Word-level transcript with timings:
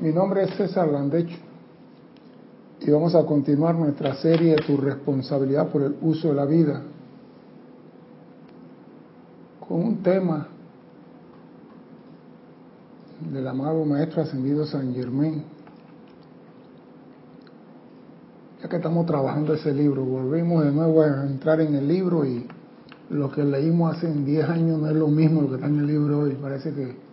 Mi 0.00 0.12
nombre 0.14 0.44
es 0.44 0.56
César 0.56 0.88
Landecho 0.88 1.36
y 2.80 2.90
vamos 2.90 3.14
a 3.14 3.26
continuar 3.26 3.74
nuestra 3.74 4.14
serie 4.14 4.56
Tu 4.66 4.78
responsabilidad 4.78 5.68
por 5.68 5.82
el 5.82 5.94
uso 6.00 6.28
de 6.28 6.34
la 6.34 6.46
vida 6.46 6.80
con 9.68 9.84
un 9.84 10.02
tema 10.02 10.48
del 13.30 13.46
amado 13.46 13.84
Maestro 13.84 14.22
Ascendido 14.22 14.64
San 14.64 14.94
Germán. 14.94 15.44
Ya 18.62 18.70
que 18.70 18.76
estamos 18.76 19.04
trabajando 19.04 19.52
ese 19.52 19.74
libro, 19.74 20.02
volvemos 20.02 20.64
de 20.64 20.72
nuevo 20.72 21.02
a 21.02 21.26
entrar 21.26 21.60
en 21.60 21.74
el 21.74 21.86
libro 21.86 22.24
y 22.24 22.48
lo 23.10 23.30
que 23.30 23.44
leímos 23.44 23.98
hace 23.98 24.10
10 24.10 24.48
años 24.48 24.80
no 24.80 24.88
es 24.88 24.96
lo 24.96 25.08
mismo 25.08 25.42
lo 25.42 25.48
que 25.50 25.54
está 25.56 25.66
en 25.66 25.78
el 25.78 25.86
libro 25.86 26.20
hoy. 26.20 26.38
Parece 26.40 26.72
que 26.72 27.09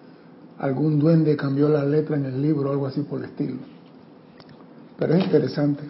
algún 0.60 1.00
duende 1.00 1.36
cambió 1.36 1.70
la 1.70 1.86
letra 1.86 2.16
en 2.16 2.26
el 2.26 2.42
libro 2.42 2.72
algo 2.72 2.88
así 2.88 3.02
por 3.02 3.20
el 3.20 3.26
estilo. 3.26 3.58
Pero 4.98 5.14
es 5.14 5.26
interesante. 5.26 5.84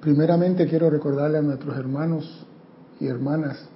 Primeramente 0.00 0.68
quiero 0.68 0.88
recordarle 0.88 1.38
a 1.38 1.42
nuestros 1.42 1.76
hermanos 1.76 2.46
y 3.00 3.06
hermanas 3.06 3.68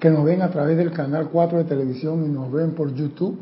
que 0.00 0.10
nos 0.10 0.24
ven 0.24 0.42
a 0.42 0.50
través 0.50 0.76
del 0.76 0.92
canal 0.92 1.28
4 1.30 1.58
de 1.58 1.64
televisión 1.64 2.24
y 2.24 2.28
nos 2.28 2.50
ven 2.52 2.72
por 2.72 2.92
YouTube 2.94 3.38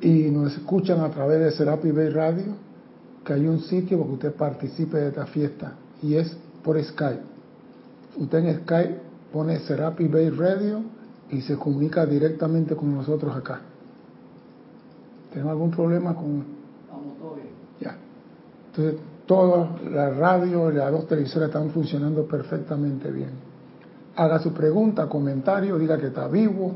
y 0.00 0.30
nos 0.30 0.54
escuchan 0.54 1.00
a 1.00 1.10
través 1.10 1.40
de 1.40 1.50
Serapi 1.50 1.90
Bay 1.90 2.08
Radio, 2.08 2.54
que 3.24 3.34
hay 3.34 3.46
un 3.46 3.60
sitio 3.60 3.98
para 3.98 4.08
que 4.08 4.14
usted 4.14 4.32
participe 4.34 4.96
de 4.96 5.08
esta 5.08 5.26
fiesta 5.26 5.74
y 6.02 6.14
es 6.14 6.34
por 6.62 6.82
Skype. 6.82 7.22
Usted 8.16 8.38
en 8.38 8.60
Skype 8.62 8.98
pone 9.30 9.58
Serapi 9.60 10.08
Bay 10.08 10.30
Radio 10.30 10.82
y 11.32 11.40
se 11.42 11.56
comunica 11.56 12.04
directamente 12.06 12.74
con 12.74 12.94
nosotros 12.94 13.36
acá. 13.36 13.60
¿Tenemos 15.32 15.52
algún 15.52 15.70
problema 15.70 16.14
con...? 16.14 16.44
todo 17.18 17.34
bien. 17.34 17.48
Ya. 17.80 17.96
Entonces, 18.66 19.00
toda 19.26 19.78
la 19.90 20.10
radio 20.10 20.72
y 20.72 20.74
las 20.74 20.90
dos 20.90 21.06
televisoras 21.06 21.48
están 21.48 21.70
funcionando 21.70 22.26
perfectamente 22.26 23.10
bien. 23.10 23.30
Haga 24.16 24.40
su 24.40 24.52
pregunta, 24.52 25.08
comentario, 25.08 25.78
diga 25.78 25.98
que 25.98 26.08
está 26.08 26.26
vivo, 26.26 26.74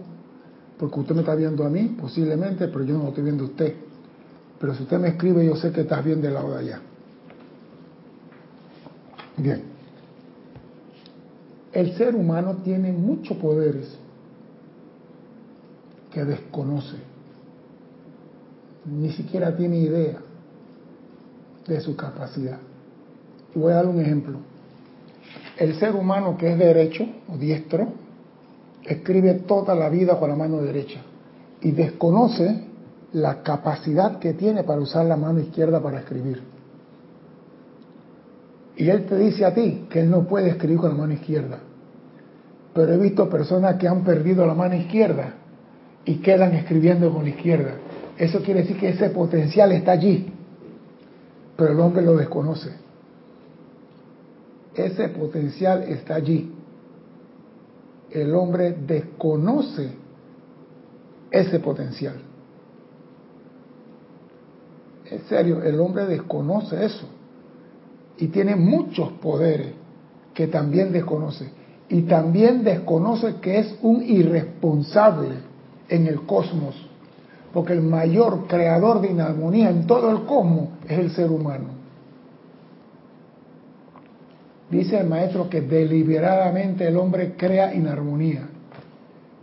porque 0.79 1.01
usted 1.01 1.15
me 1.15 1.21
está 1.23 1.35
viendo 1.35 1.65
a 1.65 1.69
mí, 1.69 1.97
posiblemente, 2.01 2.69
pero 2.69 2.85
yo 2.85 2.97
no 2.97 3.05
lo 3.05 3.09
estoy 3.09 3.25
viendo 3.25 3.45
a 3.45 3.47
usted. 3.49 3.75
Pero 4.61 4.75
si 4.75 4.85
usted 4.85 4.99
me 4.99 5.09
escribe, 5.09 5.45
yo 5.45 5.57
sé 5.57 5.73
que 5.73 5.81
está 5.81 6.01
bien 6.01 6.23
del 6.23 6.35
lado 6.35 6.53
de 6.53 6.59
allá. 6.59 6.81
Bien. 9.37 9.63
El 11.73 11.97
ser 11.97 12.15
humano 12.15 12.59
tiene 12.63 12.93
muchos 12.93 13.37
poderes 13.39 13.99
que 16.15 16.25
desconoce. 16.25 16.97
Ni 18.87 19.11
siquiera 19.13 19.55
tiene 19.57 19.79
idea 19.79 20.19
de 21.67 21.81
su 21.81 21.97
capacidad. 21.97 22.59
Voy 23.55 23.73
a 23.73 23.77
dar 23.77 23.87
un 23.87 24.01
ejemplo. 24.01 24.39
El 25.59 25.75
ser 25.79 25.95
humano 25.97 26.37
que 26.39 26.53
es 26.53 26.59
derecho 26.59 27.05
o 27.29 27.37
diestro 27.37 27.89
escribe 28.85 29.35
toda 29.35 29.75
la 29.75 29.89
vida 29.89 30.19
con 30.19 30.29
la 30.29 30.37
mano 30.37 30.61
derecha 30.63 31.01
y 31.61 31.73
desconoce 31.73 32.65
la 33.13 33.43
capacidad 33.43 34.19
que 34.19 34.35
tiene 34.35 34.63
para 34.65 34.81
usar 34.81 35.07
la 35.07 35.17
mano 35.17 35.41
izquierda 35.41 35.83
para 35.83 36.01
escribir. 36.01 36.43
Y 38.77 38.89
él 38.89 39.07
te 39.07 39.17
dice 39.17 39.45
a 39.45 39.55
ti 39.55 39.87
que 39.89 40.01
él 40.01 40.11
no 40.11 40.27
puede 40.27 40.51
escribir 40.51 40.79
con 40.79 40.91
la 40.91 40.97
mano 40.97 41.13
izquierda. 41.13 41.59
Pero 42.75 42.93
he 42.93 42.99
visto 42.99 43.29
personas 43.29 43.77
que 43.77 43.89
han 43.89 44.05
perdido 44.05 44.47
la 44.47 44.55
mano 44.55 44.75
izquierda 44.75 45.35
y 46.05 46.17
quedan 46.17 46.55
escribiendo 46.55 47.13
con 47.13 47.25
la 47.25 47.31
izquierda. 47.31 47.77
Eso 48.19 48.41
quiere 48.43 48.63
decir 48.63 48.79
que 48.79 48.91
ese 48.91 49.11
potencial 49.11 49.73
está 49.73 49.93
allí, 49.93 50.33
pero 51.57 51.73
el 51.73 51.81
hombre 51.81 52.03
lo 52.03 52.17
desconoce. 52.17 52.71
Ese 54.75 55.09
potencial 55.09 55.85
está 55.85 56.17
allí. 56.17 56.53
El 58.11 58.35
hombre 58.35 58.73
desconoce 58.73 59.93
ese 61.31 61.59
potencial. 61.61 62.17
En 65.11 65.25
serio, 65.25 65.63
el 65.63 65.81
hombre 65.81 66.07
desconoce 66.07 66.85
eso. 66.85 67.09
Y 68.19 68.29
tiene 68.29 68.57
muchos 68.57 69.13
poderes 69.15 69.73
que 70.33 70.47
también 70.47 70.93
desconoce. 70.93 71.51
Y 71.89 72.03
también 72.03 72.65
desconoce 72.65 73.37
que 73.41 73.59
es 73.59 73.79
un 73.83 74.03
irresponsable 74.03 75.54
en 75.89 76.07
el 76.07 76.23
cosmos, 76.23 76.75
porque 77.53 77.73
el 77.73 77.83
mayor 77.83 78.47
creador 78.47 79.01
de 79.01 79.11
inarmonía 79.11 79.71
en 79.71 79.87
todo 79.87 80.11
el 80.11 80.25
cosmos 80.25 80.69
es 80.89 80.99
el 80.99 81.11
ser 81.11 81.31
humano. 81.31 81.69
Dice 84.71 84.99
el 84.99 85.09
maestro 85.09 85.49
que 85.49 85.61
deliberadamente 85.61 86.89
el 86.89 86.97
hombre 86.97 87.35
crea 87.37 87.75
inarmonía. 87.75 88.49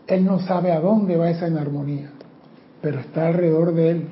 Él 0.08 0.26
no 0.26 0.40
sabe 0.40 0.72
a 0.72 0.80
dónde 0.80 1.16
va 1.16 1.30
esa 1.30 1.48
inarmonía, 1.48 2.12
pero 2.82 3.00
está 3.00 3.28
alrededor 3.28 3.74
de 3.74 3.90
él. 3.92 4.08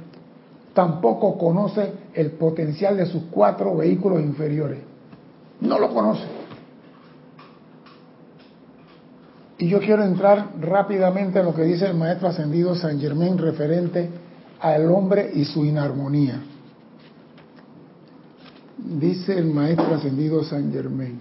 Tampoco 0.73 1.37
conoce 1.37 1.91
el 2.13 2.31
potencial 2.31 2.95
de 2.95 3.05
sus 3.05 3.23
cuatro 3.31 3.75
vehículos 3.75 4.21
inferiores. 4.21 4.79
No 5.59 5.77
lo 5.77 5.93
conoce. 5.93 6.38
Y 9.59 9.67
yo 9.67 9.79
quiero 9.79 10.05
entrar 10.05 10.53
rápidamente 10.61 11.39
en 11.39 11.45
lo 11.45 11.53
que 11.53 11.63
dice 11.63 11.85
el 11.85 11.93
maestro 11.93 12.29
ascendido 12.29 12.75
San 12.75 12.97
Germain 12.97 13.37
referente 13.37 14.09
al 14.61 14.89
hombre 14.89 15.31
y 15.33 15.43
su 15.43 15.65
inarmonía. 15.65 16.41
Dice 18.77 19.37
el 19.37 19.47
maestro 19.47 19.95
ascendido 19.95 20.45
San 20.45 20.71
Germain, 20.71 21.19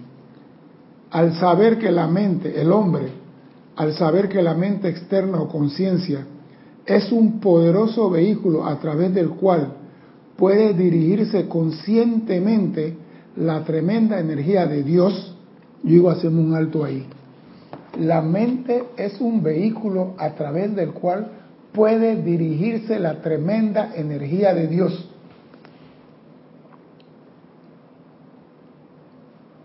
al 1.11 1.33
saber 1.33 1.77
que 1.77 1.91
la 1.91 2.07
mente, 2.07 2.61
el 2.61 2.71
hombre, 2.71 3.09
al 3.75 3.93
saber 3.95 4.29
que 4.29 4.41
la 4.41 4.53
mente 4.53 4.87
externa 4.87 5.41
o 5.41 5.49
conciencia 5.49 6.25
es 6.85 7.11
un 7.11 7.41
poderoso 7.41 8.09
vehículo 8.09 8.65
a 8.65 8.79
través 8.79 9.13
del 9.13 9.31
cual 9.31 9.73
puede 10.37 10.73
dirigirse 10.73 11.49
conscientemente 11.49 12.95
la 13.35 13.65
tremenda 13.65 14.17
energía 14.17 14.65
de 14.65 14.81
Dios, 14.83 15.35
yo 15.83 15.89
digo, 15.89 16.09
hacemos 16.09 16.45
un 16.45 16.55
alto 16.55 16.85
ahí 16.85 17.05
la 17.99 18.21
mente 18.21 18.85
es 18.97 19.19
un 19.19 19.43
vehículo 19.43 20.13
a 20.17 20.31
través 20.31 20.75
del 20.75 20.93
cual 20.93 21.27
puede 21.73 22.21
dirigirse 22.21 22.97
la 22.99 23.21
tremenda 23.21 23.91
energía 23.95 24.53
de 24.53 24.67
Dios. 24.67 25.09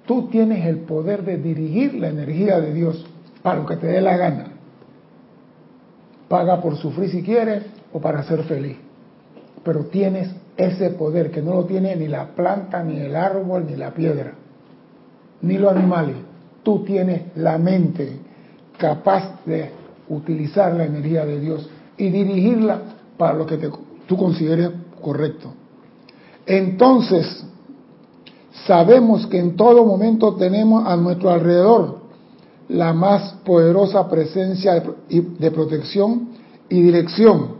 Tú 0.06 0.28
tienes 0.28 0.66
el 0.66 0.80
poder 0.80 1.24
de 1.24 1.38
dirigir 1.38 1.94
la 1.94 2.08
energía 2.08 2.60
de 2.60 2.74
Dios 2.74 3.06
para 3.42 3.60
lo 3.60 3.66
que 3.66 3.76
te 3.76 3.86
dé 3.86 4.00
la 4.00 4.16
gana. 4.16 4.48
Paga 6.28 6.60
por 6.60 6.76
sufrir 6.76 7.10
si 7.10 7.22
quieres 7.22 7.64
o 7.92 8.00
para 8.00 8.22
ser 8.24 8.42
feliz. 8.44 8.76
Pero 9.64 9.86
tienes 9.86 10.34
ese 10.56 10.90
poder 10.90 11.30
que 11.30 11.40
no 11.40 11.54
lo 11.54 11.64
tiene 11.64 11.96
ni 11.96 12.06
la 12.06 12.34
planta, 12.34 12.82
ni 12.82 12.98
el 12.98 13.16
árbol, 13.16 13.64
ni 13.66 13.76
la 13.76 13.92
piedra, 13.92 14.34
ni 15.40 15.56
los 15.56 15.72
animales 15.72 16.16
tú 16.64 16.82
tienes 16.84 17.36
la 17.36 17.58
mente 17.58 18.18
capaz 18.76 19.44
de 19.46 19.70
utilizar 20.08 20.74
la 20.74 20.84
energía 20.84 21.24
de 21.24 21.38
Dios 21.38 21.68
y 21.96 22.10
dirigirla 22.10 22.82
para 23.16 23.34
lo 23.34 23.46
que 23.46 23.70
tú 24.06 24.16
consideres 24.16 24.70
correcto. 25.00 25.52
Entonces, 26.46 27.44
sabemos 28.66 29.26
que 29.26 29.38
en 29.38 29.56
todo 29.56 29.84
momento 29.84 30.34
tenemos 30.34 30.86
a 30.86 30.96
nuestro 30.96 31.30
alrededor 31.30 32.02
la 32.68 32.92
más 32.92 33.34
poderosa 33.44 34.08
presencia 34.08 34.82
de 35.08 35.50
protección 35.50 36.28
y 36.68 36.82
dirección, 36.82 37.56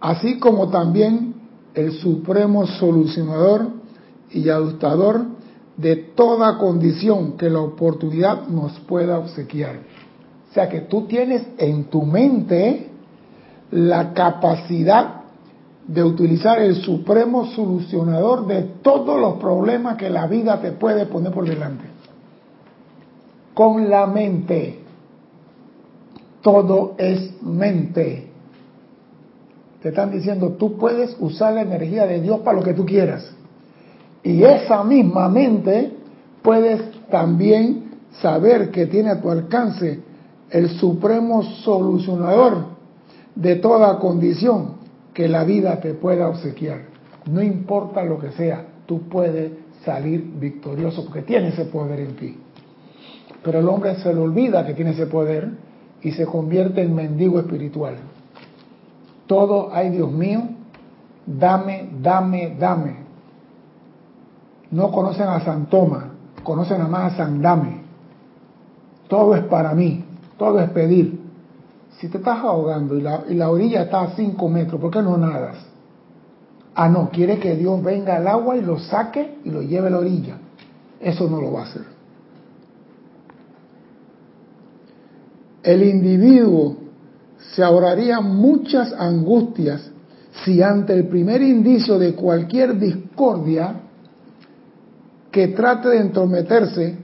así 0.00 0.38
como 0.38 0.68
también 0.68 1.34
el 1.74 1.92
supremo 1.92 2.66
solucionador 2.66 3.68
y 4.30 4.48
ajustador 4.48 5.33
de 5.76 5.96
toda 5.96 6.58
condición 6.58 7.36
que 7.36 7.50
la 7.50 7.60
oportunidad 7.60 8.46
nos 8.46 8.78
pueda 8.80 9.18
obsequiar. 9.18 9.76
O 10.50 10.54
sea 10.54 10.68
que 10.68 10.82
tú 10.82 11.06
tienes 11.06 11.42
en 11.58 11.84
tu 11.84 12.02
mente 12.02 12.90
la 13.70 14.12
capacidad 14.14 15.22
de 15.86 16.02
utilizar 16.02 16.60
el 16.60 16.76
supremo 16.76 17.46
solucionador 17.46 18.46
de 18.46 18.62
todos 18.82 19.20
los 19.20 19.34
problemas 19.34 19.96
que 19.96 20.08
la 20.08 20.26
vida 20.26 20.60
te 20.60 20.72
puede 20.72 21.06
poner 21.06 21.32
por 21.32 21.46
delante. 21.46 21.84
Con 23.52 23.90
la 23.90 24.06
mente. 24.06 24.80
Todo 26.40 26.94
es 26.98 27.42
mente. 27.42 28.28
Te 29.82 29.88
están 29.88 30.10
diciendo, 30.10 30.50
tú 30.58 30.76
puedes 30.76 31.16
usar 31.18 31.54
la 31.54 31.62
energía 31.62 32.06
de 32.06 32.20
Dios 32.20 32.40
para 32.40 32.58
lo 32.58 32.62
que 32.62 32.74
tú 32.74 32.86
quieras. 32.86 33.34
Y 34.24 34.42
esa 34.42 34.82
misma 34.82 35.28
mente 35.28 35.92
puedes 36.42 36.80
también 37.10 37.92
saber 38.22 38.70
que 38.70 38.86
tiene 38.86 39.10
a 39.10 39.20
tu 39.20 39.30
alcance 39.30 40.00
el 40.50 40.70
supremo 40.70 41.42
solucionador 41.42 42.74
de 43.34 43.56
toda 43.56 43.98
condición 43.98 44.76
que 45.12 45.28
la 45.28 45.44
vida 45.44 45.78
te 45.80 45.94
pueda 45.94 46.28
obsequiar. 46.28 46.82
No 47.30 47.42
importa 47.42 48.02
lo 48.02 48.18
que 48.18 48.30
sea, 48.32 48.64
tú 48.86 49.08
puedes 49.08 49.52
salir 49.84 50.24
victorioso 50.40 51.04
porque 51.04 51.22
tiene 51.22 51.48
ese 51.48 51.66
poder 51.66 52.00
en 52.00 52.16
ti. 52.16 52.38
Pero 53.42 53.58
el 53.58 53.68
hombre 53.68 53.96
se 53.96 54.12
le 54.12 54.20
olvida 54.20 54.66
que 54.66 54.72
tiene 54.72 54.92
ese 54.92 55.06
poder 55.06 55.50
y 56.02 56.12
se 56.12 56.24
convierte 56.24 56.82
en 56.82 56.94
mendigo 56.94 57.38
espiritual. 57.38 57.96
Todo, 59.26 59.70
ay 59.72 59.90
Dios 59.90 60.10
mío, 60.10 60.42
dame, 61.26 61.90
dame, 62.00 62.56
dame. 62.58 63.03
No 64.70 64.90
conocen 64.90 65.28
a 65.28 65.40
San 65.40 65.66
Toma, 65.66 66.10
conocen 66.42 66.80
a 66.80 66.88
más 66.88 67.14
a 67.14 67.16
San 67.16 67.40
Dame. 67.42 67.82
Todo 69.08 69.34
es 69.34 69.44
para 69.44 69.74
mí, 69.74 70.04
todo 70.38 70.60
es 70.60 70.70
pedir. 70.70 71.20
Si 71.98 72.08
te 72.08 72.18
estás 72.18 72.38
ahogando 72.38 72.96
y 72.96 73.02
la, 73.02 73.22
y 73.28 73.34
la 73.34 73.50
orilla 73.50 73.82
está 73.82 74.02
a 74.02 74.16
5 74.16 74.48
metros, 74.48 74.80
¿por 74.80 74.90
qué 74.90 75.02
no 75.02 75.16
nadas? 75.16 75.56
Ah, 76.74 76.88
no, 76.88 77.10
quiere 77.10 77.38
que 77.38 77.54
Dios 77.54 77.82
venga 77.82 78.16
al 78.16 78.26
agua 78.26 78.56
y 78.56 78.62
lo 78.62 78.78
saque 78.78 79.38
y 79.44 79.50
lo 79.50 79.62
lleve 79.62 79.86
a 79.86 79.90
la 79.90 79.98
orilla. 79.98 80.38
Eso 81.00 81.28
no 81.30 81.40
lo 81.40 81.52
va 81.52 81.60
a 81.60 81.64
hacer. 81.64 81.84
El 85.62 85.82
individuo 85.82 86.76
se 87.54 87.62
ahorraría 87.62 88.20
muchas 88.20 88.92
angustias 88.92 89.90
si 90.44 90.60
ante 90.60 90.92
el 90.94 91.06
primer 91.06 91.40
indicio 91.42 91.98
de 91.98 92.14
cualquier 92.14 92.78
discordia 92.78 93.76
que 95.34 95.48
trate 95.48 95.88
de 95.88 95.98
entrometerse, 95.98 96.94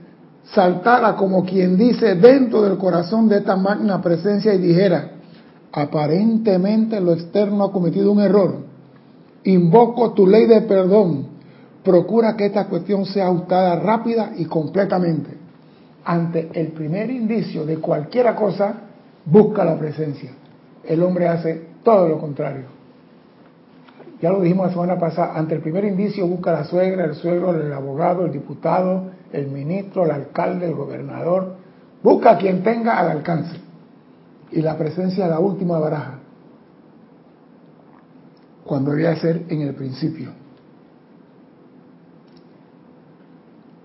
saltara 0.53 1.17
como 1.17 1.43
quien 1.43 1.75
dice 1.75 2.15
dentro 2.15 2.61
del 2.61 2.77
corazón 2.77 3.27
de 3.27 3.39
esta 3.39 3.57
magna 3.57 4.01
presencia 4.01 4.53
y 4.53 4.57
dijera, 4.57 5.11
aparentemente 5.73 7.01
lo 7.01 7.11
externo 7.11 7.65
ha 7.65 7.73
cometido 7.73 8.09
un 8.09 8.21
error, 8.21 8.55
invoco 9.43 10.13
tu 10.13 10.25
ley 10.25 10.45
de 10.45 10.61
perdón, 10.61 11.27
procura 11.83 12.37
que 12.37 12.45
esta 12.45 12.67
cuestión 12.67 13.05
sea 13.05 13.27
ajustada 13.27 13.75
rápida 13.81 14.31
y 14.37 14.45
completamente. 14.45 15.31
Ante 16.05 16.51
el 16.53 16.67
primer 16.67 17.11
indicio 17.11 17.65
de 17.65 17.79
cualquier 17.79 18.33
cosa, 18.33 18.75
busca 19.25 19.65
la 19.65 19.77
presencia. 19.77 20.31
El 20.85 21.03
hombre 21.03 21.27
hace 21.27 21.67
todo 21.83 22.07
lo 22.07 22.17
contrario. 22.17 22.80
Ya 24.21 24.29
lo 24.29 24.41
dijimos 24.41 24.67
la 24.67 24.73
semana 24.73 24.99
pasada, 24.99 25.33
ante 25.35 25.55
el 25.55 25.61
primer 25.61 25.83
indicio 25.83 26.27
busca 26.27 26.51
la 26.51 26.63
suegra, 26.63 27.05
el 27.05 27.15
suegro, 27.15 27.55
el 27.55 27.73
abogado, 27.73 28.25
el 28.25 28.31
diputado, 28.31 29.05
el 29.33 29.47
ministro, 29.47 30.05
el 30.05 30.11
alcalde, 30.11 30.67
el 30.67 30.75
gobernador. 30.75 31.55
Busca 32.03 32.31
a 32.31 32.37
quien 32.37 32.61
tenga 32.61 32.99
al 32.99 33.09
alcance. 33.09 33.57
Y 34.51 34.61
la 34.61 34.77
presencia 34.77 35.25
es 35.25 35.29
la 35.31 35.39
última 35.39 35.79
baraja 35.79 36.19
cuando 38.63 38.91
debía 38.91 39.15
ser 39.15 39.43
en 39.49 39.61
el 39.61 39.73
principio. 39.73 40.29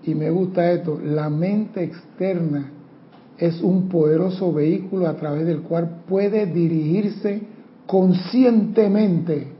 Y 0.03 0.13
me 0.13 0.29
gusta 0.29 0.71
esto, 0.71 0.99
la 1.03 1.29
mente 1.29 1.83
externa 1.83 2.71
es 3.37 3.61
un 3.61 3.89
poderoso 3.89 4.53
vehículo 4.53 5.07
a 5.07 5.15
través 5.15 5.45
del 5.45 5.61
cual 5.61 6.03
puede 6.07 6.45
dirigirse 6.45 7.41
conscientemente 7.85 9.56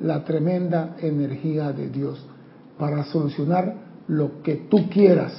la 0.00 0.24
tremenda 0.24 0.96
energía 1.00 1.72
de 1.72 1.88
Dios 1.88 2.24
para 2.78 3.04
solucionar 3.04 3.74
lo 4.08 4.42
que 4.42 4.56
tú 4.68 4.88
quieras. 4.88 5.32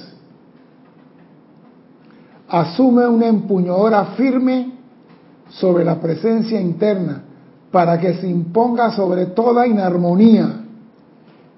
Asume 2.48 3.06
una 3.06 3.26
empuñadora 3.26 4.04
firme 4.16 4.72
sobre 5.48 5.84
la 5.84 6.00
presencia 6.00 6.60
interna 6.60 7.22
para 7.70 7.98
que 7.98 8.14
se 8.14 8.28
imponga 8.28 8.90
sobre 8.92 9.26
toda 9.26 9.66
inarmonía 9.66 10.64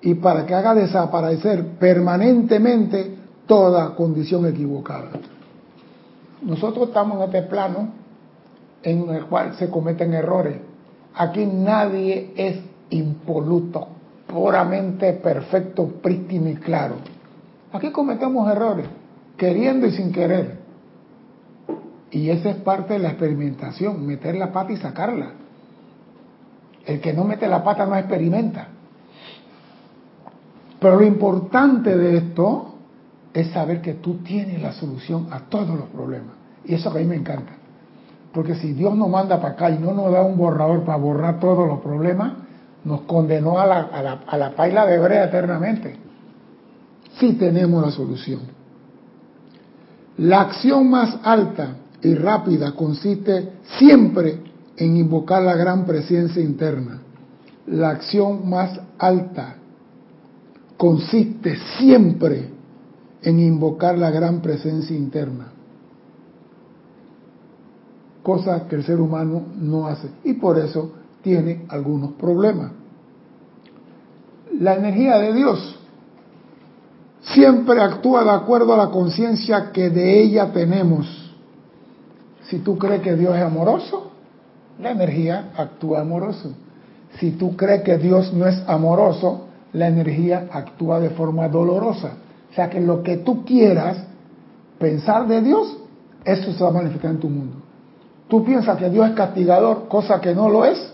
y 0.01 0.15
para 0.15 0.47
que 0.47 0.55
haga 0.55 0.75
desaparecer 0.75 1.79
permanentemente 1.79 3.17
toda 3.47 3.95
condición 3.95 4.47
equivocada. 4.47 5.11
Nosotros 6.43 6.89
estamos 6.89 7.19
en 7.19 7.23
este 7.25 7.43
plano 7.43 7.89
en 8.83 9.09
el 9.09 9.25
cual 9.27 9.55
se 9.57 9.71
cometen 9.71 10.15
errores. 10.15 10.59
Aquí 11.15 11.47
nadie 11.47 12.33
es 12.37 12.74
impoluto, 12.91 13.89
puramente 14.27 15.13
perfecto, 15.15 15.87
prístino 16.03 16.49
y 16.49 16.57
claro. 16.57 16.97
Aquí 17.73 17.91
cometemos 17.91 18.51
errores, 18.51 18.87
queriendo 19.37 19.87
y 19.87 19.93
sin 19.93 20.13
querer. 20.13 20.59
Y 22.11 22.31
esa 22.31 22.51
es 22.51 22.57
parte 22.57 22.95
de 22.95 23.01
la 23.01 23.11
experimentación, 23.11 24.07
meter 24.07 24.37
la 24.37 24.53
pata 24.53 24.73
y 24.73 24.77
sacarla. 24.77 25.33
El 26.87 27.01
que 27.01 27.13
no 27.13 27.25
mete 27.25 27.49
la 27.49 27.65
pata 27.65 27.87
no 27.87 27.97
experimenta. 27.97 28.69
Pero 30.79 30.97
lo 30.97 31.05
importante 31.05 31.97
de 31.97 32.19
esto 32.19 32.75
es 33.33 33.49
saber 33.49 33.81
que 33.81 33.95
tú 33.95 34.19
tienes 34.19 34.63
la 34.63 34.73
solución 34.73 35.29
a 35.31 35.41
todos 35.41 35.77
los 35.77 35.89
problemas. 35.89 36.37
Y 36.65 36.75
eso 36.75 36.91
a 36.91 36.95
mí 36.95 37.05
me 37.05 37.17
encanta. 37.17 37.53
Porque 38.33 38.55
si 38.55 38.73
Dios 38.73 38.95
nos 38.95 39.09
manda 39.09 39.41
para 39.41 39.55
acá 39.55 39.71
y 39.71 39.79
no 39.79 39.93
nos 39.93 40.13
da 40.13 40.23
un 40.23 40.37
borrador 40.37 40.85
para 40.85 40.99
borrar 40.99 41.41
todos 41.41 41.67
los 41.67 41.81
problemas, 41.81 42.35
nos 42.85 43.03
condenó 43.03 43.59
a 43.59 43.67
la, 43.67 43.81
a 43.81 44.03
la, 44.03 44.13
a 44.27 44.37
la 44.37 44.51
paila 44.55 44.87
de 44.87 44.99
brea 44.99 45.25
eternamente. 45.25 45.97
Sí 47.19 47.35
tenemos 47.35 47.83
la 47.83 47.91
solución. 47.91 48.41
La 50.19 50.43
acción 50.43 50.89
más 50.91 51.19
alta 51.23 51.77
y 52.03 52.15
rápida 52.15 52.73
consiste 52.73 53.53
siempre 53.79 54.41
en 54.77 54.97
invocar 54.97 55.43
la 55.43 55.57
gran 55.57 55.87
presencia 55.87 56.43
interna. 56.43 57.01
La 57.67 57.91
acción 57.91 58.49
más 58.49 58.79
alta 58.99 59.57
consiste 60.77 61.57
siempre 61.79 62.51
en 63.23 63.41
invocar 63.41 63.97
la 63.97 64.11
gran 64.11 64.41
presencia 64.43 64.95
interna. 64.95 65.47
Cosa 68.23 68.69
que 68.69 68.77
el 68.77 68.85
ser 68.85 69.01
humano 69.01 69.43
no 69.57 69.87
hace 69.87 70.09
y 70.25 70.35
por 70.35 70.59
eso 70.59 70.93
tiene 71.25 71.65
algunos 71.71 72.13
problemas. 72.13 72.71
La 74.61 74.75
energía 74.75 75.19
de 75.19 75.33
Dios 75.33 75.81
siempre 77.23 77.81
actúa 77.81 78.23
de 78.23 78.31
acuerdo 78.31 78.75
a 78.75 78.77
la 78.77 78.91
conciencia 78.91 79.73
que 79.73 79.91
de 79.91 80.23
ella 80.23 80.53
tenemos. 80.53 81.33
Si 82.43 82.59
tú 82.59 82.79
crees 82.79 83.01
que 83.01 83.17
Dios 83.17 83.35
es 83.35 83.43
amoroso, 83.43 84.13
la 84.79 84.91
energía 84.91 85.51
actúa 85.57 86.03
amoroso. 86.03 86.53
Si 87.19 87.33
tú 87.33 87.57
crees 87.57 87.83
que 87.83 87.97
Dios 87.97 88.33
no 88.35 88.47
es 88.47 88.63
amoroso, 88.69 89.47
la 89.73 89.89
energía 89.89 90.49
actúa 90.53 91.01
de 91.01 91.11
forma 91.11 91.49
dolorosa. 91.49 92.13
O 92.51 92.55
sea 92.55 92.69
que 92.69 92.81
lo 92.81 93.03
que 93.03 93.17
tú 93.17 93.45
quieras 93.45 93.97
pensar 94.79 95.27
de 95.27 95.41
Dios, 95.41 95.79
eso 96.25 96.53
se 96.53 96.63
va 96.63 96.69
a 96.69 96.73
manifestar 96.73 97.13
en 97.13 97.19
tu 97.19 97.31
mundo. 97.31 97.57
Tú 98.29 98.45
piensas 98.45 98.77
que 98.77 98.91
Dios 98.91 99.09
es 99.09 99.15
castigador, 99.15 99.89
cosa 99.89 100.21
que 100.21 100.35
no 100.35 100.49
lo 100.49 100.65
es. 100.67 100.94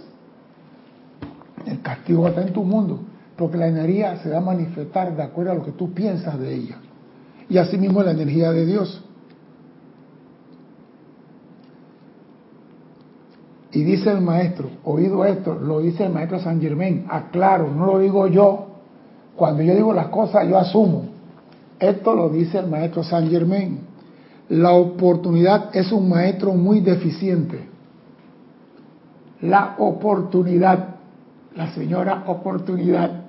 El 1.67 1.81
castigo 1.83 2.27
está 2.29 2.43
en 2.43 2.53
tu 2.53 2.65
mundo, 2.65 3.01
porque 3.37 3.57
la 3.57 3.69
energía 3.69 4.17
se 4.23 4.31
va 4.31 4.39
a 4.39 4.41
manifestar 4.41 5.15
de 5.15 5.23
acuerdo 5.23 5.53
a 5.53 5.55
lo 5.55 5.65
que 5.65 5.73
tú 5.73 5.93
piensas 5.93 6.39
de 6.39 6.55
ella. 6.55 6.79
Y 7.49 7.59
así 7.59 7.77
mismo 7.77 8.03
la 8.03 8.13
energía 8.13 8.53
de 8.53 8.67
Dios. 8.67 9.05
Y 13.73 13.85
dice 13.85 14.11
el 14.11 14.21
maestro, 14.21 14.69
oído 14.85 15.25
esto, 15.25 15.55
lo 15.55 15.81
dice 15.81 16.05
el 16.05 16.13
maestro 16.13 16.41
San 16.41 16.61
Germain, 16.61 17.07
aclaro, 17.09 17.73
no 17.73 17.87
lo 17.87 17.99
digo 18.01 18.27
yo. 18.27 18.67
Cuando 19.37 19.63
yo 19.63 19.75
digo 19.75 19.93
las 19.93 20.09
cosas, 20.09 20.49
yo 20.49 20.59
asumo. 20.59 21.05
Esto 21.79 22.15
lo 22.15 22.29
dice 22.29 22.59
el 22.59 22.67
maestro 22.67 23.05
San 23.05 23.31
Germain. 23.31 23.81
La 24.49 24.73
oportunidad 24.73 25.75
es 25.75 25.93
un 25.93 26.09
maestro 26.09 26.53
muy 26.53 26.81
deficiente. 26.81 27.69
La 29.41 29.77
oportunidad, 29.79 30.90
la 31.55 31.73
señora 31.73 32.25
oportunidad, 32.27 33.25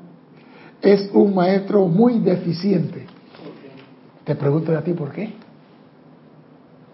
es 0.81 1.09
un 1.13 1.35
maestro 1.35 1.85
muy 1.87 2.19
deficiente. 2.19 3.05
Te 4.23 4.35
pregunto 4.35 4.75
a 4.77 4.81
ti 4.81 4.93
por 4.93 5.11
qué. 5.11 5.33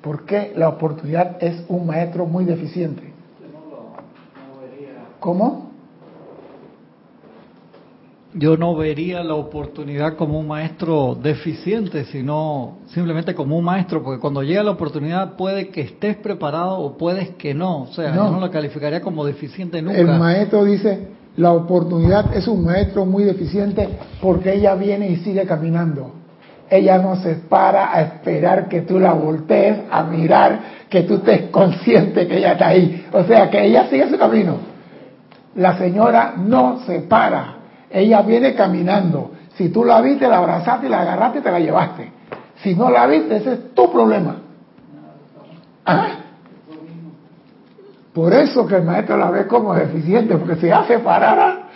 ¿Por 0.02 0.26
qué 0.26 0.54
la 0.56 0.70
oportunidad 0.70 1.42
es 1.44 1.66
un 1.68 1.86
maestro 1.86 2.26
muy 2.26 2.46
deficiente? 2.46 3.14
¿Cómo? 5.20 5.68
Yo 8.34 8.56
no 8.56 8.76
vería 8.76 9.24
la 9.24 9.34
oportunidad 9.34 10.16
como 10.16 10.40
un 10.40 10.48
maestro 10.48 11.16
deficiente, 11.16 12.06
sino 12.06 12.78
simplemente 12.88 13.34
como 13.34 13.58
un 13.58 13.66
maestro, 13.66 14.04
porque 14.04 14.20
cuando 14.20 14.44
llega 14.44 14.64
la 14.64 14.72
oportunidad 14.72 15.36
puede 15.36 15.70
que 15.70 15.82
estés 15.82 16.18
preparado 16.18 16.78
o 16.78 16.98
puedes 16.98 17.32
que 17.32 17.54
no. 17.54 17.84
O 17.84 17.88
sea, 17.88 18.14
yo 18.14 18.30
no 18.30 18.40
la 18.40 18.52
calificaría 18.52 19.02
como 19.02 19.26
deficiente 19.26 19.82
nunca. 19.82 19.98
El 19.98 20.08
maestro 20.08 20.66
dice, 20.66 21.08
la 21.38 21.54
oportunidad 21.54 22.36
es 22.36 22.48
un 22.48 22.66
maestro 22.66 23.06
muy 23.06 23.24
deficiente 23.24 23.88
porque 24.22 24.56
ella 24.56 24.74
viene 24.74 25.08
y 25.10 25.18
sigue 25.18 25.46
caminando. 25.46 26.14
ella 26.70 26.98
no 26.98 27.16
se 27.16 27.36
para 27.36 27.94
a 27.94 28.02
esperar 28.02 28.68
que 28.68 28.82
tú 28.82 29.00
la 29.00 29.14
voltees 29.14 29.84
a 29.90 30.04
mirar, 30.04 30.60
que 30.90 31.04
tú 31.04 31.16
estés 31.16 31.42
consciente 31.52 32.28
que 32.28 32.40
ella 32.40 32.54
está 32.54 32.68
ahí. 32.70 33.08
O 33.14 33.24
sea, 33.24 33.50
que 33.50 33.64
ella 33.64 33.88
sigue 33.88 34.10
su 34.10 34.18
camino. 34.18 34.58
La 35.56 35.78
señora 35.78 36.34
no 36.36 36.80
se 36.86 37.02
para. 37.02 37.56
Ella 37.90 38.22
viene 38.24 38.54
caminando. 38.54 39.32
Si 39.56 39.70
tú 39.70 39.86
la 39.86 40.02
viste, 40.02 40.28
la 40.28 40.40
abrazaste, 40.40 40.90
la 40.90 41.02
agarraste 41.02 41.40
y 41.40 41.42
te 41.42 41.52
la 41.52 41.60
llevaste. 41.60 42.12
Si 42.64 42.76
no 42.76 42.90
la 42.90 43.06
viste, 43.06 43.38
ese 43.38 43.54
es 43.54 43.74
tu 43.74 43.92
problema. 43.92 44.36
Por 48.18 48.34
eso 48.34 48.66
que 48.66 48.78
el 48.78 48.84
maestro 48.84 49.16
la 49.16 49.30
ve 49.30 49.46
como 49.46 49.76
deficiente, 49.76 50.36
porque 50.38 50.56
si 50.56 50.66
ella 50.66 50.88
se 50.88 50.98
parara, 50.98 51.70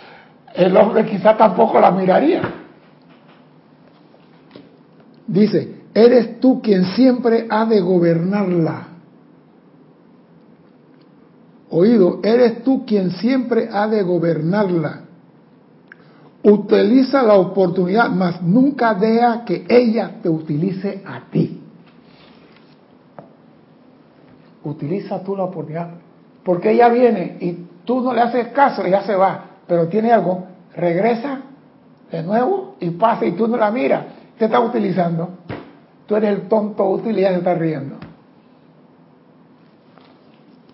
el 0.52 0.76
hombre 0.76 1.06
quizá 1.06 1.36
tampoco 1.36 1.78
la 1.78 1.92
miraría. 1.92 2.42
Dice, 5.24 5.82
eres 5.94 6.40
tú 6.40 6.60
quien 6.60 6.84
siempre 6.86 7.46
ha 7.48 7.64
de 7.64 7.80
gobernarla. 7.80 8.88
Oído, 11.70 12.18
eres 12.24 12.64
tú 12.64 12.84
quien 12.86 13.12
siempre 13.12 13.68
ha 13.70 13.86
de 13.86 14.02
gobernarla. 14.02 15.02
Utiliza 16.42 17.22
la 17.22 17.34
oportunidad, 17.34 18.10
mas 18.10 18.42
nunca 18.42 18.94
deja 18.94 19.44
que 19.44 19.64
ella 19.68 20.18
te 20.20 20.28
utilice 20.28 21.04
a 21.06 21.20
ti. 21.30 21.62
Utiliza 24.64 25.22
tú 25.22 25.36
la 25.36 25.44
oportunidad. 25.44 26.02
Porque 26.44 26.72
ella 26.72 26.88
viene 26.88 27.36
y 27.40 27.66
tú 27.84 28.00
no 28.00 28.12
le 28.12 28.20
haces 28.20 28.48
caso, 28.48 28.84
ella 28.84 29.02
se 29.02 29.14
va. 29.14 29.44
Pero 29.66 29.88
tiene 29.88 30.12
algo, 30.12 30.46
regresa 30.74 31.40
de 32.10 32.22
nuevo 32.22 32.76
y 32.80 32.90
pasa 32.90 33.24
y 33.24 33.32
tú 33.32 33.46
no 33.46 33.56
la 33.56 33.70
miras 33.70 34.04
te 34.42 34.46
está 34.46 34.58
utilizando. 34.58 35.28
Tú 36.06 36.16
eres 36.16 36.30
el 36.30 36.48
tonto 36.48 36.84
útil 36.84 37.16
y 37.16 37.20
ella 37.20 37.30
se 37.30 37.38
está 37.38 37.54
riendo. 37.54 37.96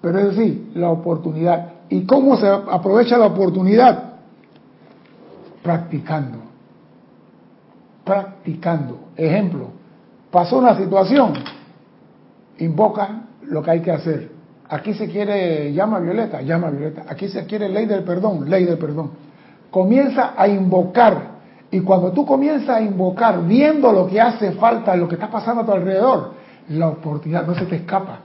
Pero 0.01 0.19
es 0.21 0.37
decir, 0.37 0.71
la 0.75 0.91
oportunidad. 0.91 1.73
¿Y 1.91 2.07
cómo 2.07 2.37
se 2.39 2.49
aprovecha 2.49 3.19
la 3.19 3.27
oportunidad? 3.27 4.15
Practicando. 5.63 6.39
Practicando. 8.05 9.01
Ejemplo, 9.17 9.67
pasó 10.31 10.59
una 10.59 10.77
situación, 10.79 11.35
invoca 12.59 13.25
lo 13.43 13.63
que 13.63 13.71
hay 13.71 13.83
que 13.83 13.91
hacer. 13.91 14.38
Aquí 14.71 14.95
se 14.95 15.09
quiere, 15.09 15.73
llama 15.73 15.99
Violeta, 15.99 16.43
llama 16.43 16.71
Violeta. 16.71 17.05
Aquí 17.09 17.29
se 17.29 17.47
quiere 17.47 17.69
ley 17.69 17.87
del 17.87 18.05
perdón, 18.05 18.49
ley 18.49 18.65
del 18.65 18.79
perdón. 18.79 19.11
Comienza 19.71 20.35
a 20.37 20.47
invocar 20.49 21.39
y 21.71 21.81
cuando 21.81 22.13
tú 22.13 22.25
comienzas 22.25 22.77
a 22.77 22.81
invocar, 22.81 23.45
viendo 23.47 23.93
lo 23.93 24.07
que 24.07 24.21
hace 24.21 24.53
falta, 24.53 24.97
lo 24.97 25.07
que 25.07 25.17
está 25.17 25.31
pasando 25.31 25.63
a 25.63 25.67
tu 25.67 25.73
alrededor, 25.73 26.33
la 26.71 26.89
oportunidad 26.89 27.47
no 27.47 27.55
se 27.55 27.67
te 27.67 27.77
escapa. 27.77 28.21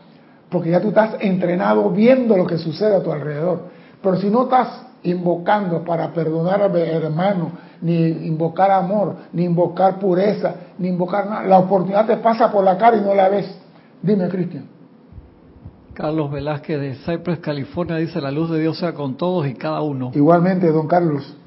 Porque 0.49 0.69
ya 0.69 0.79
tú 0.79 0.89
estás 0.89 1.15
entrenado 1.19 1.89
viendo 1.89 2.37
lo 2.37 2.45
que 2.45 2.57
sucede 2.57 2.95
a 2.95 3.03
tu 3.03 3.11
alrededor. 3.11 3.63
Pero 4.01 4.17
si 4.17 4.29
no 4.29 4.43
estás 4.43 4.85
invocando 5.03 5.83
para 5.83 6.13
perdonar 6.13 6.61
al 6.61 6.75
hermano, 6.77 7.51
ni 7.81 8.07
invocar 8.27 8.71
amor, 8.71 9.15
ni 9.33 9.43
invocar 9.43 9.99
pureza, 9.99 10.55
ni 10.77 10.87
invocar 10.87 11.27
nada, 11.27 11.43
la 11.43 11.59
oportunidad 11.59 12.05
te 12.05 12.17
pasa 12.17 12.49
por 12.49 12.63
la 12.63 12.77
cara 12.77 12.97
y 12.97 13.01
no 13.01 13.13
la 13.13 13.27
ves. 13.27 13.53
Dime, 14.01 14.29
Cristian. 14.29 14.72
Carlos 15.93 16.31
Velázquez 16.31 16.79
de 16.79 16.95
Cypress, 16.95 17.39
California, 17.39 17.97
dice, 17.97 18.19
la 18.19 18.31
luz 18.31 18.49
de 18.49 18.59
Dios 18.59 18.77
sea 18.77 18.93
con 18.93 19.15
todos 19.15 19.47
y 19.47 19.53
cada 19.53 19.81
uno. 19.81 20.11
Igualmente, 20.13 20.67
don 20.71 20.87
Carlos 20.87 21.37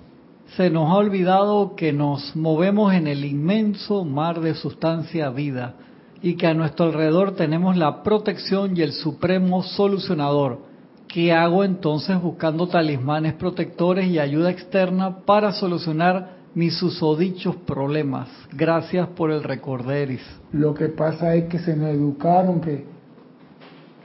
se 0.55 0.71
nos 0.71 0.91
ha 0.91 0.95
olvidado 0.95 1.75
que 1.75 1.93
nos 1.93 2.37
movemos 2.37 2.95
en 2.95 3.07
el 3.09 3.25
inmenso 3.25 4.05
mar 4.05 4.41
de 4.41 4.55
sustancia 4.55 5.31
vida 5.31 5.75
y 6.23 6.37
que 6.37 6.47
a 6.47 6.55
nuestro 6.55 6.87
alrededor 6.87 7.35
tenemos 7.35 7.77
la 7.77 8.03
protección 8.03 8.77
y 8.77 8.83
el 8.83 8.93
supremo 8.93 9.63
solucionador. 9.63 10.61
¿Qué 11.09 11.33
hago 11.33 11.65
entonces 11.65 12.21
buscando 12.21 12.69
talismanes 12.69 13.35
protectores 13.35 14.07
y 14.07 14.19
ayuda 14.19 14.51
externa 14.51 15.19
para 15.25 15.53
solucionar 15.53 16.37
mis 16.55 16.77
susodichos 16.79 17.57
problemas? 17.57 18.29
Gracias 18.53 19.09
por 19.09 19.31
el 19.31 19.43
recorderis. 19.43 20.23
Lo 20.53 20.75
que 20.75 20.89
pasa 20.89 21.35
es 21.35 21.45
que 21.45 21.59
se 21.59 21.77
nos 21.77 21.91
educaron 21.91 22.61
que, 22.61 22.87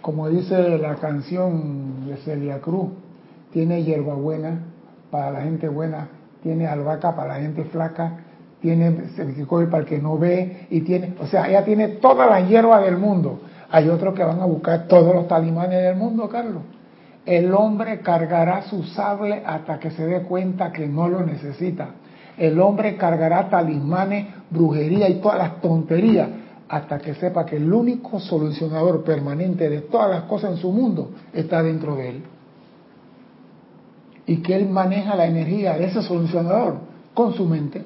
como 0.01 0.29
dice 0.29 0.77
la 0.77 0.95
canción 0.95 2.07
de 2.07 2.17
Celia 2.17 2.59
Cruz, 2.59 2.89
tiene 3.51 3.83
hierbabuena 3.83 4.59
para 5.09 5.31
la 5.31 5.41
gente 5.41 5.67
buena 5.67 6.07
tiene 6.41 6.67
albahaca 6.67 7.15
para 7.15 7.35
la 7.35 7.41
gente 7.41 7.63
flaca, 7.65 8.17
tiene 8.61 9.09
cervicoide 9.15 9.67
para 9.67 9.83
el 9.83 9.89
que 9.89 9.99
no 9.99 10.17
ve, 10.17 10.67
y 10.69 10.81
tiene, 10.81 11.15
o 11.19 11.27
sea, 11.27 11.47
ella 11.47 11.63
tiene 11.63 11.87
toda 11.87 12.27
la 12.27 12.41
hierba 12.41 12.81
del 12.81 12.97
mundo. 12.97 13.41
Hay 13.69 13.89
otros 13.89 14.13
que 14.13 14.23
van 14.23 14.39
a 14.39 14.45
buscar 14.45 14.87
todos 14.87 15.15
los 15.15 15.27
talimanes 15.27 15.81
del 15.81 15.95
mundo, 15.95 16.27
Carlos. 16.29 16.63
El 17.25 17.53
hombre 17.53 17.99
cargará 17.99 18.63
su 18.63 18.83
sable 18.83 19.43
hasta 19.45 19.79
que 19.79 19.91
se 19.91 20.05
dé 20.05 20.21
cuenta 20.23 20.71
que 20.71 20.87
no 20.87 21.07
lo 21.07 21.25
necesita. 21.25 21.89
El 22.37 22.59
hombre 22.59 22.97
cargará 22.97 23.49
talismanes, 23.49 24.27
brujería 24.49 25.07
y 25.09 25.15
todas 25.21 25.37
las 25.37 25.61
tonterías 25.61 26.27
hasta 26.71 26.99
que 26.99 27.13
sepa 27.15 27.45
que 27.45 27.57
el 27.57 27.71
único 27.71 28.17
solucionador 28.21 29.03
permanente 29.03 29.69
de 29.69 29.81
todas 29.81 30.09
las 30.09 30.23
cosas 30.23 30.51
en 30.51 30.57
su 30.57 30.71
mundo 30.71 31.09
está 31.33 31.61
dentro 31.61 31.97
de 31.97 32.09
él 32.09 32.23
y 34.25 34.37
que 34.37 34.55
él 34.55 34.69
maneja 34.69 35.13
la 35.15 35.25
energía 35.25 35.77
de 35.77 35.83
ese 35.83 36.01
solucionador 36.01 36.75
con 37.13 37.33
su 37.33 37.45
mente. 37.45 37.83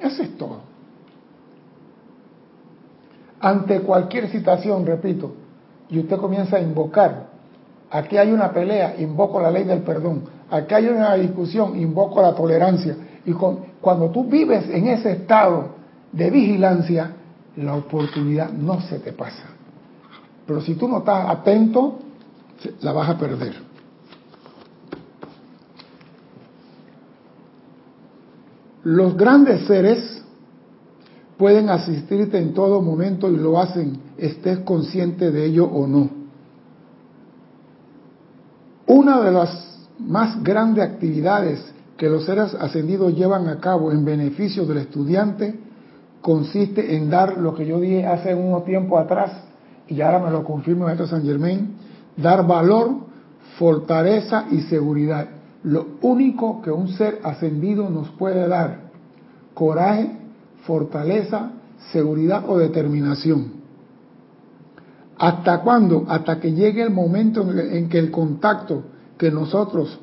Eso 0.00 0.22
es 0.22 0.38
todo. 0.38 0.60
Ante 3.40 3.80
cualquier 3.80 4.30
situación, 4.30 4.86
repito, 4.86 5.34
y 5.90 5.98
usted 5.98 6.16
comienza 6.18 6.58
a 6.58 6.60
invocar, 6.60 7.26
aquí 7.90 8.18
hay 8.18 8.30
una 8.30 8.52
pelea, 8.52 8.94
invoco 9.00 9.40
la 9.40 9.50
ley 9.50 9.64
del 9.64 9.80
perdón, 9.80 10.22
aquí 10.48 10.74
hay 10.74 10.86
una 10.86 11.14
discusión, 11.14 11.76
invoco 11.76 12.22
la 12.22 12.36
tolerancia, 12.36 12.96
y 13.24 13.32
cuando 13.32 14.10
tú 14.10 14.22
vives 14.22 14.68
en 14.70 14.86
ese 14.86 15.10
estado 15.10 15.70
de 16.12 16.30
vigilancia, 16.30 17.16
la 17.56 17.74
oportunidad 17.74 18.52
no 18.52 18.80
se 18.82 18.98
te 18.98 19.12
pasa. 19.12 19.44
Pero 20.46 20.60
si 20.60 20.74
tú 20.74 20.86
no 20.88 20.98
estás 20.98 21.28
atento, 21.28 21.98
la 22.80 22.92
vas 22.92 23.10
a 23.10 23.18
perder. 23.18 23.54
Los 28.84 29.16
grandes 29.16 29.66
seres 29.66 30.22
pueden 31.36 31.68
asistirte 31.68 32.38
en 32.38 32.54
todo 32.54 32.80
momento 32.80 33.30
y 33.30 33.36
lo 33.36 33.58
hacen, 33.58 34.00
estés 34.16 34.60
consciente 34.60 35.30
de 35.30 35.46
ello 35.46 35.66
o 35.66 35.86
no. 35.86 36.08
Una 38.86 39.20
de 39.22 39.32
las 39.32 39.88
más 39.98 40.42
grandes 40.42 40.84
actividades 40.84 41.72
que 41.96 42.08
los 42.08 42.24
seres 42.24 42.54
ascendidos 42.54 43.14
llevan 43.14 43.48
a 43.48 43.58
cabo 43.58 43.90
en 43.90 44.04
beneficio 44.04 44.64
del 44.66 44.78
estudiante 44.78 45.65
consiste 46.26 46.96
en 46.96 47.08
dar 47.08 47.38
lo 47.38 47.54
que 47.54 47.64
yo 47.64 47.78
dije 47.78 48.04
hace 48.04 48.34
unos 48.34 48.64
tiempo 48.64 48.98
atrás, 48.98 49.30
y 49.86 50.00
ahora 50.00 50.18
me 50.18 50.32
lo 50.32 50.42
confirma 50.42 50.86
maestro 50.86 51.06
San 51.06 51.22
Germain, 51.22 51.76
dar 52.16 52.44
valor, 52.44 52.96
fortaleza 53.56 54.46
y 54.50 54.62
seguridad 54.62 55.28
lo 55.66 55.84
único 56.02 56.62
que 56.62 56.70
un 56.70 56.88
ser 56.88 57.18
ascendido 57.24 57.90
nos 57.90 58.08
puede 58.10 58.46
dar, 58.46 58.82
coraje, 59.52 60.12
fortaleza, 60.64 61.50
seguridad 61.90 62.44
o 62.48 62.56
determinación. 62.58 63.54
¿Hasta 65.18 65.62
cuándo? 65.62 66.04
Hasta 66.08 66.38
que 66.38 66.52
llegue 66.52 66.82
el 66.82 66.90
momento 66.90 67.42
en 67.50 67.88
que 67.88 67.98
el 67.98 68.12
contacto 68.12 68.84
que 69.18 69.32
nosotros 69.32 69.98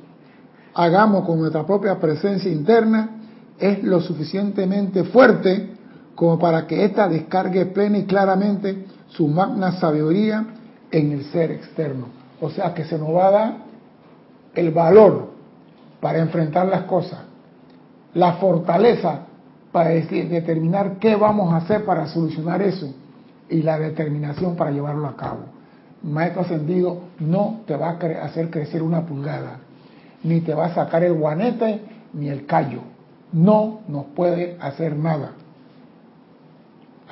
hagamos 0.74 1.25
con 1.25 1.39
nuestra 1.39 1.65
propia 1.65 1.98
presencia 1.98 2.51
interna 2.51 3.22
es 3.58 3.84
lo 3.84 4.01
suficientemente 4.01 5.06
fuerte 5.06 5.73
como 6.15 6.39
para 6.39 6.67
que 6.67 6.86
ésta 6.86 7.08
descargue 7.08 7.65
plena 7.67 7.98
y 7.98 8.05
claramente 8.05 8.86
su 9.08 9.27
magna 9.27 9.74
sabiduría 9.74 10.46
en 10.91 11.12
el 11.12 11.25
ser 11.25 11.51
externo. 11.51 12.08
O 12.39 12.50
sea 12.50 12.74
que 12.74 12.86
se 12.86 12.98
nos 12.98 13.10
va 13.10 13.27
a 13.27 13.32
dar 13.32 13.53
el 14.55 14.72
valor 14.72 15.29
para 16.00 16.20
enfrentar 16.20 16.67
las 16.67 16.84
cosas, 16.84 17.20
la 18.13 18.34
fortaleza 18.34 19.22
para 19.72 19.89
determinar 19.89 20.98
qué 21.00 21.15
vamos 21.15 21.51
a 21.53 21.58
hacer 21.58 21.86
para 21.86 22.08
solucionar 22.08 22.62
eso 22.62 22.93
y 23.50 23.62
la 23.62 23.79
determinación 23.79 24.55
para 24.55 24.72
llevarlo 24.72 25.08
a 25.08 25.15
cabo. 25.15 25.39
Maestro 26.03 26.41
ascendido 26.41 27.00
no 27.20 27.62
te 27.65 27.75
va 27.75 27.91
a 27.91 28.25
hacer 28.25 28.50
crecer 28.50 28.84
una 28.84 29.05
pulgada, 29.05 29.60
ni 30.24 30.41
te 30.41 30.53
va 30.53 30.65
a 30.65 30.75
sacar 30.75 31.03
el 31.03 31.13
guanete 31.13 31.82
ni 32.13 32.27
el 32.29 32.46
callo. 32.46 32.82
No 33.32 33.79
nos 33.88 34.05
puede 34.08 34.58
hacer 34.60 34.96
nada. 34.96 35.32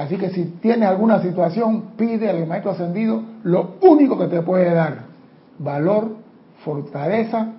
Así 0.01 0.17
que 0.17 0.31
si 0.31 0.45
tienes 0.61 0.89
alguna 0.89 1.21
situación, 1.21 1.91
pide 1.95 2.27
al 2.27 2.47
maestro 2.47 2.71
ascendido 2.71 3.21
lo 3.43 3.75
único 3.81 4.17
que 4.17 4.25
te 4.25 4.41
puede 4.41 4.73
dar, 4.73 5.03
valor, 5.59 6.15
fortaleza, 6.65 7.53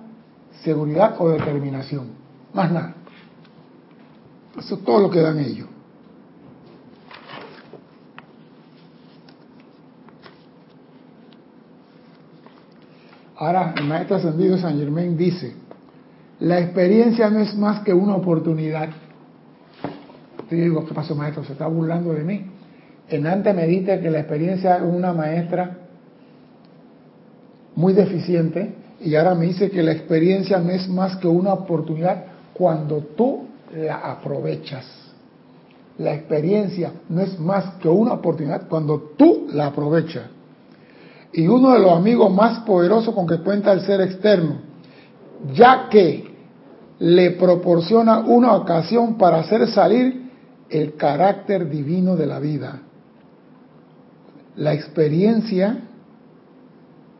seguridad 0.61 1.15
o 1.19 1.29
determinación. 1.29 2.07
Más 2.53 2.69
nada. 2.69 2.95
Eso 4.57 4.75
es 4.75 4.83
todo 4.83 4.99
lo 4.99 5.09
que 5.09 5.21
dan 5.21 5.39
ellos. 5.39 5.67
Ahora, 13.37 13.73
el 13.77 13.85
maestro 13.85 14.17
ascendido 14.17 14.57
San 14.57 14.77
Germain 14.77 15.15
dice, 15.15 15.55
la 16.41 16.59
experiencia 16.59 17.29
no 17.29 17.39
es 17.39 17.55
más 17.55 17.83
que 17.83 17.93
una 17.93 18.15
oportunidad 18.15 18.89
yo 20.57 20.63
digo, 20.63 20.85
¿qué 20.85 20.93
pasó 20.93 21.15
maestro? 21.15 21.43
¿Se 21.43 21.53
está 21.53 21.67
burlando 21.67 22.13
de 22.13 22.23
mí? 22.23 22.45
En 23.09 23.25
antes 23.27 23.55
me 23.55 23.65
dice 23.65 23.99
que 23.99 24.09
la 24.09 24.19
experiencia 24.19 24.77
es 24.77 24.83
una 24.83 25.13
maestra 25.13 25.77
muy 27.75 27.93
deficiente 27.93 28.75
y 29.01 29.15
ahora 29.15 29.35
me 29.35 29.47
dice 29.47 29.71
que 29.71 29.81
la 29.81 29.91
experiencia 29.91 30.59
no 30.59 30.69
es 30.69 30.87
más 30.87 31.17
que 31.17 31.27
una 31.27 31.53
oportunidad 31.53 32.25
cuando 32.53 32.99
tú 33.17 33.47
la 33.75 33.95
aprovechas. 33.95 34.85
La 35.97 36.13
experiencia 36.13 36.91
no 37.09 37.21
es 37.21 37.39
más 37.39 37.75
que 37.81 37.89
una 37.89 38.13
oportunidad 38.13 38.67
cuando 38.67 39.13
tú 39.17 39.47
la 39.51 39.67
aprovechas. 39.67 40.25
Y 41.33 41.47
uno 41.47 41.73
de 41.73 41.79
los 41.79 41.91
amigos 41.93 42.31
más 42.31 42.59
poderosos 42.59 43.13
con 43.13 43.25
que 43.25 43.39
cuenta 43.39 43.71
el 43.71 43.81
ser 43.81 44.01
externo, 44.01 44.57
ya 45.53 45.87
que 45.89 46.31
le 46.99 47.31
proporciona 47.31 48.19
una 48.19 48.53
ocasión 48.53 49.17
para 49.17 49.39
hacer 49.39 49.67
salir 49.67 50.22
el 50.73 50.95
carácter 50.95 51.69
divino 51.69 52.15
de 52.15 52.25
la 52.25 52.39
vida. 52.39 52.81
La 54.55 54.73
experiencia 54.73 55.83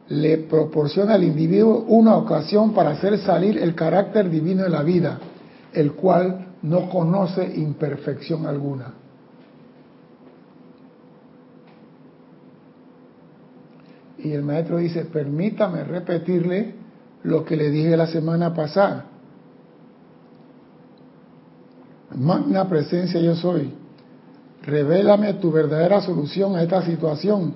le 0.08 0.40
proporciona 0.40 1.14
al 1.14 1.24
individuo 1.24 1.86
una 1.88 2.18
ocasión 2.18 2.74
para 2.74 2.92
hacer 2.92 3.20
salir 3.20 3.60
el 3.60 3.76
carácter 3.76 4.28
divino 4.32 4.64
de 4.64 4.70
la 4.70 4.82
vida, 4.82 5.20
el 5.72 5.94
cual 5.94 6.48
no 6.64 6.90
conoce 6.90 7.44
imperfección 7.56 8.48
alguna. 8.48 8.96
Y 14.18 14.32
el 14.32 14.42
maestro 14.42 14.78
dice, 14.78 15.06
permítame 15.06 15.84
repetirle 15.84 16.74
lo 17.22 17.46
que 17.46 17.56
le 17.56 17.70
dije 17.70 17.96
la 17.96 18.08
semana 18.08 18.52
pasada. 18.56 19.13
Magna 22.16 22.68
presencia 22.68 23.20
yo 23.20 23.36
soy. 23.36 23.72
Revélame 24.64 25.34
tu 25.36 25.52
verdadera 25.52 26.02
solución 26.02 26.56
a 26.56 26.64
esta 26.64 26.82
situación 26.84 27.54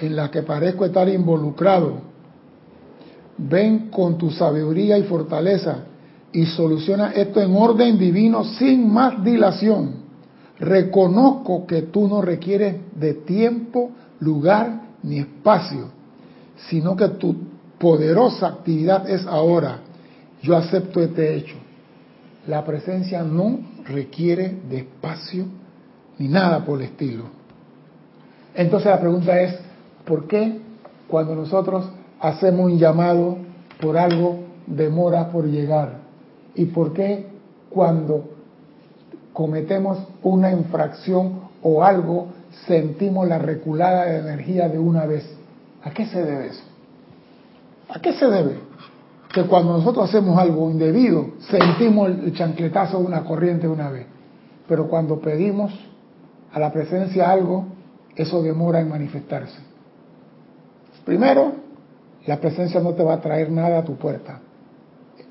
en 0.00 0.14
la 0.14 0.30
que 0.30 0.42
parezco 0.42 0.84
estar 0.84 1.08
involucrado. 1.08 1.94
Ven 3.38 3.88
con 3.90 4.18
tu 4.18 4.30
sabiduría 4.30 4.98
y 4.98 5.04
fortaleza 5.04 5.84
y 6.32 6.46
soluciona 6.46 7.12
esto 7.12 7.40
en 7.40 7.56
orden 7.56 7.98
divino 7.98 8.44
sin 8.44 8.92
más 8.92 9.22
dilación. 9.24 10.08
Reconozco 10.58 11.66
que 11.66 11.82
tú 11.82 12.08
no 12.08 12.20
requieres 12.20 12.76
de 12.94 13.14
tiempo, 13.14 13.90
lugar 14.20 14.82
ni 15.02 15.18
espacio, 15.18 15.90
sino 16.68 16.96
que 16.96 17.08
tu 17.10 17.34
poderosa 17.78 18.48
actividad 18.48 19.08
es 19.08 19.24
ahora. 19.26 19.78
Yo 20.42 20.56
acepto 20.56 21.00
este 21.00 21.36
hecho. 21.36 21.54
La 22.46 22.64
presencia 22.64 23.22
no 23.22 23.58
requiere 23.88 24.56
de 24.68 24.78
espacio 24.78 25.46
ni 26.18 26.28
nada 26.28 26.64
por 26.64 26.80
el 26.80 26.86
estilo. 26.86 27.24
Entonces 28.54 28.90
la 28.90 29.00
pregunta 29.00 29.40
es, 29.40 29.58
¿por 30.04 30.26
qué 30.26 30.60
cuando 31.08 31.34
nosotros 31.34 31.88
hacemos 32.20 32.66
un 32.66 32.78
llamado 32.78 33.38
por 33.80 33.96
algo 33.96 34.40
demora 34.66 35.30
por 35.30 35.46
llegar? 35.46 35.98
¿Y 36.54 36.66
por 36.66 36.92
qué 36.92 37.26
cuando 37.70 38.30
cometemos 39.32 39.98
una 40.22 40.50
infracción 40.50 41.40
o 41.62 41.84
algo 41.84 42.28
sentimos 42.66 43.28
la 43.28 43.38
reculada 43.38 44.06
de 44.06 44.18
energía 44.18 44.68
de 44.68 44.78
una 44.78 45.06
vez? 45.06 45.24
¿A 45.82 45.90
qué 45.90 46.06
se 46.06 46.22
debe 46.22 46.48
eso? 46.48 46.64
¿A 47.88 48.00
qué 48.00 48.12
se 48.12 48.26
debe? 48.26 48.67
Que 49.32 49.44
cuando 49.44 49.74
nosotros 49.74 50.08
hacemos 50.08 50.38
algo 50.38 50.70
indebido, 50.70 51.32
sentimos 51.50 52.08
el 52.08 52.34
chancletazo 52.34 52.98
de 52.98 53.04
una 53.04 53.24
corriente 53.24 53.66
de 53.66 53.72
una 53.72 53.90
vez. 53.90 54.06
Pero 54.66 54.88
cuando 54.88 55.20
pedimos 55.20 55.72
a 56.52 56.58
la 56.58 56.72
presencia 56.72 57.30
algo, 57.30 57.66
eso 58.16 58.42
demora 58.42 58.80
en 58.80 58.88
manifestarse. 58.88 59.58
Primero, 61.04 61.52
la 62.26 62.38
presencia 62.38 62.80
no 62.80 62.94
te 62.94 63.02
va 63.02 63.14
a 63.14 63.20
traer 63.20 63.50
nada 63.50 63.78
a 63.78 63.84
tu 63.84 63.96
puerta. 63.96 64.40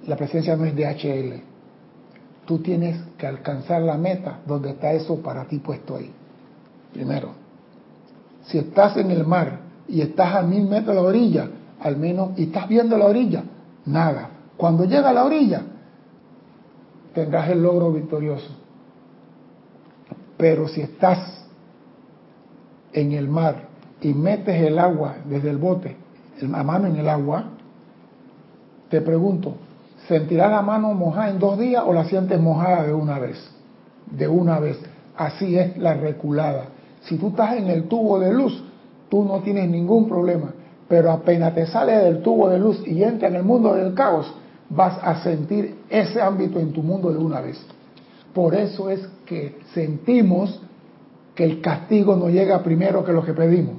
La 0.07 0.15
presencia 0.15 0.55
no 0.55 0.65
es 0.65 0.75
DHL. 0.75 1.41
Tú 2.45 2.59
tienes 2.59 2.99
que 3.17 3.27
alcanzar 3.27 3.81
la 3.81 3.97
meta 3.97 4.39
donde 4.47 4.71
está 4.71 4.93
eso 4.93 5.21
para 5.21 5.45
ti 5.45 5.59
puesto 5.59 5.95
ahí. 5.95 6.11
Primero, 6.93 7.31
si 8.43 8.57
estás 8.57 8.97
en 8.97 9.11
el 9.11 9.25
mar 9.25 9.59
y 9.87 10.01
estás 10.01 10.35
a 10.35 10.41
mil 10.41 10.63
metros 10.63 10.95
de 10.95 11.01
la 11.01 11.07
orilla, 11.07 11.49
al 11.79 11.97
menos, 11.97 12.31
y 12.37 12.43
estás 12.43 12.67
viendo 12.67 12.97
la 12.97 13.05
orilla, 13.05 13.43
nada. 13.87 14.29
Cuando 14.57 14.85
llega 14.85 15.09
a 15.09 15.13
la 15.13 15.25
orilla, 15.25 15.63
tendrás 17.13 17.49
el 17.49 17.63
logro 17.63 17.91
victorioso. 17.91 18.49
Pero 20.37 20.67
si 20.67 20.81
estás 20.81 21.45
en 22.93 23.11
el 23.13 23.27
mar 23.27 23.67
y 24.01 24.13
metes 24.13 24.61
el 24.61 24.77
agua 24.77 25.15
desde 25.25 25.49
el 25.49 25.57
bote, 25.57 25.95
la 26.41 26.63
mano 26.63 26.87
en 26.87 26.97
el 26.97 27.09
agua, 27.09 27.45
te 28.89 29.01
pregunto, 29.01 29.55
¿sentirás 30.07 30.51
la 30.51 30.61
mano 30.61 30.93
mojada 30.93 31.29
en 31.29 31.39
dos 31.39 31.57
días 31.57 31.83
o 31.85 31.93
la 31.93 32.05
sientes 32.05 32.39
mojada 32.39 32.83
de 32.83 32.93
una 32.93 33.19
vez? 33.19 33.37
De 34.11 34.27
una 34.27 34.59
vez. 34.59 34.79
Así 35.15 35.57
es 35.57 35.77
la 35.77 35.95
reculada. 35.95 36.65
Si 37.01 37.17
tú 37.17 37.29
estás 37.29 37.55
en 37.57 37.69
el 37.69 37.87
tubo 37.87 38.19
de 38.19 38.33
luz, 38.33 38.63
tú 39.09 39.23
no 39.23 39.39
tienes 39.39 39.69
ningún 39.69 40.07
problema. 40.07 40.53
Pero 40.87 41.11
apenas 41.11 41.53
te 41.53 41.65
sales 41.67 42.03
del 42.03 42.21
tubo 42.21 42.49
de 42.49 42.59
luz 42.59 42.81
y 42.87 43.03
entras 43.03 43.31
en 43.31 43.37
el 43.37 43.43
mundo 43.43 43.73
del 43.73 43.93
caos, 43.93 44.33
vas 44.69 44.97
a 45.01 45.21
sentir 45.21 45.75
ese 45.89 46.21
ámbito 46.21 46.59
en 46.59 46.71
tu 46.71 46.81
mundo 46.81 47.11
de 47.11 47.17
una 47.17 47.41
vez. 47.41 47.59
Por 48.33 48.55
eso 48.55 48.89
es 48.89 49.07
que 49.25 49.59
sentimos 49.73 50.61
que 51.35 51.43
el 51.43 51.61
castigo 51.61 52.15
nos 52.15 52.31
llega 52.31 52.63
primero 52.63 53.03
que 53.03 53.11
lo 53.11 53.23
que 53.23 53.33
pedimos. 53.33 53.75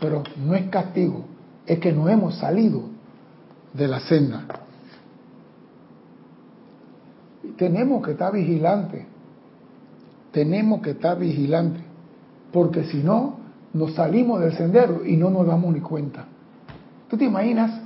Pero 0.00 0.22
no 0.44 0.54
es 0.54 0.68
castigo, 0.68 1.24
es 1.66 1.78
que 1.78 1.92
no 1.92 2.08
hemos 2.08 2.36
salido 2.36 2.82
de 3.72 3.88
la 3.88 4.00
senda. 4.00 4.44
Tenemos 7.56 8.04
que 8.04 8.12
estar 8.12 8.32
vigilantes, 8.32 9.04
tenemos 10.32 10.82
que 10.82 10.90
estar 10.90 11.18
vigilantes, 11.18 11.82
porque 12.52 12.84
si 12.84 12.98
no, 12.98 13.43
nos 13.74 13.94
salimos 13.94 14.40
del 14.40 14.52
sendero 14.56 15.04
y 15.04 15.16
no 15.16 15.30
nos 15.30 15.46
damos 15.46 15.74
ni 15.74 15.80
cuenta. 15.80 16.24
¿Tú 17.08 17.16
te 17.16 17.24
imaginas 17.24 17.80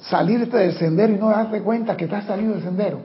salirte 0.00 0.56
del 0.56 0.72
sendero 0.74 1.14
y 1.14 1.18
no 1.18 1.30
darte 1.30 1.62
cuenta 1.62 1.96
que 1.96 2.04
estás 2.04 2.26
salido 2.26 2.54
del 2.54 2.62
sendero? 2.62 3.00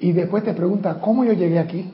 Y 0.00 0.12
después 0.12 0.44
te 0.44 0.54
pregunta, 0.54 1.00
¿cómo 1.00 1.24
yo 1.24 1.32
llegué 1.32 1.58
aquí? 1.58 1.92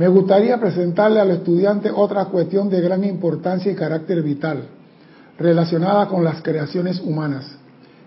Me 0.00 0.08
gustaría 0.08 0.58
presentarle 0.58 1.20
al 1.20 1.30
estudiante 1.30 1.90
otra 1.94 2.24
cuestión 2.24 2.70
de 2.70 2.80
gran 2.80 3.04
importancia 3.04 3.70
y 3.70 3.74
carácter 3.74 4.22
vital, 4.22 4.62
relacionada 5.38 6.08
con 6.08 6.24
las 6.24 6.40
creaciones 6.40 7.00
humanas. 7.00 7.44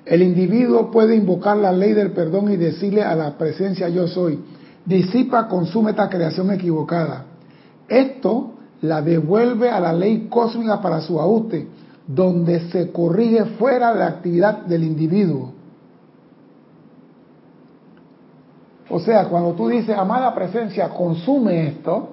El 0.03 0.23
individuo 0.23 0.89
puede 0.89 1.15
invocar 1.15 1.55
la 1.57 1.71
ley 1.71 1.93
del 1.93 2.09
perdón 2.09 2.51
y 2.51 2.57
decirle 2.57 3.03
a 3.03 3.13
la 3.13 3.37
presencia 3.37 3.89
yo 3.89 4.07
soy, 4.07 4.39
disipa, 4.83 5.47
consume 5.47 5.91
esta 5.91 6.09
creación 6.09 6.49
equivocada 6.49 7.25
esto 7.87 8.53
la 8.81 9.03
devuelve 9.03 9.69
a 9.69 9.79
la 9.79 9.93
ley 9.93 10.27
cósmica 10.31 10.81
para 10.81 10.99
su 11.01 11.21
ajuste, 11.21 11.67
donde 12.07 12.71
se 12.71 12.91
corrige 12.91 13.45
fuera 13.59 13.93
de 13.93 13.99
la 13.99 14.07
actividad 14.07 14.65
del 14.65 14.83
individuo. 14.83 15.53
O 18.93 18.99
sea, 18.99 19.25
cuando 19.25 19.53
tú 19.53 19.69
dices, 19.69 19.97
amada 19.97 20.35
presencia, 20.35 20.89
consume 20.89 21.65
esto, 21.69 22.09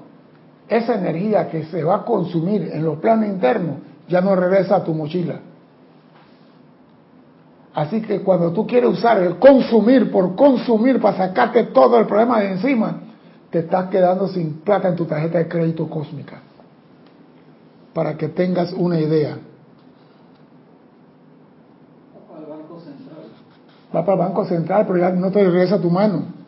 esa 0.66 0.94
energía 0.94 1.46
que 1.50 1.64
se 1.64 1.84
va 1.84 1.96
a 1.96 2.04
consumir 2.06 2.70
en 2.72 2.82
los 2.86 2.96
planos 3.00 3.26
internos 3.26 3.76
ya 4.08 4.22
no 4.22 4.34
regresa 4.34 4.76
a 4.76 4.82
tu 4.82 4.94
mochila. 4.94 5.40
Así 7.74 8.00
que 8.00 8.22
cuando 8.22 8.52
tú 8.52 8.66
quieres 8.66 8.88
usar 8.88 9.18
el 9.22 9.38
consumir 9.38 10.10
por 10.10 10.34
consumir 10.34 11.02
para 11.02 11.18
sacarte 11.18 11.64
todo 11.64 11.98
el 11.98 12.06
problema 12.06 12.40
de 12.40 12.52
encima, 12.52 12.98
te 13.50 13.58
estás 13.58 13.90
quedando 13.90 14.26
sin 14.28 14.60
plata 14.60 14.88
en 14.88 14.96
tu 14.96 15.04
tarjeta 15.04 15.36
de 15.36 15.48
crédito 15.48 15.86
cósmica. 15.86 16.38
Para 17.92 18.16
que 18.16 18.28
tengas 18.28 18.72
una 18.72 18.98
idea. 18.98 19.36
Va 22.16 22.26
para 22.26 22.40
el 22.40 22.46
Banco 22.46 22.80
Central. 22.80 23.18
Va 23.94 24.00
para 24.06 24.12
el 24.12 24.18
Banco 24.28 24.44
Central, 24.46 24.86
pero 24.86 24.98
ya 24.98 25.10
no 25.10 25.30
te 25.30 25.44
regresa 25.44 25.74
a 25.74 25.78
tu 25.78 25.90
mano. 25.90 26.39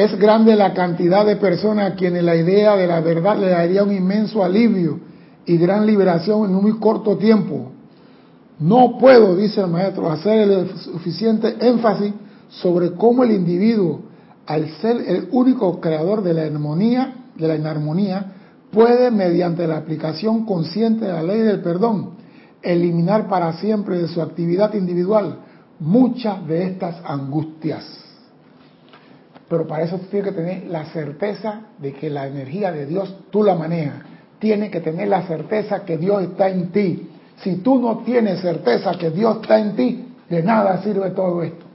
Es 0.00 0.18
grande 0.18 0.56
la 0.56 0.72
cantidad 0.72 1.26
de 1.26 1.36
personas 1.36 1.92
a 1.92 1.94
quienes 1.94 2.24
la 2.24 2.34
idea 2.34 2.74
de 2.74 2.86
la 2.86 3.02
verdad 3.02 3.36
le 3.36 3.50
daría 3.50 3.82
un 3.82 3.92
inmenso 3.92 4.42
alivio 4.42 4.98
y 5.44 5.58
gran 5.58 5.84
liberación 5.84 6.48
en 6.48 6.56
un 6.56 6.62
muy 6.62 6.78
corto 6.78 7.18
tiempo. 7.18 7.70
No 8.60 8.96
puedo, 8.98 9.36
dice 9.36 9.60
el 9.60 9.66
maestro, 9.66 10.10
hacer 10.10 10.50
el 10.50 10.70
suficiente 10.78 11.54
énfasis 11.60 12.14
sobre 12.48 12.92
cómo 12.92 13.24
el 13.24 13.32
individuo, 13.32 14.00
al 14.46 14.70
ser 14.80 15.04
el 15.06 15.28
único 15.32 15.78
creador 15.82 16.22
de 16.22 16.32
la 16.32 16.44
armonía, 16.44 17.16
de 17.36 17.48
la 17.48 17.56
inarmonía, 17.56 18.32
puede, 18.70 19.10
mediante 19.10 19.66
la 19.66 19.76
aplicación 19.76 20.46
consciente 20.46 21.04
de 21.04 21.12
la 21.12 21.22
ley 21.22 21.40
del 21.40 21.60
perdón, 21.60 22.12
eliminar 22.62 23.28
para 23.28 23.52
siempre 23.58 23.98
de 23.98 24.08
su 24.08 24.22
actividad 24.22 24.72
individual 24.72 25.40
muchas 25.78 26.46
de 26.46 26.68
estas 26.68 27.02
angustias. 27.04 28.09
Pero 29.50 29.66
para 29.66 29.82
eso 29.82 29.98
tienes 30.08 30.30
que 30.30 30.40
tener 30.40 30.66
la 30.68 30.84
certeza 30.92 31.62
de 31.76 31.92
que 31.92 32.08
la 32.08 32.28
energía 32.28 32.70
de 32.70 32.86
Dios 32.86 33.12
tú 33.30 33.42
la 33.42 33.56
manejas. 33.56 33.96
Tienes 34.38 34.70
que 34.70 34.80
tener 34.80 35.08
la 35.08 35.26
certeza 35.26 35.84
que 35.84 35.98
Dios 35.98 36.22
está 36.22 36.48
en 36.48 36.68
ti. 36.68 37.10
Si 37.42 37.56
tú 37.56 37.80
no 37.80 37.98
tienes 38.04 38.40
certeza 38.42 38.92
que 38.96 39.10
Dios 39.10 39.38
está 39.42 39.58
en 39.58 39.74
ti, 39.74 40.14
de 40.28 40.42
nada 40.44 40.80
sirve 40.84 41.10
todo 41.10 41.42
esto. 41.42 41.66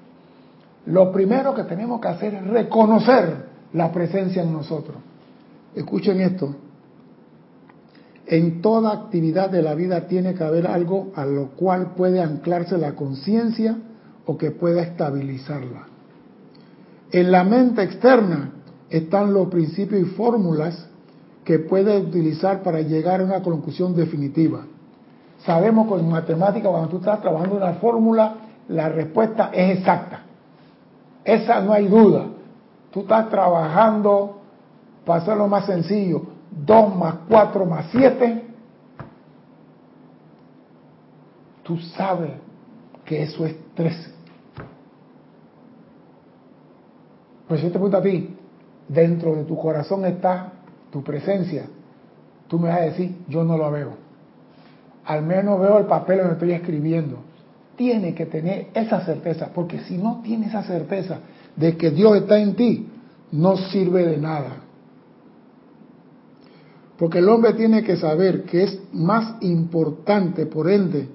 Lo 0.85 1.11
primero 1.11 1.53
que 1.53 1.63
tenemos 1.63 1.99
que 1.99 2.07
hacer 2.07 2.35
es 2.35 2.47
reconocer 2.47 3.45
la 3.73 3.91
presencia 3.91 4.41
en 4.41 4.53
nosotros. 4.53 4.95
Escuchen 5.75 6.21
esto. 6.21 6.55
En 8.25 8.61
toda 8.61 8.93
actividad 8.93 9.49
de 9.49 9.61
la 9.61 9.75
vida 9.75 10.07
tiene 10.07 10.33
que 10.33 10.45
haber 10.45 10.65
algo 10.65 11.11
a 11.13 11.25
lo 11.25 11.49
cual 11.49 11.91
puede 11.93 12.21
anclarse 12.21 12.77
la 12.77 12.95
conciencia 12.95 13.75
o 14.25 14.37
que 14.37 14.51
pueda 14.51 14.81
estabilizarla. 14.81 15.94
En 17.15 17.31
la 17.31 17.45
mente 17.45 17.81
externa 17.81 18.51
están 18.89 19.33
los 19.33 19.47
principios 19.47 20.01
y 20.01 20.03
fórmulas 20.03 20.85
que 21.45 21.59
puede 21.59 21.97
utilizar 21.97 22.61
para 22.61 22.81
llegar 22.81 23.21
a 23.21 23.23
una 23.23 23.41
conclusión 23.41 23.95
definitiva. 23.95 24.65
Sabemos 25.45 25.87
que 25.87 25.97
en 25.97 26.09
matemática 26.09 26.67
cuando 26.67 26.89
tú 26.89 26.97
estás 26.97 27.21
trabajando 27.21 27.55
una 27.55 27.71
fórmula, 27.75 28.35
la 28.67 28.89
respuesta 28.89 29.49
es 29.53 29.77
exacta. 29.77 30.23
Esa 31.23 31.61
no 31.61 31.71
hay 31.71 31.87
duda. 31.87 32.25
Tú 32.91 32.99
estás 32.99 33.29
trabajando, 33.29 34.41
para 35.05 35.21
hacerlo 35.21 35.47
más 35.47 35.67
sencillo, 35.67 36.21
2 36.65 36.95
más 36.97 37.15
4 37.29 37.65
más 37.65 37.85
7. 37.93 38.43
Tú 41.63 41.77
sabes 41.95 42.31
que 43.05 43.23
eso 43.23 43.45
es 43.45 43.55
13. 43.75 44.14
Pues 47.47 47.61
yo 47.61 47.67
te 47.67 47.73
pregunto 47.73 47.97
a 47.97 48.01
ti, 48.01 48.35
dentro 48.87 49.35
de 49.35 49.43
tu 49.43 49.55
corazón 49.57 50.05
está 50.05 50.53
tu 50.91 51.03
presencia. 51.03 51.65
Tú 52.47 52.59
me 52.59 52.69
vas 52.69 52.79
a 52.79 52.83
decir, 52.83 53.15
yo 53.27 53.43
no 53.43 53.57
lo 53.57 53.71
veo. 53.71 53.91
Al 55.05 55.23
menos 55.23 55.59
veo 55.59 55.77
el 55.77 55.85
papel 55.85 56.19
donde 56.19 56.33
estoy 56.33 56.51
escribiendo. 56.53 57.17
Tiene 57.75 58.15
que 58.15 58.25
tener 58.25 58.67
esa 58.73 59.01
certeza, 59.01 59.49
porque 59.53 59.79
si 59.81 59.97
no 59.97 60.21
tienes 60.23 60.49
esa 60.49 60.63
certeza 60.63 61.19
de 61.55 61.75
que 61.77 61.91
Dios 61.91 62.17
está 62.17 62.39
en 62.39 62.55
ti, 62.55 62.87
no 63.31 63.57
sirve 63.57 64.05
de 64.05 64.17
nada. 64.17 64.61
Porque 66.97 67.19
el 67.19 67.27
hombre 67.27 67.53
tiene 67.53 67.83
que 67.83 67.97
saber 67.97 68.43
que 68.43 68.63
es 68.63 68.79
más 68.93 69.35
importante, 69.41 70.45
por 70.45 70.69
ende, 70.69 71.09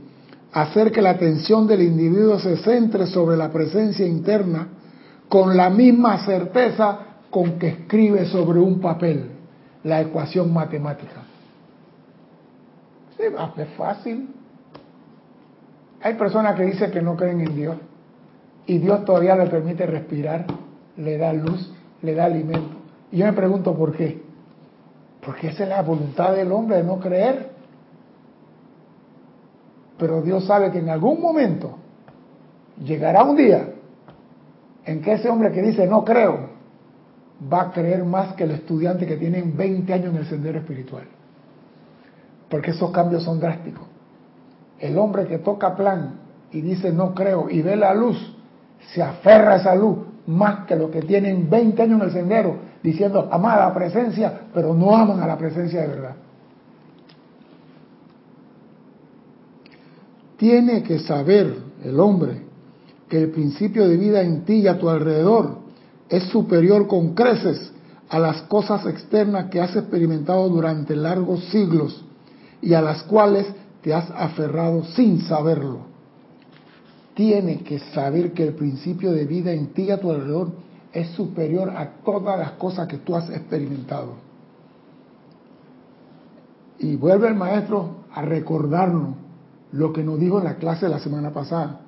hacer 0.52 0.92
que 0.92 1.00
la 1.00 1.10
atención 1.10 1.66
del 1.66 1.82
individuo 1.82 2.38
se 2.38 2.58
centre 2.58 3.06
sobre 3.06 3.36
la 3.36 3.50
presencia 3.50 4.06
interna 4.06 4.68
con 5.30 5.56
la 5.56 5.70
misma 5.70 6.24
certeza 6.26 6.98
con 7.30 7.56
que 7.56 7.68
escribe 7.68 8.26
sobre 8.26 8.58
un 8.58 8.80
papel 8.80 9.30
la 9.84 10.00
ecuación 10.00 10.52
matemática. 10.52 11.22
Es 13.16 13.68
fácil. 13.76 14.28
Hay 16.02 16.14
personas 16.14 16.56
que 16.56 16.64
dicen 16.64 16.90
que 16.90 17.00
no 17.00 17.16
creen 17.16 17.42
en 17.42 17.54
Dios 17.54 17.76
y 18.66 18.78
Dios 18.78 19.04
todavía 19.04 19.36
le 19.36 19.46
permite 19.46 19.86
respirar, 19.86 20.46
le 20.96 21.16
da 21.16 21.32
luz, 21.32 21.72
le 22.02 22.14
da 22.14 22.24
alimento. 22.24 22.76
Y 23.12 23.18
yo 23.18 23.26
me 23.26 23.32
pregunto 23.32 23.76
por 23.76 23.92
qué. 23.92 24.20
Porque 25.24 25.48
esa 25.48 25.62
es 25.62 25.68
la 25.68 25.82
voluntad 25.82 26.34
del 26.34 26.50
hombre 26.50 26.78
de 26.78 26.84
no 26.84 26.98
creer. 26.98 27.50
Pero 29.96 30.22
Dios 30.22 30.44
sabe 30.46 30.72
que 30.72 30.78
en 30.78 30.88
algún 30.88 31.20
momento 31.20 31.76
llegará 32.82 33.22
un 33.22 33.36
día 33.36 33.74
en 34.84 35.02
que 35.02 35.12
ese 35.14 35.28
hombre 35.28 35.52
que 35.52 35.62
dice 35.62 35.86
no 35.86 36.04
creo 36.04 36.50
va 37.52 37.62
a 37.62 37.72
creer 37.72 38.04
más 38.04 38.34
que 38.34 38.44
el 38.44 38.52
estudiante 38.52 39.06
que 39.06 39.16
tiene 39.16 39.42
20 39.42 39.92
años 39.92 40.14
en 40.14 40.16
el 40.16 40.26
sendero 40.26 40.58
espiritual. 40.58 41.04
Porque 42.48 42.72
esos 42.72 42.90
cambios 42.90 43.22
son 43.22 43.40
drásticos. 43.40 43.86
El 44.78 44.98
hombre 44.98 45.26
que 45.26 45.38
toca 45.38 45.76
plan 45.76 46.20
y 46.52 46.60
dice 46.60 46.92
no 46.92 47.14
creo 47.14 47.48
y 47.48 47.62
ve 47.62 47.76
la 47.76 47.94
luz, 47.94 48.36
se 48.92 49.02
aferra 49.02 49.54
a 49.54 49.56
esa 49.56 49.74
luz 49.74 49.98
más 50.26 50.66
que 50.66 50.76
los 50.76 50.90
que 50.90 51.02
tienen 51.02 51.48
20 51.48 51.82
años 51.82 52.00
en 52.00 52.06
el 52.06 52.12
sendero 52.12 52.56
diciendo 52.82 53.28
amada 53.30 53.68
la 53.68 53.74
presencia, 53.74 54.40
pero 54.54 54.74
no 54.74 54.96
aman 54.96 55.20
a 55.20 55.26
la 55.26 55.36
presencia 55.36 55.82
de 55.82 55.88
verdad. 55.88 56.16
Tiene 60.36 60.82
que 60.82 60.98
saber 61.00 61.54
el 61.84 62.00
hombre 62.00 62.49
que 63.10 63.18
el 63.18 63.30
principio 63.32 63.88
de 63.88 63.96
vida 63.96 64.22
en 64.22 64.44
ti 64.44 64.54
y 64.54 64.68
a 64.68 64.78
tu 64.78 64.88
alrededor 64.88 65.58
es 66.08 66.22
superior 66.24 66.86
con 66.86 67.14
creces 67.14 67.72
a 68.08 68.18
las 68.20 68.42
cosas 68.42 68.86
externas 68.86 69.50
que 69.50 69.60
has 69.60 69.74
experimentado 69.74 70.48
durante 70.48 70.94
largos 70.94 71.44
siglos 71.50 72.04
y 72.62 72.72
a 72.72 72.80
las 72.80 73.02
cuales 73.02 73.46
te 73.82 73.92
has 73.92 74.10
aferrado 74.12 74.84
sin 74.84 75.22
saberlo. 75.22 75.80
Tiene 77.14 77.60
que 77.60 77.80
saber 77.80 78.32
que 78.32 78.44
el 78.46 78.54
principio 78.54 79.12
de 79.12 79.24
vida 79.26 79.52
en 79.52 79.74
ti 79.74 79.82
y 79.82 79.90
a 79.90 80.00
tu 80.00 80.10
alrededor 80.10 80.52
es 80.92 81.08
superior 81.10 81.70
a 81.70 81.90
todas 82.04 82.38
las 82.38 82.52
cosas 82.52 82.86
que 82.86 82.98
tú 82.98 83.16
has 83.16 83.28
experimentado. 83.28 84.14
Y 86.78 86.94
vuelve 86.94 87.28
el 87.28 87.34
maestro 87.34 88.04
a 88.12 88.22
recordarnos 88.22 89.16
lo 89.72 89.92
que 89.92 90.02
nos 90.04 90.18
dijo 90.18 90.38
en 90.38 90.44
la 90.44 90.56
clase 90.56 90.86
de 90.86 90.92
la 90.92 91.00
semana 91.00 91.32
pasada. 91.32 91.80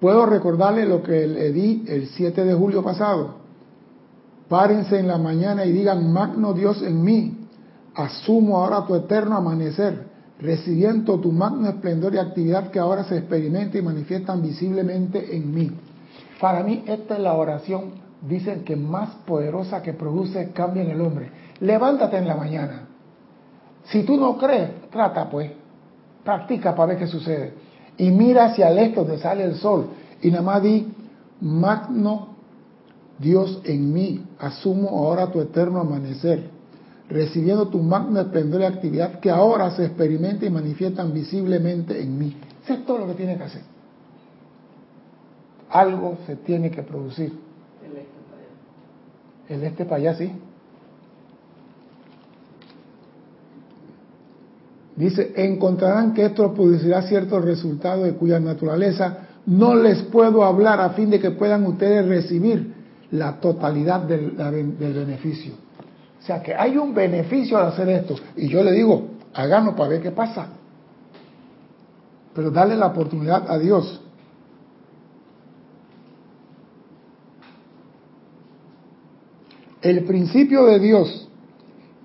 Puedo 0.00 0.24
recordarle 0.24 0.86
lo 0.86 1.02
que 1.02 1.26
le 1.26 1.52
di 1.52 1.84
el 1.86 2.06
7 2.06 2.44
de 2.44 2.54
julio 2.54 2.82
pasado. 2.82 3.34
Párense 4.48 4.98
en 4.98 5.06
la 5.06 5.18
mañana 5.18 5.66
y 5.66 5.72
digan, 5.72 6.10
Magno 6.10 6.54
Dios 6.54 6.82
en 6.82 7.04
mí, 7.04 7.46
asumo 7.94 8.56
ahora 8.56 8.86
tu 8.86 8.94
eterno 8.94 9.36
amanecer, 9.36 10.06
recibiendo 10.40 11.20
tu 11.20 11.30
magno 11.30 11.68
esplendor 11.68 12.14
y 12.14 12.18
actividad 12.18 12.70
que 12.70 12.78
ahora 12.78 13.04
se 13.04 13.18
experimenta 13.18 13.76
y 13.76 13.82
manifiestan 13.82 14.40
visiblemente 14.40 15.36
en 15.36 15.54
mí. 15.54 15.70
Para 16.40 16.62
mí 16.62 16.82
esta 16.86 17.16
es 17.16 17.20
la 17.20 17.34
oración, 17.34 17.92
dicen 18.22 18.64
que 18.64 18.76
más 18.76 19.10
poderosa 19.26 19.82
que 19.82 19.92
produce 19.92 20.50
cambio 20.52 20.82
en 20.82 20.90
el 20.92 21.00
hombre. 21.02 21.30
Levántate 21.60 22.16
en 22.16 22.26
la 22.26 22.36
mañana. 22.36 22.88
Si 23.84 24.02
tú 24.04 24.16
no 24.16 24.38
crees, 24.38 24.90
trata 24.90 25.28
pues, 25.28 25.50
practica 26.24 26.74
para 26.74 26.94
ver 26.94 26.98
qué 26.98 27.06
sucede 27.06 27.59
y 28.00 28.10
mira 28.10 28.46
hacia 28.46 28.70
el 28.70 28.78
este 28.78 28.96
donde 28.96 29.18
sale 29.18 29.44
el 29.44 29.56
sol 29.56 29.88
y 30.22 30.30
nada 30.30 30.42
más 30.42 30.62
di, 30.62 30.88
magno 31.42 32.28
Dios 33.18 33.60
en 33.64 33.92
mí, 33.92 34.24
asumo 34.38 34.88
ahora 34.88 35.30
tu 35.30 35.38
eterno 35.38 35.80
amanecer, 35.80 36.48
recibiendo 37.10 37.68
tu 37.68 37.78
magno 37.78 38.18
esplendor 38.18 38.62
y 38.62 38.64
actividad 38.64 39.20
que 39.20 39.30
ahora 39.30 39.70
se 39.72 39.84
experimenta 39.84 40.46
y 40.46 40.50
manifiestan 40.50 41.12
visiblemente 41.12 42.00
en 42.00 42.18
mí. 42.18 42.34
Eso 42.64 42.72
es 42.72 42.86
todo 42.86 42.98
lo 42.98 43.06
que 43.08 43.14
tiene 43.14 43.36
que 43.36 43.44
hacer. 43.44 43.62
Algo 45.68 46.16
se 46.26 46.36
tiene 46.36 46.70
que 46.70 46.82
producir. 46.82 47.38
El 47.84 47.96
este 47.98 48.14
para 48.30 48.38
allá. 48.38 49.54
El 49.54 49.64
este 49.64 49.84
para 49.84 49.96
allá, 49.96 50.14
sí. 50.14 50.32
Dice, 55.00 55.32
encontrarán 55.34 56.12
que 56.12 56.26
esto 56.26 56.52
producirá 56.52 57.00
ciertos 57.00 57.42
resultados 57.42 58.04
de 58.04 58.12
cuya 58.16 58.38
naturaleza 58.38 59.28
no 59.46 59.74
les 59.74 60.02
puedo 60.02 60.44
hablar 60.44 60.78
a 60.78 60.90
fin 60.90 61.08
de 61.08 61.18
que 61.18 61.30
puedan 61.30 61.64
ustedes 61.64 62.06
recibir 62.06 62.74
la 63.10 63.40
totalidad 63.40 64.00
del, 64.02 64.32
beneficio. 64.32 65.54
O 66.20 66.22
sea 66.22 66.42
que 66.42 66.54
hay 66.54 66.76
un 66.76 66.92
beneficio 66.92 67.56
al 67.56 67.68
hacer 67.68 67.88
esto. 67.88 68.14
Y 68.36 68.48
yo 68.48 68.62
le 68.62 68.72
digo, 68.72 69.08
háganlo 69.32 69.74
para 69.74 69.88
ver 69.88 70.02
qué 70.02 70.10
pasa. 70.10 70.48
Pero 72.34 72.50
dale 72.50 72.76
la 72.76 72.88
oportunidad 72.88 73.50
a 73.50 73.58
Dios. 73.58 74.02
El 79.80 80.04
principio 80.04 80.66
de 80.66 80.78
Dios, 80.78 81.26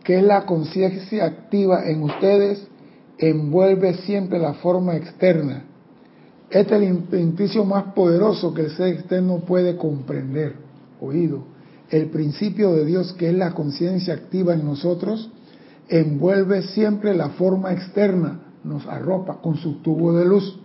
que 0.01 0.19
es 0.19 0.23
la 0.23 0.45
conciencia 0.45 1.25
activa 1.25 1.85
en 1.89 2.01
ustedes, 2.01 2.69
envuelve 3.17 3.93
siempre 3.95 4.39
la 4.39 4.53
forma 4.55 4.95
externa. 4.95 5.63
Este 6.49 6.75
es 6.75 6.81
el 7.11 7.19
indicio 7.19 7.65
más 7.65 7.93
poderoso 7.93 8.53
que 8.53 8.63
el 8.63 8.71
ser 8.71 8.89
externo 8.89 9.39
puede 9.39 9.77
comprender. 9.77 10.55
Oído, 11.01 11.43
el 11.89 12.09
principio 12.09 12.73
de 12.73 12.85
Dios, 12.85 13.13
que 13.13 13.29
es 13.29 13.35
la 13.35 13.53
conciencia 13.53 14.13
activa 14.13 14.53
en 14.53 14.65
nosotros, 14.65 15.29
envuelve 15.87 16.61
siempre 16.63 17.15
la 17.15 17.29
forma 17.29 17.73
externa, 17.73 18.39
nos 18.63 18.85
arropa 18.87 19.39
con 19.41 19.57
su 19.57 19.81
tubo 19.81 20.13
de 20.13 20.25
luz. 20.25 20.59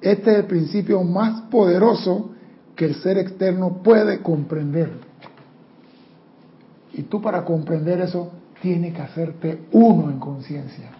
Este 0.00 0.32
es 0.32 0.38
el 0.38 0.44
principio 0.44 1.02
más 1.02 1.42
poderoso 1.50 2.30
que 2.76 2.86
el 2.86 2.94
ser 2.96 3.18
externo 3.18 3.82
puede 3.82 4.20
comprender. 4.20 4.90
Y 6.92 7.02
tú 7.02 7.20
para 7.20 7.44
comprender 7.44 8.00
eso 8.00 8.30
tienes 8.60 8.94
que 8.94 9.02
hacerte 9.02 9.58
uno 9.72 10.10
en 10.10 10.18
conciencia. 10.18 10.90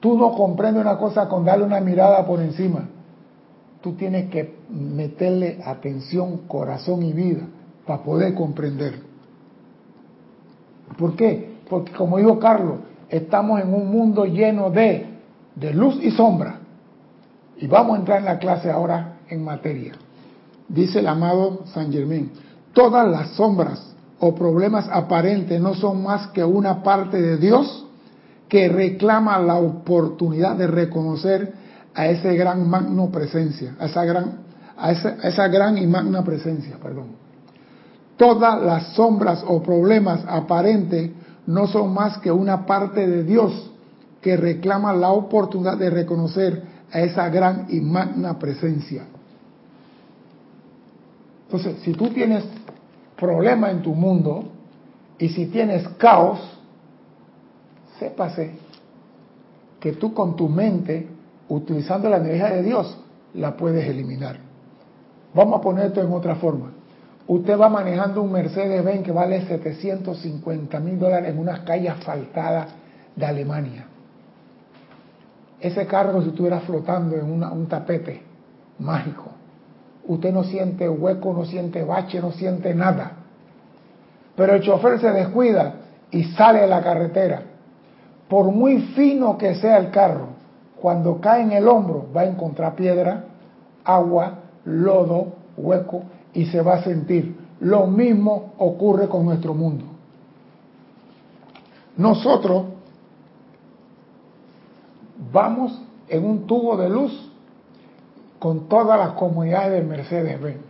Tú 0.00 0.16
no 0.16 0.32
comprendes 0.32 0.82
una 0.82 0.96
cosa 0.96 1.28
con 1.28 1.44
darle 1.44 1.64
una 1.64 1.80
mirada 1.80 2.24
por 2.24 2.40
encima. 2.40 2.88
Tú 3.80 3.92
tienes 3.92 4.30
que 4.30 4.58
meterle 4.70 5.60
atención, 5.64 6.42
corazón 6.48 7.02
y 7.02 7.12
vida 7.12 7.42
para 7.86 8.02
poder 8.02 8.34
comprender. 8.34 9.00
¿Por 10.96 11.16
qué? 11.16 11.58
Porque 11.68 11.92
como 11.92 12.18
dijo 12.18 12.38
Carlos, 12.38 12.78
estamos 13.08 13.60
en 13.60 13.72
un 13.74 13.90
mundo 13.90 14.24
lleno 14.24 14.70
de, 14.70 15.06
de 15.54 15.74
luz 15.74 15.98
y 16.02 16.10
sombra. 16.10 16.60
Y 17.56 17.66
vamos 17.66 17.96
a 17.96 18.00
entrar 18.00 18.18
en 18.18 18.24
la 18.26 18.38
clase 18.38 18.70
ahora 18.70 19.18
en 19.28 19.44
materia. 19.44 19.94
Dice 20.68 21.00
el 21.00 21.08
amado 21.08 21.64
San 21.66 21.92
Germán, 21.92 22.30
todas 22.72 23.08
las 23.08 23.30
sombras 23.30 23.94
o 24.20 24.34
problemas 24.34 24.88
aparentes 24.92 25.60
no 25.60 25.74
son 25.74 26.02
más 26.02 26.28
que 26.28 26.44
una 26.44 26.82
parte 26.82 27.20
de 27.20 27.36
Dios 27.38 27.87
que 28.48 28.68
reclama 28.68 29.38
la 29.38 29.56
oportunidad 29.56 30.56
de 30.56 30.66
reconocer 30.66 31.52
a 31.94 32.06
ese 32.06 32.34
gran 32.36 32.68
magno 32.68 33.10
presencia, 33.10 33.74
a 33.78 33.86
esa 33.86 34.04
gran, 34.04 34.38
a 34.76 34.92
esa, 34.92 35.16
a 35.22 35.28
esa 35.28 35.48
gran 35.48 35.76
y 35.78 35.86
magna 35.86 36.24
presencia, 36.24 36.76
perdón. 36.82 37.16
Todas 38.16 38.60
las 38.62 38.94
sombras 38.94 39.44
o 39.46 39.62
problemas 39.62 40.24
aparentes 40.26 41.10
no 41.46 41.66
son 41.66 41.94
más 41.94 42.18
que 42.18 42.32
una 42.32 42.66
parte 42.66 43.06
de 43.06 43.24
Dios 43.24 43.70
que 44.20 44.36
reclama 44.36 44.92
la 44.92 45.10
oportunidad 45.10 45.76
de 45.76 45.90
reconocer 45.90 46.62
a 46.90 47.00
esa 47.00 47.28
gran 47.28 47.66
y 47.68 47.80
magna 47.80 48.38
presencia. 48.38 49.04
Entonces, 51.46 51.76
si 51.82 51.92
tú 51.92 52.08
tienes 52.08 52.44
problema 53.16 53.70
en 53.70 53.82
tu 53.82 53.94
mundo 53.94 54.44
y 55.18 55.28
si 55.30 55.46
tienes 55.46 55.88
caos, 55.96 56.57
sépase 57.98 58.52
que 59.80 59.92
tú 59.92 60.12
con 60.12 60.36
tu 60.36 60.48
mente, 60.48 61.06
utilizando 61.48 62.08
la 62.08 62.18
energía 62.18 62.50
de 62.50 62.62
Dios, 62.62 62.98
la 63.34 63.56
puedes 63.56 63.88
eliminar. 63.88 64.38
Vamos 65.34 65.60
a 65.60 65.62
poner 65.62 65.86
esto 65.86 66.02
en 66.02 66.12
otra 66.12 66.36
forma. 66.36 66.72
Usted 67.26 67.58
va 67.58 67.68
manejando 67.68 68.22
un 68.22 68.32
Mercedes-Benz 68.32 69.04
que 69.04 69.12
vale 69.12 69.42
750 69.46 70.80
mil 70.80 70.98
dólares 70.98 71.30
en 71.30 71.38
unas 71.38 71.60
calles 71.60 71.92
asfaltadas 71.92 72.68
de 73.14 73.26
Alemania. 73.26 73.86
Ese 75.60 75.86
carro 75.86 76.22
si 76.22 76.28
estuviera 76.28 76.60
flotando 76.60 77.16
en 77.16 77.30
un 77.30 77.66
tapete 77.66 78.22
mágico. 78.78 79.32
Usted 80.06 80.32
no 80.32 80.44
siente 80.44 80.88
hueco, 80.88 81.34
no 81.34 81.44
siente 81.44 81.84
bache, 81.84 82.20
no 82.20 82.32
siente 82.32 82.74
nada. 82.74 83.12
Pero 84.34 84.54
el 84.54 84.62
chofer 84.62 84.98
se 84.98 85.10
descuida 85.10 85.74
y 86.10 86.24
sale 86.24 86.60
de 86.60 86.66
la 86.66 86.82
carretera 86.82 87.42
por 88.28 88.46
muy 88.46 88.80
fino 88.94 89.38
que 89.38 89.54
sea 89.54 89.78
el 89.78 89.90
carro, 89.90 90.28
cuando 90.80 91.20
cae 91.20 91.42
en 91.42 91.52
el 91.52 91.66
hombro 91.66 92.06
va 92.14 92.22
a 92.22 92.26
encontrar 92.26 92.74
piedra, 92.74 93.24
agua, 93.84 94.38
lodo, 94.64 95.32
hueco 95.56 96.02
y 96.34 96.46
se 96.46 96.60
va 96.60 96.74
a 96.74 96.84
sentir. 96.84 97.36
Lo 97.60 97.86
mismo 97.86 98.52
ocurre 98.58 99.08
con 99.08 99.24
nuestro 99.24 99.54
mundo. 99.54 99.84
Nosotros 101.96 102.66
vamos 105.32 105.82
en 106.08 106.24
un 106.24 106.46
tubo 106.46 106.76
de 106.76 106.88
luz 106.88 107.32
con 108.38 108.68
todas 108.68 108.98
las 108.98 109.10
comunidades 109.14 109.72
del 109.72 109.86
Mercedes-Benz. 109.86 110.60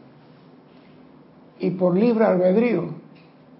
Y 1.60 1.70
por 1.72 1.94
libre 1.94 2.24
albedrío, 2.24 2.84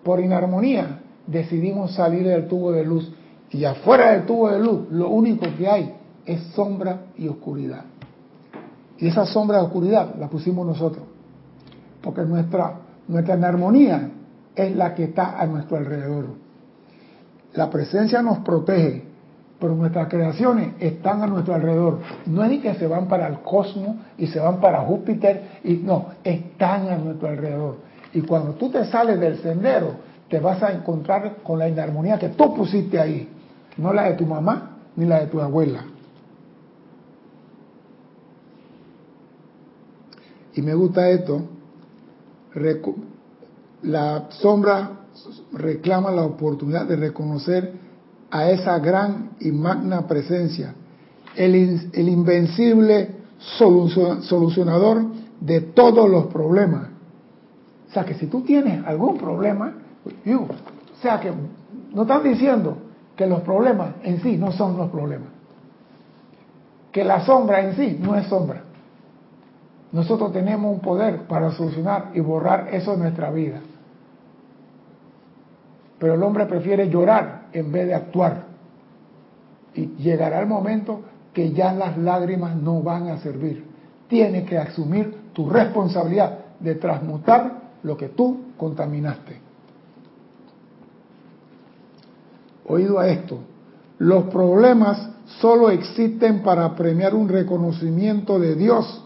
por 0.03 0.21
inarmonía, 0.21 1.01
decidimos 1.27 1.95
salir 1.95 2.27
del 2.27 2.49
tubo 2.49 2.73
de 2.73 2.85
luz 2.85 3.13
y 3.51 3.65
afuera 3.65 4.13
del 4.13 4.27
tubo 4.27 4.51
de 4.51 4.59
luz, 4.59 4.91
lo 4.91 5.09
único 5.09 5.47
que 5.57 5.67
hay 5.69 5.95
es 6.27 6.43
sombra 6.55 7.07
y 7.17 7.29
oscuridad. 7.29 7.85
Y 8.99 9.09
esa 9.09 9.25
sombra 9.25 9.61
y 9.61 9.65
oscuridad 9.65 10.15
la 10.19 10.29
pusimos 10.29 10.67
nosotros. 10.67 11.05
Porque 12.03 12.23
nuestra, 12.23 12.75
nuestra 13.07 13.35
armonía 13.35 14.11
es 14.55 14.77
la 14.77 14.95
que 14.95 15.05
está 15.05 15.41
a 15.41 15.47
nuestro 15.47 15.79
alrededor. 15.79 16.27
La 17.55 17.71
presencia 17.71 18.21
nos 18.21 18.39
protege, 18.41 19.05
pero 19.59 19.75
nuestras 19.75 20.09
creaciones 20.09 20.75
están 20.79 21.23
a 21.23 21.27
nuestro 21.27 21.55
alrededor. 21.55 22.01
No 22.27 22.45
es 22.45 22.51
ni 22.51 22.59
que 22.59 22.75
se 22.75 22.87
van 22.87 23.09
para 23.09 23.27
el 23.29 23.41
cosmos 23.41 23.97
y 24.19 24.27
se 24.27 24.39
van 24.41 24.61
para 24.61 24.81
Júpiter, 24.81 25.61
y 25.65 25.77
no, 25.77 26.09
están 26.23 26.89
a 26.89 26.99
nuestro 26.99 27.29
alrededor. 27.29 27.77
Y 28.13 28.21
cuando 28.23 28.53
tú 28.53 28.71
te 28.71 28.85
sales 28.87 29.19
del 29.19 29.39
sendero, 29.39 29.93
te 30.29 30.39
vas 30.39 30.63
a 30.63 30.73
encontrar 30.73 31.37
con 31.43 31.59
la 31.59 31.69
inarmonía 31.69 32.19
que 32.19 32.29
tú 32.31 32.55
pusiste 32.55 33.01
ahí 33.01 33.29
no 33.79 33.93
la 33.93 34.11
de 34.11 34.15
tu 34.15 34.27
mamá 34.27 34.77
ni 34.97 35.07
la 35.07 35.21
de 35.21 35.27
tu 35.29 35.41
abuela. 35.41 35.85
Y 40.55 40.63
me 40.63 40.75
gusta 40.75 41.09
esto, 41.09 41.43
la 43.83 44.27
sombra 44.31 44.91
reclama 45.53 46.11
la 46.11 46.25
oportunidad 46.25 46.87
de 46.87 46.97
reconocer 46.97 47.73
a 48.31 48.51
esa 48.51 48.79
gran 48.81 49.31
y 49.41 49.53
magna 49.53 50.07
presencia, 50.09 50.75
el, 51.37 51.91
el 51.93 52.09
invencible 52.09 53.15
solucionador 53.39 55.07
de 55.41 55.61
todos 55.61 56.11
los 56.11 56.27
problemas. 56.27 56.89
O 57.89 57.93
sea 57.93 58.05
que 58.05 58.15
si 58.15 58.27
tú 58.27 58.41
tienes 58.41 58.85
algún 58.85 59.17
problema, 59.17 59.75
o 60.05 61.01
sea 61.01 61.21
que 61.21 61.33
no 61.95 62.03
están 62.03 62.25
diciendo 62.25 62.88
que 63.19 63.27
los 63.27 63.41
problemas 63.41 63.95
en 64.05 64.23
sí 64.23 64.37
no 64.37 64.53
son 64.53 64.77
los 64.77 64.91
problemas. 64.91 65.31
Que 66.93 67.03
la 67.03 67.27
sombra 67.27 67.63
en 67.63 67.75
sí 67.75 67.99
no 68.01 68.15
es 68.15 68.29
sombra. 68.29 68.63
Nosotros 69.91 70.33
tenemos 70.33 70.73
un 70.73 70.79
poder 70.79 71.23
para 71.27 71.51
solucionar 71.51 72.11
y 72.15 72.21
borrar 72.21 72.69
eso 72.71 72.93
de 72.93 72.99
nuestra 72.99 73.33
vida. 73.33 73.59
Pero 75.99 76.15
el 76.15 76.23
hombre 76.23 76.47
prefiere 76.47 76.89
llorar 76.89 77.47
en 77.53 77.73
vez 77.73 77.89
de 77.89 77.95
actuar. 77.95 78.45
Y 79.75 79.97
llegará 79.97 80.39
el 80.39 80.47
momento 80.47 81.01
que 81.35 81.51
ya 81.51 81.73
las 81.73 81.99
lágrimas 81.99 82.55
no 82.55 82.83
van 82.83 83.09
a 83.09 83.19
servir. 83.19 83.65
Tienes 84.07 84.49
que 84.49 84.59
asumir 84.59 85.33
tu 85.33 85.51
responsabilidad 85.51 86.39
de 86.61 86.77
transmutar 86.77 87.63
lo 87.83 87.97
que 87.97 88.11
tú 88.11 88.53
contaminaste. 88.57 89.48
Oído 92.69 92.99
a 92.99 93.09
esto, 93.09 93.39
los 93.99 94.25
problemas 94.25 95.11
solo 95.41 95.71
existen 95.71 96.43
para 96.43 96.75
premiar 96.75 97.15
un 97.15 97.29
reconocimiento 97.29 98.39
de 98.39 98.55
Dios 98.55 99.05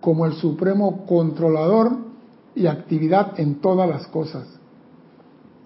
como 0.00 0.26
el 0.26 0.34
supremo 0.34 1.04
controlador 1.06 1.96
y 2.54 2.66
actividad 2.66 3.38
en 3.38 3.56
todas 3.56 3.88
las 3.88 4.06
cosas. 4.06 4.46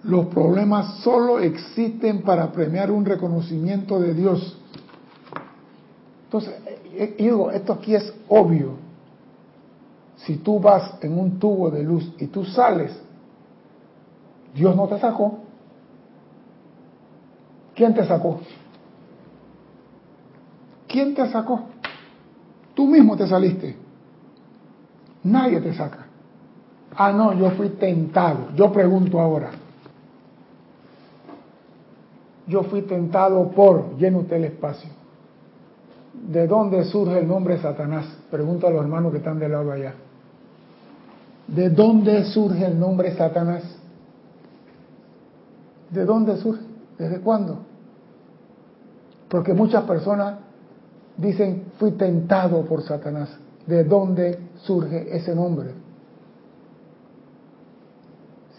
Los 0.03 0.27
problemas 0.27 0.99
solo 1.03 1.39
existen 1.39 2.23
para 2.23 2.51
premiar 2.51 2.91
un 2.91 3.05
reconocimiento 3.05 4.01
de 4.01 4.15
Dios. 4.15 4.59
Entonces, 6.25 6.55
eh, 6.67 6.79
eh, 6.95 7.15
digo, 7.19 7.51
esto 7.51 7.75
aquí 7.75 7.95
es 7.95 8.13
obvio. 8.29 8.73
Si 10.17 10.37
tú 10.37 10.59
vas 10.59 10.95
en 11.03 11.19
un 11.19 11.39
tubo 11.39 11.71
de 11.71 11.83
luz 11.83 12.13
y 12.19 12.27
tú 12.27 12.45
sales, 12.45 12.93
Dios 14.55 14.75
no 14.75 14.89
te 14.89 14.99
sacó. 14.99 15.39
¿Quién 17.83 17.95
te 17.95 18.05
sacó? 18.05 18.39
¿Quién 20.87 21.17
te 21.17 21.29
sacó? 21.29 21.63
Tú 22.75 22.87
mismo 22.87 23.17
te 23.17 23.27
saliste. 23.27 23.75
Nadie 25.25 25.61
te 25.61 25.75
saca. 25.75 26.07
Ah, 26.95 27.11
no, 27.11 27.33
yo 27.33 27.51
fui 27.51 27.71
tentado. 27.71 28.51
Yo 28.55 28.71
pregunto 28.71 29.19
ahora. 29.19 29.51
Yo 32.47 32.63
fui 32.63 32.83
tentado 32.83 33.51
por, 33.51 33.97
lleno 33.97 34.21
usted 34.21 34.37
el 34.37 34.45
espacio. 34.45 34.91
¿De 36.13 36.47
dónde 36.47 36.85
surge 36.85 37.19
el 37.19 37.27
nombre 37.27 37.59
Satanás? 37.59 38.07
Pregunto 38.31 38.69
a 38.69 38.71
los 38.71 38.83
hermanos 38.83 39.11
que 39.11 39.19
están 39.19 39.41
del 39.41 39.51
lado 39.51 39.73
allá. 39.73 39.95
¿De 41.49 41.69
dónde 41.69 42.27
surge 42.27 42.65
el 42.65 42.79
nombre 42.79 43.17
Satanás? 43.17 43.65
¿De 45.91 46.05
dónde 46.05 46.37
surge? 46.37 46.63
¿Desde 46.97 47.19
cuándo? 47.19 47.72
Porque 49.33 49.55
muchas 49.55 49.85
personas 49.85 50.41
dicen, 51.17 51.73
fui 51.79 51.93
tentado 51.93 52.67
por 52.67 52.83
Satanás. 52.83 53.35
¿De 53.67 53.83
dónde 53.83 54.39
surge 54.57 55.17
ese 55.17 55.35
nombre? 55.35 55.71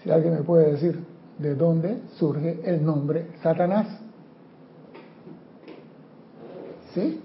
Si 0.02 0.10
alguien 0.10 0.34
me 0.34 0.42
puede 0.42 0.72
decir, 0.72 1.06
¿de 1.38 1.54
dónde 1.54 2.02
surge 2.16 2.60
el 2.66 2.84
nombre 2.84 3.28
Satanás? 3.44 3.86
¿Sí? 6.96 7.22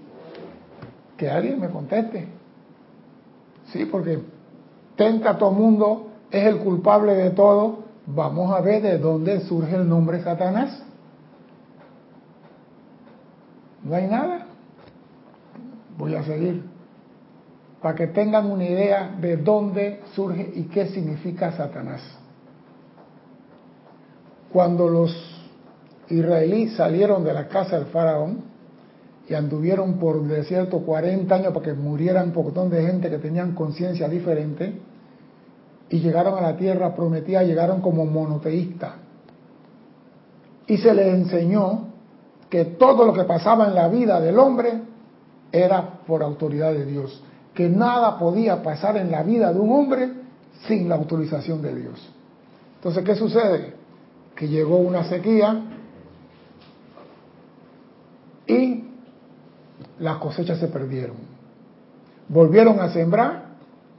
Que 1.17 1.27
alguien 1.27 1.59
me 1.59 1.69
conteste. 1.69 2.27
Sí, 3.73 3.85
porque 3.85 4.19
tenta 4.95 5.31
a 5.31 5.37
todo 5.39 5.49
mundo, 5.53 6.09
es 6.29 6.45
el 6.45 6.59
culpable 6.59 7.15
de 7.15 7.31
todo. 7.31 7.79
Vamos 8.05 8.53
a 8.53 8.61
ver 8.61 8.83
de 8.83 8.99
dónde 8.99 9.39
surge 9.39 9.75
el 9.75 9.89
nombre 9.89 10.21
Satanás. 10.21 10.83
No 13.89 13.95
hay 13.95 14.05
nada. 14.05 14.45
Voy 15.97 16.13
a 16.13 16.23
seguir. 16.23 16.63
Para 17.81 17.95
que 17.95 18.07
tengan 18.07 18.51
una 18.51 18.63
idea 18.63 19.15
de 19.19 19.37
dónde 19.37 20.01
surge 20.13 20.51
y 20.53 20.63
qué 20.65 20.87
significa 20.87 21.51
Satanás. 21.53 22.01
Cuando 24.53 24.87
los 24.87 25.11
israelíes 26.07 26.75
salieron 26.75 27.23
de 27.23 27.33
la 27.33 27.47
casa 27.47 27.79
del 27.79 27.87
faraón 27.87 28.43
y 29.27 29.33
anduvieron 29.33 29.97
por 29.97 30.17
el 30.17 30.27
desierto 30.27 30.79
40 30.79 31.33
años 31.33 31.53
para 31.53 31.65
que 31.65 31.73
murieran 31.73 32.31
un 32.35 32.43
montón 32.43 32.69
de 32.69 32.83
gente 32.83 33.09
que 33.09 33.17
tenían 33.17 33.55
conciencia 33.55 34.07
diferente 34.07 34.73
y 35.89 35.99
llegaron 35.99 36.37
a 36.37 36.41
la 36.41 36.57
tierra 36.57 36.93
prometida, 36.93 37.41
llegaron 37.41 37.81
como 37.81 38.05
monoteístas. 38.05 38.93
Y 40.67 40.77
se 40.77 40.93
les 40.93 41.07
enseñó 41.07 41.88
que 42.49 42.65
todo 42.65 43.05
lo 43.05 43.13
que 43.13 43.23
pasaba 43.23 43.67
en 43.67 43.75
la 43.75 43.87
vida 43.87 44.19
del 44.19 44.39
hombre 44.39 44.81
era 45.51 45.99
por 46.05 46.23
autoridad 46.23 46.73
de 46.73 46.85
Dios, 46.85 47.21
que 47.53 47.69
nada 47.69 48.17
podía 48.17 48.63
pasar 48.63 48.97
en 48.97 49.11
la 49.11 49.23
vida 49.23 49.53
de 49.53 49.59
un 49.59 49.71
hombre 49.71 50.11
sin 50.67 50.89
la 50.89 50.95
autorización 50.95 51.61
de 51.61 51.75
Dios. 51.75 52.09
Entonces, 52.75 53.03
¿qué 53.03 53.15
sucede? 53.15 53.73
Que 54.35 54.47
llegó 54.47 54.77
una 54.77 55.03
sequía 55.03 55.61
y 58.47 58.83
las 59.99 60.17
cosechas 60.17 60.59
se 60.59 60.67
perdieron. 60.67 61.17
Volvieron 62.27 62.79
a 62.79 62.89
sembrar, 62.89 63.49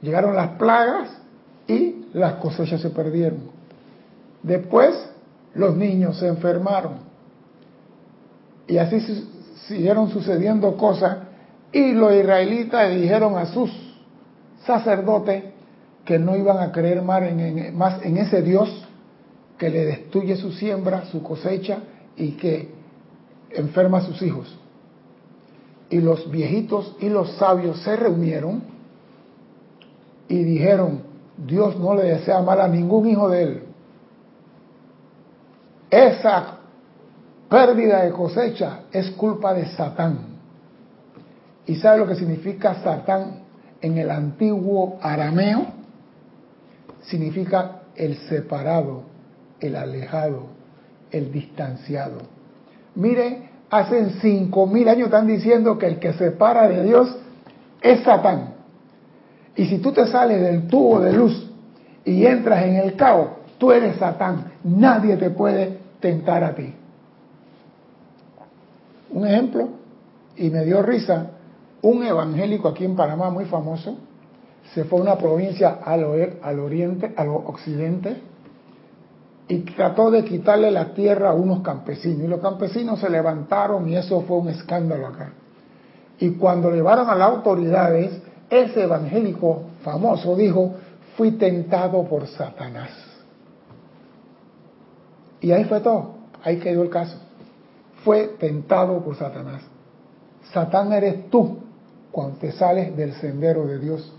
llegaron 0.01 0.35
las 0.35 0.49
plagas 0.51 1.09
y 1.67 2.05
las 2.13 2.33
cosechas 2.33 2.81
se 2.81 2.89
perdieron. 2.89 3.39
Después 4.43 5.09
los 5.53 5.75
niños 5.75 6.17
se 6.17 6.27
enfermaron 6.27 7.10
y 8.71 8.77
así 8.77 9.01
siguieron 9.67 10.09
sucediendo 10.11 10.77
cosas 10.77 11.17
y 11.73 11.91
los 11.91 12.13
israelitas 12.13 12.95
dijeron 12.95 13.37
a 13.37 13.47
sus 13.47 13.69
sacerdotes 14.65 15.43
que 16.05 16.17
no 16.17 16.37
iban 16.37 16.57
a 16.57 16.71
creer 16.71 17.01
más 17.01 17.21
en, 17.21 18.17
ese 18.17 18.41
Dios 18.41 18.87
que 19.57 19.69
le 19.69 19.85
destruye 19.85 20.37
su 20.37 20.53
siembra, 20.53 21.03
su 21.11 21.21
cosecha 21.21 21.79
y 22.15 22.31
que 22.31 22.69
enferma 23.49 23.97
a 23.97 24.01
sus 24.03 24.21
hijos. 24.21 24.57
Y 25.89 25.99
los 25.99 26.31
viejitos 26.31 26.95
y 27.01 27.09
los 27.09 27.29
sabios 27.33 27.81
se 27.81 27.97
reunieron 27.97 28.63
y 30.29 30.45
dijeron, 30.45 31.01
Dios 31.35 31.77
no 31.77 31.93
le 31.93 32.03
desea 32.03 32.41
mal 32.41 32.61
a 32.61 32.69
ningún 32.69 33.09
hijo 33.09 33.27
de 33.27 33.43
él. 33.43 33.63
Esa 35.89 36.60
pérdida 37.51 38.03
de 38.03 38.11
cosecha 38.11 38.83
es 38.93 39.11
culpa 39.11 39.53
de 39.53 39.65
Satán. 39.65 40.19
¿Y 41.65 41.75
sabe 41.75 41.97
lo 41.97 42.07
que 42.07 42.15
significa 42.15 42.75
Satán 42.75 43.41
en 43.81 43.97
el 43.97 44.09
antiguo 44.09 44.97
arameo? 45.01 45.65
Significa 47.01 47.81
el 47.93 48.15
separado, 48.29 49.03
el 49.59 49.75
alejado, 49.75 50.45
el 51.11 51.29
distanciado. 51.29 52.19
Mire, 52.95 53.49
hace 53.69 54.11
cinco 54.21 54.65
mil 54.65 54.87
años 54.87 55.07
están 55.07 55.27
diciendo 55.27 55.77
que 55.77 55.87
el 55.87 55.99
que 55.99 56.13
separa 56.13 56.69
de 56.69 56.83
Dios 56.83 57.17
es 57.81 58.01
Satán. 58.03 58.53
Y 59.57 59.65
si 59.65 59.79
tú 59.79 59.91
te 59.91 60.07
sales 60.07 60.41
del 60.41 60.67
tubo 60.67 61.01
de 61.01 61.11
luz 61.11 61.51
y 62.05 62.25
entras 62.25 62.63
en 62.63 62.75
el 62.77 62.95
caos, 62.95 63.27
tú 63.57 63.73
eres 63.73 63.97
Satán. 63.97 64.53
Nadie 64.63 65.17
te 65.17 65.29
puede 65.31 65.79
tentar 65.99 66.45
a 66.45 66.55
ti. 66.55 66.75
Un 69.11 69.27
ejemplo, 69.27 69.69
y 70.37 70.49
me 70.49 70.63
dio 70.63 70.81
risa, 70.81 71.31
un 71.81 72.03
evangélico 72.03 72.69
aquí 72.69 72.85
en 72.85 72.95
Panamá 72.95 73.29
muy 73.29 73.45
famoso, 73.45 73.97
se 74.73 74.85
fue 74.85 74.99
a 74.99 75.01
una 75.01 75.17
provincia 75.17 75.79
al, 75.83 76.37
al 76.41 76.59
oriente, 76.59 77.13
al 77.17 77.29
occidente, 77.29 78.21
y 79.47 79.59
trató 79.59 80.11
de 80.11 80.23
quitarle 80.23 80.71
la 80.71 80.93
tierra 80.93 81.31
a 81.31 81.33
unos 81.33 81.61
campesinos. 81.61 82.23
Y 82.23 82.27
los 82.27 82.39
campesinos 82.39 82.99
se 82.99 83.09
levantaron 83.09 83.89
y 83.89 83.97
eso 83.97 84.21
fue 84.21 84.37
un 84.37 84.47
escándalo 84.47 85.07
acá. 85.07 85.33
Y 86.19 86.31
cuando 86.31 86.71
llevaron 86.71 87.09
a 87.09 87.15
las 87.15 87.31
autoridades, 87.31 88.21
ese 88.49 88.83
evangélico 88.83 89.63
famoso 89.83 90.37
dijo, 90.37 90.75
fui 91.17 91.31
tentado 91.31 92.03
por 92.07 92.27
Satanás. 92.27 92.91
Y 95.41 95.51
ahí 95.51 95.65
fue 95.65 95.81
todo, 95.81 96.13
ahí 96.43 96.57
quedó 96.57 96.83
el 96.83 96.89
caso 96.89 97.17
fue 98.03 98.35
tentado 98.39 98.99
por 99.03 99.15
Satanás. 99.15 99.61
Satán 100.53 100.91
eres 100.93 101.29
tú 101.29 101.59
cuando 102.11 102.37
te 102.37 102.51
sales 102.51 102.95
del 102.95 103.13
sendero 103.13 103.65
de 103.65 103.79
Dios. 103.79 104.13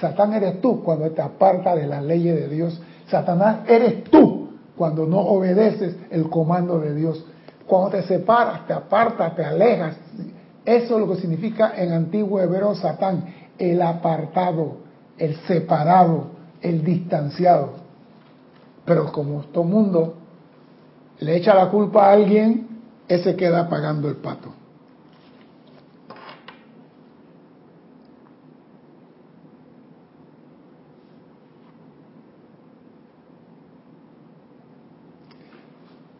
Satán 0.00 0.32
eres 0.32 0.60
tú 0.60 0.82
cuando 0.82 1.10
te 1.10 1.22
apartas 1.22 1.76
de 1.76 1.86
las 1.86 2.02
leyes 2.02 2.34
de 2.34 2.48
Dios. 2.48 2.80
Satanás 3.08 3.60
eres 3.68 4.04
tú 4.04 4.50
cuando 4.76 5.06
no 5.06 5.18
obedeces 5.18 5.96
el 6.10 6.28
comando 6.28 6.78
de 6.78 6.94
Dios. 6.94 7.24
Cuando 7.66 7.90
te 7.90 8.02
separas, 8.02 8.66
te 8.66 8.72
apartas, 8.72 9.34
te 9.34 9.44
alejas. 9.44 9.96
Eso 10.64 10.94
es 10.94 11.00
lo 11.06 11.12
que 11.12 11.20
significa 11.20 11.72
en 11.76 11.92
antiguo 11.92 12.40
hebreo 12.40 12.74
Satán, 12.74 13.24
el 13.58 13.82
apartado, 13.82 14.76
el 15.16 15.36
separado, 15.46 16.28
el 16.60 16.84
distanciado. 16.84 17.70
Pero 18.84 19.12
como 19.12 19.42
todo 19.44 19.64
mundo 19.64 20.14
le 21.20 21.36
echa 21.36 21.54
la 21.54 21.68
culpa 21.68 22.06
a 22.06 22.12
alguien, 22.12 22.67
ese 23.08 23.36
queda 23.36 23.68
pagando 23.68 24.08
el 24.08 24.16
pato. 24.16 24.52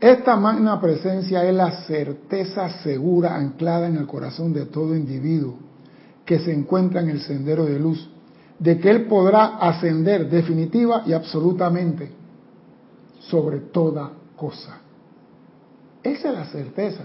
Esta 0.00 0.36
magna 0.36 0.80
presencia 0.80 1.44
es 1.44 1.54
la 1.54 1.82
certeza 1.82 2.68
segura 2.82 3.34
anclada 3.34 3.88
en 3.88 3.96
el 3.96 4.06
corazón 4.06 4.52
de 4.52 4.66
todo 4.66 4.94
individuo 4.94 5.56
que 6.24 6.38
se 6.38 6.52
encuentra 6.52 7.00
en 7.00 7.10
el 7.10 7.20
sendero 7.20 7.64
de 7.64 7.78
luz, 7.80 8.08
de 8.58 8.78
que 8.78 8.90
Él 8.90 9.06
podrá 9.06 9.56
ascender 9.56 10.30
definitiva 10.30 11.02
y 11.04 11.12
absolutamente 11.12 12.10
sobre 13.18 13.58
toda 13.58 14.12
cosa. 14.36 14.87
Esa 16.02 16.28
es 16.28 16.34
la 16.34 16.44
certeza. 16.46 17.04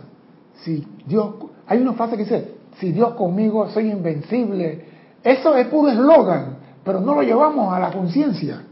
Si 0.64 0.86
Dios, 1.06 1.36
hay 1.68 1.82
una 1.82 1.94
frase 1.94 2.16
que 2.16 2.24
dice, 2.24 2.56
si 2.80 2.92
Dios 2.92 3.14
conmigo 3.16 3.70
soy 3.70 3.92
invencible. 3.92 4.86
Eso 5.24 5.56
es 5.56 5.68
puro 5.68 5.90
eslogan, 5.90 6.58
pero 6.84 7.00
no 7.00 7.16
lo 7.16 7.24
llevamos 7.24 7.74
a 7.74 7.80
la 7.80 7.92
conciencia. 7.92 8.64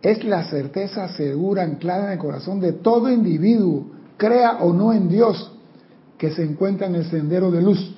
Es 0.00 0.24
la 0.24 0.44
certeza 0.44 1.08
segura 1.08 1.62
anclada 1.62 2.06
en 2.06 2.12
el 2.12 2.18
corazón 2.18 2.60
de 2.60 2.72
todo 2.72 3.08
individuo, 3.10 3.86
crea 4.16 4.58
o 4.60 4.72
no 4.72 4.92
en 4.92 5.08
Dios, 5.08 5.52
que 6.18 6.30
se 6.30 6.44
encuentra 6.44 6.86
en 6.86 6.96
el 6.96 7.04
sendero 7.04 7.50
de 7.50 7.62
luz, 7.62 7.96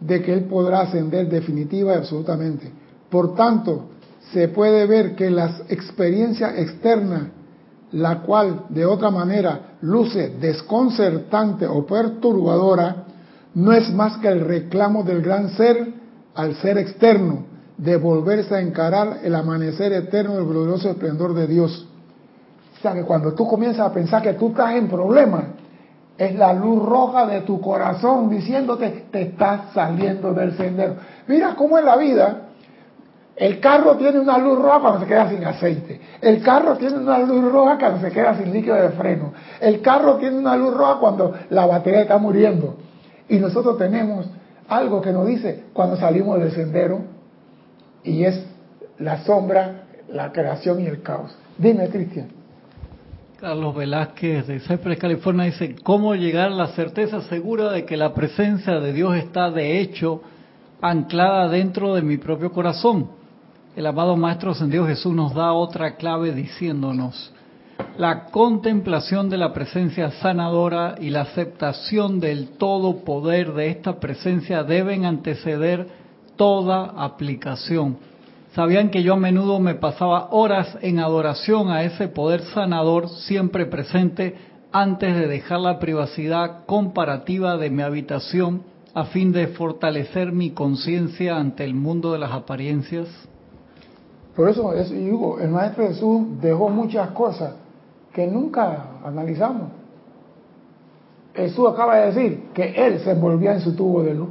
de 0.00 0.22
que 0.22 0.32
Él 0.32 0.44
podrá 0.44 0.80
ascender 0.80 1.28
definitiva 1.28 1.94
y 1.94 1.96
absolutamente. 1.96 2.70
Por 3.10 3.34
tanto, 3.34 3.88
se 4.32 4.48
puede 4.48 4.86
ver 4.86 5.14
que 5.14 5.30
la 5.30 5.58
experiencia 5.68 6.58
externa, 6.58 7.30
la 7.92 8.22
cual 8.22 8.66
de 8.70 8.86
otra 8.86 9.10
manera 9.10 9.76
luce 9.82 10.30
desconcertante 10.40 11.66
o 11.66 11.84
perturbadora, 11.84 13.04
no 13.54 13.72
es 13.72 13.92
más 13.92 14.16
que 14.18 14.28
el 14.28 14.40
reclamo 14.40 15.02
del 15.02 15.20
gran 15.22 15.50
ser 15.50 15.92
al 16.34 16.54
ser 16.56 16.78
externo, 16.78 17.44
de 17.76 17.96
volverse 17.96 18.54
a 18.54 18.60
encarar 18.60 19.18
el 19.22 19.34
amanecer 19.34 19.92
eterno 19.92 20.36
del 20.36 20.46
glorioso 20.46 20.90
esplendor 20.90 21.34
de 21.34 21.46
Dios. 21.46 21.86
O 22.78 22.80
sea 22.80 22.94
que 22.94 23.02
cuando 23.02 23.34
tú 23.34 23.46
comienzas 23.46 23.90
a 23.90 23.92
pensar 23.92 24.22
que 24.22 24.32
tú 24.34 24.48
estás 24.48 24.74
en 24.74 24.88
problemas, 24.88 25.44
es 26.16 26.34
la 26.34 26.52
luz 26.52 26.82
roja 26.82 27.26
de 27.26 27.42
tu 27.42 27.60
corazón 27.60 28.30
diciéndote, 28.30 29.06
te 29.10 29.22
estás 29.22 29.72
saliendo 29.74 30.32
del 30.32 30.56
sendero. 30.56 30.96
Mira 31.26 31.54
cómo 31.54 31.78
es 31.78 31.84
la 31.84 31.96
vida 31.96 32.41
el 33.36 33.60
carro 33.60 33.96
tiene 33.96 34.20
una 34.20 34.36
luz 34.38 34.58
roja 34.58 34.80
cuando 34.80 35.00
se 35.00 35.06
queda 35.06 35.28
sin 35.30 35.44
aceite. 35.44 36.00
El 36.20 36.42
carro 36.42 36.76
tiene 36.76 36.98
una 36.98 37.18
luz 37.18 37.50
roja 37.50 37.78
cuando 37.78 38.00
se 38.00 38.12
queda 38.12 38.36
sin 38.36 38.52
líquido 38.52 38.76
de 38.76 38.90
freno. 38.90 39.32
El 39.60 39.80
carro 39.80 40.16
tiene 40.16 40.38
una 40.38 40.56
luz 40.56 40.74
roja 40.74 40.98
cuando 41.00 41.34
la 41.50 41.66
batería 41.66 42.02
está 42.02 42.18
muriendo. 42.18 42.76
Y 43.28 43.38
nosotros 43.38 43.78
tenemos 43.78 44.26
algo 44.68 45.00
que 45.00 45.12
nos 45.12 45.26
dice 45.26 45.64
cuando 45.72 45.96
salimos 45.96 46.40
del 46.40 46.52
sendero 46.52 47.00
y 48.04 48.24
es 48.24 48.44
la 48.98 49.24
sombra, 49.24 49.84
la 50.08 50.30
creación 50.30 50.80
y 50.80 50.86
el 50.86 51.02
caos. 51.02 51.34
Dime, 51.56 51.88
Cristian. 51.88 52.28
Carlos 53.40 53.74
Velázquez 53.74 54.46
de 54.46 54.60
Cypress, 54.60 54.98
California 54.98 55.46
dice, 55.46 55.74
¿cómo 55.82 56.14
llegar 56.14 56.48
a 56.48 56.54
la 56.54 56.68
certeza 56.68 57.22
segura 57.22 57.72
de 57.72 57.84
que 57.84 57.96
la 57.96 58.14
presencia 58.14 58.78
de 58.78 58.92
Dios 58.92 59.16
está 59.16 59.50
de 59.50 59.80
hecho 59.80 60.22
anclada 60.80 61.48
dentro 61.48 61.94
de 61.94 62.02
mi 62.02 62.18
propio 62.18 62.52
corazón? 62.52 63.21
El 63.76 63.86
amado 63.86 64.16
Maestro 64.16 64.52
Ascendido 64.52 64.86
Jesús 64.86 65.14
nos 65.14 65.34
da 65.34 65.52
otra 65.52 65.96
clave 65.96 66.32
diciéndonos, 66.32 67.32
la 67.96 68.26
contemplación 68.26 69.28
de 69.30 69.38
la 69.38 69.52
presencia 69.52 70.10
sanadora 70.10 70.96
y 71.00 71.10
la 71.10 71.22
aceptación 71.22 72.20
del 72.20 72.50
todo 72.58 73.04
poder 73.04 73.54
de 73.54 73.70
esta 73.70 73.98
presencia 73.98 74.62
deben 74.62 75.04
anteceder 75.04 75.88
toda 76.36 76.92
aplicación 76.96 77.98
Sabían 78.54 78.90
que 78.90 79.02
yo 79.02 79.14
a 79.14 79.16
menudo 79.16 79.60
me 79.60 79.76
pasaba 79.76 80.28
horas 80.30 80.76
en 80.82 80.98
adoración 80.98 81.70
a 81.70 81.84
ese 81.84 82.08
poder 82.08 82.42
sanador 82.42 83.08
siempre 83.08 83.64
presente 83.64 84.36
antes 84.72 85.14
de 85.14 85.26
dejar 85.26 85.60
la 85.60 85.78
privacidad 85.78 86.66
comparativa 86.66 87.56
de 87.56 87.70
mi 87.70 87.82
habitación 87.82 88.62
a 88.92 89.04
fin 89.06 89.32
de 89.32 89.46
fortalecer 89.48 90.32
mi 90.32 90.50
conciencia 90.50 91.38
ante 91.38 91.64
el 91.64 91.72
mundo 91.72 92.12
de 92.12 92.18
las 92.18 92.32
apariencias. 92.32 93.08
Por 94.36 94.48
eso, 94.48 94.72
es, 94.72 94.90
Hugo, 94.90 95.38
el 95.40 95.50
Maestro 95.50 95.86
Jesús 95.86 96.40
dejó 96.40 96.68
muchas 96.68 97.10
cosas 97.10 97.54
que 98.12 98.26
nunca 98.26 98.86
analizamos. 99.04 99.70
Jesús 101.34 101.68
acaba 101.70 101.96
de 101.96 102.06
decir 102.06 102.48
que 102.54 102.72
Él 102.74 103.00
se 103.00 103.12
envolvía 103.12 103.54
en 103.54 103.60
su 103.60 103.74
tubo 103.74 104.02
de 104.02 104.14
luz, 104.14 104.30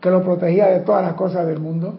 que 0.00 0.10
lo 0.10 0.22
protegía 0.22 0.66
de 0.66 0.80
todas 0.80 1.02
las 1.02 1.14
cosas 1.14 1.46
del 1.46 1.60
mundo 1.60 1.98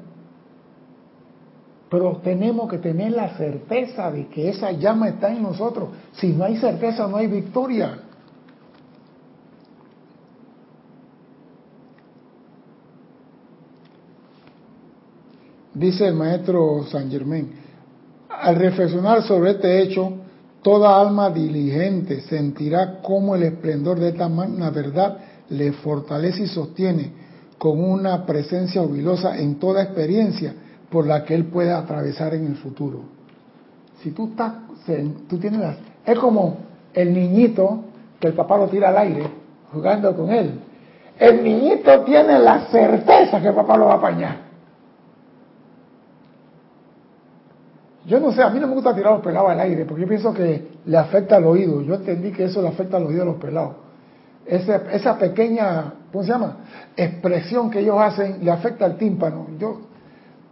pero 1.90 2.18
tenemos 2.18 2.70
que 2.70 2.80
tener 2.80 3.12
la 3.12 3.38
certeza 3.38 4.12
de 4.12 4.28
que 4.28 4.50
esa 4.50 4.72
llama 4.72 5.08
está 5.08 5.32
en 5.32 5.44
nosotros. 5.44 5.90
Si 6.14 6.34
no 6.34 6.44
hay 6.44 6.58
certeza, 6.58 7.08
no 7.08 7.18
hay 7.18 7.28
victoria. 7.28 8.00
Dice 15.76 16.08
el 16.08 16.16
maestro 16.16 16.86
San 16.90 17.12
Germán, 17.12 17.50
al 18.30 18.56
reflexionar 18.56 19.24
sobre 19.24 19.52
este 19.52 19.82
hecho, 19.82 20.14
toda 20.62 21.02
alma 21.02 21.30
diligente 21.30 22.22
sentirá 22.22 23.02
cómo 23.02 23.36
el 23.36 23.44
esplendor 23.44 24.00
de 24.00 24.10
esta 24.10 24.30
magna 24.30 24.70
verdad 24.70 25.18
le 25.50 25.74
fortalece 25.74 26.44
y 26.44 26.48
sostiene 26.48 27.12
con 27.58 27.84
una 27.84 28.26
presencia 28.26 28.84
jubilosa 28.84 29.38
en 29.38 29.60
toda 29.60 29.84
experiencia 29.84 30.54
por 30.90 31.06
la 31.06 31.26
que 31.26 31.36
él 31.36 31.48
puede 31.48 31.74
atravesar 31.74 32.34
en 32.36 32.48
el 32.48 32.56
futuro. 32.56 33.02
Si 34.02 34.12
tú 34.12 34.30
estás, 34.30 34.54
tú 35.28 35.38
tienes 35.38 35.62
es 36.06 36.18
como 36.18 36.56
el 36.94 37.14
niñito 37.14 37.84
que 38.18 38.28
el 38.28 38.34
papá 38.34 38.58
lo 38.58 38.68
tira 38.68 38.90
al 38.90 38.98
aire 39.00 39.24
jugando 39.74 40.16
con 40.16 40.30
él. 40.32 40.52
El 41.20 41.44
niñito 41.44 42.00
tiene 42.06 42.40
la 42.40 42.68
certeza 42.68 43.42
que 43.42 43.50
el 43.50 43.56
papá 43.56 43.76
lo 43.76 43.88
va 43.88 43.96
a 43.96 43.98
apañar. 43.98 44.45
Yo 48.06 48.20
no 48.20 48.32
sé, 48.32 48.44
a 48.44 48.50
mí 48.50 48.60
no 48.60 48.68
me 48.68 48.74
gusta 48.74 48.94
tirar 48.94 49.14
los 49.14 49.22
pelados 49.22 49.50
al 49.50 49.60
aire 49.60 49.86
porque 49.86 50.04
yo 50.04 50.08
pienso 50.08 50.34
que 50.34 50.68
le 50.86 50.98
afecta 50.98 51.38
al 51.38 51.46
oído. 51.46 51.82
Yo 51.82 51.96
entendí 51.96 52.32
que 52.32 52.46
eso 52.46 52.62
le 52.62 52.68
afecta 52.68 52.98
al 52.98 53.06
oído 53.06 53.22
de 53.22 53.26
los 53.26 53.38
pelados. 53.38 53.76
Esa, 54.46 54.92
esa 54.92 55.18
pequeña, 55.18 55.94
¿cómo 56.12 56.24
se 56.24 56.30
llama? 56.30 56.58
Expresión 56.96 57.72
que 57.72 57.80
ellos 57.80 57.98
hacen 58.00 58.44
le 58.44 58.52
afecta 58.52 58.86
al 58.86 58.98
tímpano. 58.98 59.48
Yo 59.58 59.80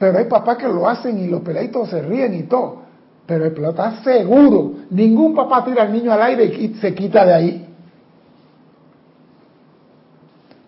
pero 0.04 0.18
hay 0.18 0.26
papás 0.26 0.58
que 0.58 0.68
lo 0.68 0.90
hacen 0.90 1.18
y 1.18 1.28
los 1.28 1.44
peladitos 1.44 1.90
se 1.90 2.02
ríen 2.02 2.34
y 2.34 2.44
todo. 2.44 2.82
Pero 3.26 3.46
el 3.46 3.54
pelado 3.54 3.72
está 3.72 4.04
seguro. 4.04 4.74
Ningún 4.90 5.34
papá 5.34 5.64
tira 5.64 5.84
al 5.84 5.94
niño 5.94 6.12
al 6.12 6.22
aire 6.22 6.44
y 6.44 6.74
se 6.74 6.94
quita 6.94 7.26
de 7.26 7.34
ahí. 7.34 7.76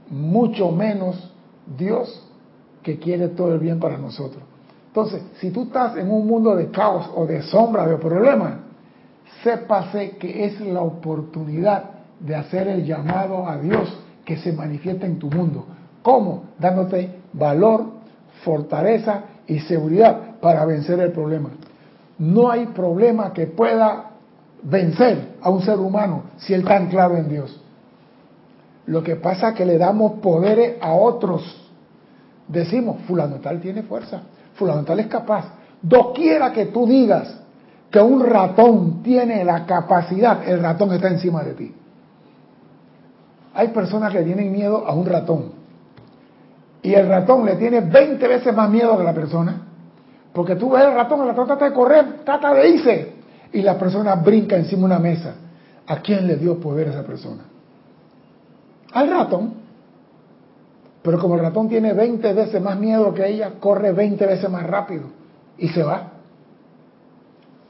Mucho 0.10 0.72
menos 0.72 1.34
Dios 1.78 2.26
que 2.82 2.98
quiere 2.98 3.28
todo 3.28 3.54
el 3.54 3.60
bien 3.60 3.78
para 3.78 3.98
nosotros. 3.98 4.42
Entonces, 4.96 5.24
si 5.42 5.52
tú 5.52 5.64
estás 5.64 5.98
en 5.98 6.10
un 6.10 6.26
mundo 6.26 6.56
de 6.56 6.72
caos 6.72 7.12
o 7.14 7.26
de 7.26 7.42
sombra, 7.42 7.86
de 7.86 7.98
problemas, 7.98 8.54
sépase 9.44 10.12
que 10.12 10.46
es 10.46 10.62
la 10.62 10.84
oportunidad 10.84 11.84
de 12.22 12.34
hacer 12.34 12.70
el 12.70 12.86
llamado 12.86 13.46
a 13.46 13.58
Dios 13.58 13.94
que 14.24 14.38
se 14.38 14.54
manifiesta 14.54 15.06
en 15.06 15.20
tu 15.20 15.30
mundo. 15.30 15.66
¿Cómo? 16.02 16.46
Dándote 16.58 17.10
valor, 17.34 17.88
fortaleza 18.46 19.24
y 19.46 19.60
seguridad 19.60 20.40
para 20.40 20.64
vencer 20.64 20.98
el 21.02 21.12
problema. 21.12 21.50
No 22.18 22.50
hay 22.50 22.68
problema 22.68 23.34
que 23.34 23.48
pueda 23.48 24.12
vencer 24.64 25.36
a 25.42 25.50
un 25.50 25.62
ser 25.62 25.78
humano 25.78 26.24
si 26.38 26.54
él 26.54 26.62
está 26.62 26.78
anclado 26.78 27.18
en 27.18 27.28
Dios. 27.28 27.62
Lo 28.86 29.04
que 29.04 29.18
pasa 29.18 29.50
es 29.50 29.56
que 29.56 29.66
le 29.66 29.78
damos 29.78 30.22
poderes 30.22 30.78
a 30.82 30.94
otros. 30.94 31.70
Decimos, 32.48 33.02
fulano 33.06 33.42
tal 33.42 33.60
tiene 33.60 33.84
fuerza, 33.84 34.22
fulano 34.56 34.84
tal 34.84 35.00
es 35.00 35.08
capaz. 35.08 35.46
Doquiera 35.82 36.52
que 36.52 36.68
tú 36.68 36.88
digas 36.88 37.36
que 37.92 38.00
un 38.00 38.26
ratón 38.26 39.04
tiene 39.04 39.44
la 39.46 39.66
capacidad, 39.66 40.48
el 40.48 40.62
ratón 40.62 40.92
está 40.94 41.08
encima 41.08 41.44
de 41.44 41.54
ti. 41.54 41.74
Hay 43.54 43.70
personas 43.70 44.12
que 44.12 44.22
tienen 44.24 44.52
miedo 44.52 44.86
a 44.86 44.94
un 44.94 45.06
ratón 45.06 45.66
y 46.86 46.94
el 46.94 47.08
ratón 47.08 47.46
le 47.46 47.56
tiene 47.56 47.82
20 47.82 48.28
veces 48.28 48.56
más 48.56 48.70
miedo 48.70 48.96
que 48.96 49.04
la 49.04 49.14
persona. 49.14 49.60
Porque 50.32 50.56
tú 50.56 50.70
ves 50.70 50.84
el 50.84 50.94
ratón, 50.94 51.22
el 51.22 51.30
ratón 51.30 51.48
trata 51.48 51.66
de 51.66 51.74
correr, 51.74 52.24
trata 52.24 52.54
de 52.54 52.70
irse. 52.70 53.14
Y 53.54 53.64
la 53.64 53.76
persona 53.76 54.14
brinca 54.14 54.56
encima 54.56 54.82
de 54.82 54.86
una 54.86 55.00
mesa. 55.00 55.34
¿A 55.88 55.96
quién 56.02 56.28
le 56.28 56.36
dio 56.36 56.60
poder 56.60 56.90
a 56.90 56.92
esa 56.92 57.04
persona? 57.04 57.42
Al 58.94 59.10
ratón. 59.10 59.65
Pero 61.06 61.20
como 61.20 61.36
el 61.36 61.42
ratón 61.42 61.70
tiene 61.70 61.94
20 61.94 62.34
veces 62.34 62.60
más 62.60 62.80
miedo 62.80 63.14
que 63.14 63.28
ella, 63.28 63.52
corre 63.60 63.92
20 63.92 64.26
veces 64.26 64.50
más 64.50 64.64
rápido 64.66 65.04
y 65.56 65.68
se 65.68 65.84
va. 65.84 66.14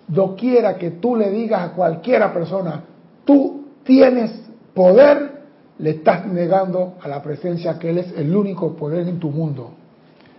Doquiera 0.08 0.78
que 0.78 0.92
tú 0.92 1.18
le 1.18 1.30
digas 1.32 1.62
a 1.62 1.72
cualquiera 1.74 2.34
persona, 2.34 2.86
tú 3.26 3.66
tienes 3.84 4.32
poder, 4.74 5.42
le 5.80 5.90
estás 5.90 6.26
negando 6.28 6.94
a 7.02 7.10
la 7.10 7.22
presencia 7.22 7.78
que 7.78 7.90
Él 7.90 7.98
es 7.98 8.14
el 8.16 8.34
único 8.34 8.74
poder 8.78 9.06
en 9.06 9.20
tu 9.20 9.30
mundo. 9.32 9.72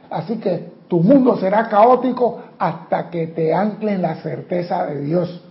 Así 0.08 0.38
que 0.38 0.70
tu 0.88 1.00
mundo 1.00 1.36
será 1.36 1.68
caótico 1.68 2.40
hasta 2.58 3.10
que 3.10 3.26
te 3.26 3.52
ancle 3.52 3.92
en 3.92 4.00
la 4.00 4.22
certeza 4.22 4.86
de 4.86 5.02
Dios, 5.02 5.42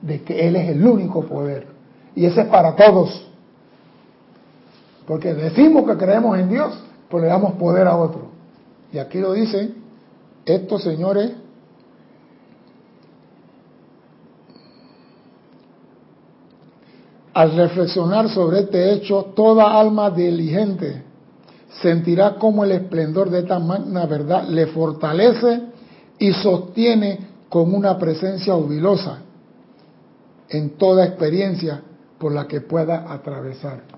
de 0.00 0.22
que 0.22 0.48
Él 0.48 0.56
es 0.56 0.70
el 0.70 0.86
único 0.86 1.22
poder. 1.26 1.66
Y 2.16 2.24
ese 2.24 2.42
es 2.42 2.46
para 2.46 2.74
todos. 2.74 3.28
Porque 5.06 5.34
decimos 5.34 5.84
que 5.84 5.98
creemos 5.98 6.38
en 6.38 6.48
Dios, 6.48 6.82
pero 7.14 7.26
le 7.26 7.30
damos 7.30 7.52
poder 7.52 7.86
a 7.86 7.96
otro. 7.96 8.22
Y 8.92 8.98
aquí 8.98 9.20
lo 9.20 9.34
dice, 9.34 9.70
estos 10.44 10.82
señores 10.82 11.30
Al 17.32 17.56
reflexionar 17.56 18.28
sobre 18.28 18.60
este 18.60 18.92
hecho, 18.92 19.32
toda 19.34 19.80
alma 19.80 20.08
diligente 20.08 21.02
sentirá 21.82 22.36
cómo 22.36 22.62
el 22.62 22.70
esplendor 22.70 23.28
de 23.28 23.40
esta 23.40 23.58
magna 23.58 24.06
verdad 24.06 24.46
le 24.48 24.68
fortalece 24.68 25.62
y 26.20 26.32
sostiene 26.32 27.18
con 27.48 27.74
una 27.74 27.98
presencia 27.98 28.54
jubilosa 28.54 29.18
en 30.48 30.78
toda 30.78 31.04
experiencia 31.06 31.82
por 32.18 32.30
la 32.30 32.46
que 32.46 32.60
pueda 32.60 33.12
atravesar. 33.12 33.93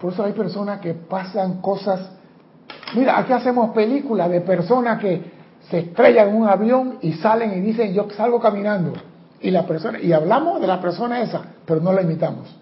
Por 0.00 0.12
eso 0.12 0.24
hay 0.24 0.32
personas 0.32 0.80
que 0.80 0.94
pasan 0.94 1.60
cosas. 1.60 2.10
Mira, 2.94 3.18
aquí 3.18 3.32
hacemos 3.32 3.70
películas 3.70 4.30
de 4.30 4.40
personas 4.42 5.00
que 5.00 5.36
se 5.70 5.78
estrellan 5.78 6.28
en 6.28 6.36
un 6.36 6.48
avión 6.48 6.98
y 7.02 7.14
salen 7.14 7.52
y 7.54 7.60
dicen, 7.60 7.92
yo 7.92 8.08
salgo 8.10 8.40
caminando. 8.40 8.92
Y 9.40 9.50
la 9.50 9.66
persona, 9.66 9.98
y 10.00 10.12
hablamos 10.12 10.60
de 10.60 10.66
la 10.66 10.80
persona 10.80 11.20
esa, 11.20 11.42
pero 11.64 11.80
no 11.80 11.92
la 11.92 12.02
imitamos. 12.02 12.54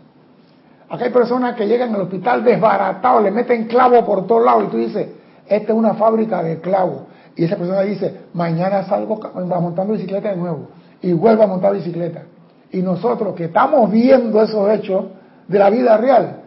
Acá 0.89 1.05
hay 1.05 1.12
personas 1.12 1.55
que 1.57 1.66
llegan 1.66 1.95
al 1.95 2.03
hospital 2.03 2.45
desbaratados, 2.45 3.22
le 3.22 3.30
meten 3.30 3.66
clavo 3.66 4.05
por 4.05 4.26
todos 4.26 4.45
lados 4.45 4.64
y 4.64 4.66
tú 4.68 4.76
dices, 4.76 5.09
esta 5.47 5.72
es 5.72 5.78
una 5.78 5.95
fábrica 5.95 6.43
de 6.43 6.61
clavos. 6.61 7.03
Y 7.37 7.45
esa 7.45 7.57
persona 7.57 7.80
dice, 7.82 8.26
mañana 8.32 8.85
salgo 8.85 9.18
montando 9.35 9.93
bicicleta 9.93 10.30
de 10.30 10.37
nuevo 10.37 10.68
y 11.03 11.12
vuelvo 11.12 11.43
a 11.43 11.47
montar 11.47 11.72
bicicleta. 11.74 12.22
Y 12.70 12.80
nosotros 12.82 13.35
que 13.35 13.45
estamos 13.45 13.91
viendo 13.91 14.43
esos 14.43 14.70
hechos 14.70 15.07
de 15.49 15.59
la 15.59 15.70
vida 15.70 15.97
real, 15.97 16.44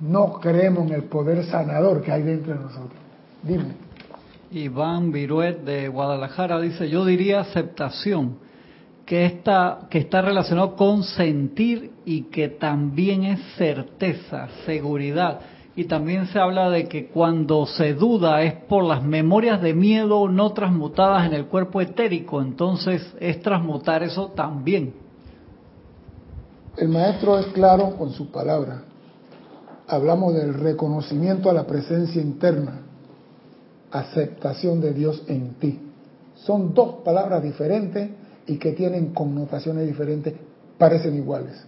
no 0.00 0.40
creemos 0.40 0.86
en 0.88 0.94
el 0.94 1.04
poder 1.04 1.44
sanador 1.44 2.02
que 2.02 2.12
hay 2.12 2.22
dentro 2.22 2.54
de 2.54 2.60
nosotros. 2.60 2.98
Dime. 3.42 3.74
Iván 4.52 5.12
Viruet 5.12 5.62
de 5.62 5.88
Guadalajara 5.88 6.60
dice, 6.60 6.88
yo 6.88 7.04
diría 7.04 7.40
aceptación 7.40 8.38
que 9.06 9.24
está, 9.24 9.88
que 9.90 9.98
está 9.98 10.22
relacionado 10.22 10.76
con 10.76 11.04
sentir 11.04 11.92
y 12.04 12.22
que 12.24 12.48
también 12.48 13.24
es 13.24 13.40
certeza, 13.56 14.48
seguridad. 14.66 15.40
Y 15.76 15.84
también 15.84 16.26
se 16.26 16.38
habla 16.38 16.68
de 16.68 16.88
que 16.88 17.06
cuando 17.08 17.64
se 17.66 17.94
duda 17.94 18.42
es 18.42 18.54
por 18.54 18.84
las 18.84 19.04
memorias 19.04 19.62
de 19.62 19.72
miedo 19.72 20.28
no 20.28 20.52
transmutadas 20.52 21.26
en 21.26 21.34
el 21.34 21.46
cuerpo 21.46 21.80
etérico, 21.80 22.42
entonces 22.42 23.14
es 23.20 23.40
transmutar 23.40 24.02
eso 24.02 24.28
también. 24.28 24.94
El 26.76 26.88
maestro 26.88 27.38
es 27.38 27.46
claro 27.46 27.96
con 27.96 28.10
su 28.10 28.30
palabra. 28.30 28.82
Hablamos 29.90 30.34
del 30.34 30.54
reconocimiento 30.54 31.50
a 31.50 31.52
la 31.52 31.66
presencia 31.66 32.22
interna, 32.22 32.82
aceptación 33.90 34.80
de 34.80 34.92
Dios 34.92 35.24
en 35.26 35.54
ti. 35.54 35.80
Son 36.36 36.72
dos 36.72 37.02
palabras 37.04 37.42
diferentes 37.42 38.08
y 38.46 38.56
que 38.56 38.70
tienen 38.70 39.12
connotaciones 39.12 39.88
diferentes, 39.88 40.34
parecen 40.78 41.16
iguales. 41.16 41.66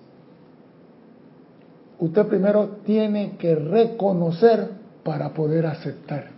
Usted 1.98 2.26
primero 2.28 2.76
tiene 2.86 3.36
que 3.38 3.56
reconocer 3.56 4.70
para 5.02 5.30
poder 5.30 5.66
aceptar. 5.66 6.28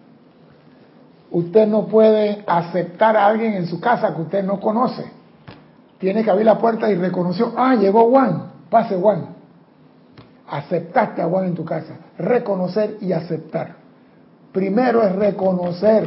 Usted 1.30 1.66
no 1.66 1.86
puede 1.86 2.44
aceptar 2.46 3.14
a 3.14 3.26
alguien 3.26 3.52
en 3.52 3.66
su 3.66 3.78
casa 3.78 4.14
que 4.14 4.22
usted 4.22 4.42
no 4.42 4.58
conoce. 4.58 5.04
Tiene 5.98 6.24
que 6.24 6.30
abrir 6.30 6.46
la 6.46 6.58
puerta 6.58 6.90
y 6.90 6.94
reconoció, 6.94 7.52
ah, 7.58 7.74
llegó 7.74 8.08
Juan, 8.08 8.52
pase 8.70 8.96
Juan. 8.96 9.33
Aceptaste 10.54 11.20
a 11.20 11.26
Juan 11.26 11.46
en 11.46 11.54
tu 11.56 11.64
casa. 11.64 11.96
Reconocer 12.16 12.98
y 13.00 13.10
aceptar. 13.10 13.74
Primero 14.52 15.02
es 15.02 15.12
reconocer 15.16 16.06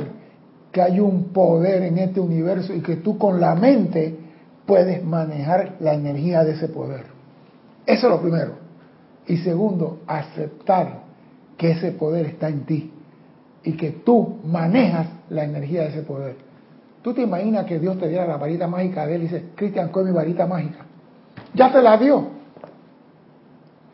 que 0.72 0.82
hay 0.82 1.02
un 1.02 1.34
poder 1.34 1.84
en 1.84 1.98
este 1.98 2.22
universo 2.22 2.74
y 2.74 2.80
que 2.80 2.95
tú 2.95 3.18
con 3.18 3.41
la 3.41 3.56
mente 3.56 4.18
puedes 4.66 5.04
manejar 5.04 5.76
la 5.82 5.95
energía 5.95 6.45
de 6.45 6.54
ese 6.54 6.70
poder. 6.70 7.08
Eso 7.86 8.08
es 8.08 8.14
lo 8.14 8.22
primero. 8.22 8.54
Y 9.28 9.36
segundo, 9.36 10.00
aceptar 10.08 11.02
que 11.58 11.72
ese 11.72 11.91
poder 11.91 12.28
está 12.28 12.48
en 12.48 12.66
ti 12.66 12.93
y 13.66 13.74
que 13.74 13.91
tú 13.91 14.38
manejas 14.45 15.08
la 15.30 15.43
energía 15.43 15.82
de 15.82 15.89
ese 15.89 16.04
poder. 16.04 16.38
¿Tú 17.02 17.14
te 17.14 17.22
imaginas 17.22 17.66
que 17.66 17.80
Dios 17.80 18.00
te 18.00 18.08
diera 18.08 18.26
la 18.26 18.38
varita 18.38 18.66
mágica 18.66 19.06
de 19.06 19.16
él 19.16 19.22
y 19.24 19.26
dice, 19.26 19.43
Cristian, 19.56 19.89
con 19.89 20.06
mi 20.06 20.12
varita 20.12 20.48
mágica? 20.48 20.86
Ya 21.54 21.70
te 21.70 21.82
la 21.82 21.98
dio. 21.98 22.36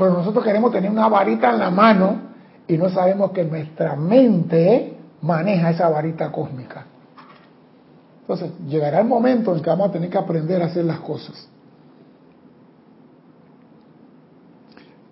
Pero 0.03 0.17
nosotros 0.17 0.43
queremos 0.43 0.69
tener 0.69 0.91
una 0.91 1.07
varita 1.07 1.49
en 1.49 1.59
la 1.59 1.69
mano 1.69 2.17
y 2.67 2.77
no 2.77 2.89
sabemos 2.89 3.31
que 3.31 3.45
nuestra 3.45 3.95
mente 3.95 4.97
maneja 5.21 5.69
esa 5.69 5.87
varita 5.87 6.29
cósmica. 6.29 6.85
Entonces, 8.19 8.51
llegará 8.67 8.99
el 8.99 9.07
momento 9.07 9.55
en 9.55 9.61
que 9.61 9.69
vamos 9.69 9.87
a 9.87 9.91
tener 9.93 10.09
que 10.09 10.17
aprender 10.17 10.61
a 10.61 10.65
hacer 10.65 10.83
las 10.83 10.99
cosas. 10.99 11.47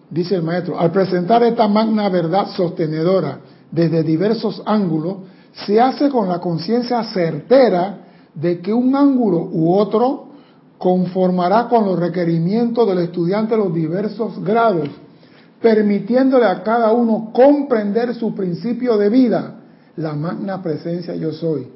Dice 0.10 0.36
el 0.36 0.44
maestro, 0.44 0.78
al 0.78 0.92
presentar 0.92 1.42
esta 1.44 1.70
magna 1.70 2.10
verdad 2.10 2.48
sostenedora 2.48 3.39
desde 3.72 4.04
diversos 4.04 4.62
ángulos, 4.66 5.20
se 5.54 5.80
hace 5.80 6.10
con 6.10 6.28
la 6.28 6.39
conciencia 6.39 7.02
certera 7.06 8.00
de 8.36 8.60
que 8.60 8.74
un 8.74 8.94
ángulo 8.94 9.38
u 9.38 9.74
otro 9.74 10.30
conformará 10.82 11.67
con 11.69 11.86
los 11.86 11.99
requerimientos 11.99 12.88
del 12.88 12.97
estudiante 12.97 13.55
los 13.55 13.71
diversos 13.71 14.43
grados, 14.43 14.89
permitiéndole 15.61 16.47
a 16.47 16.63
cada 16.63 16.91
uno 16.91 17.29
comprender 17.32 18.15
su 18.15 18.34
principio 18.34 18.97
de 18.97 19.09
vida, 19.09 19.59
la 19.97 20.13
magna 20.13 20.59
presencia 20.63 21.13
yo 21.13 21.34
soy, 21.34 21.67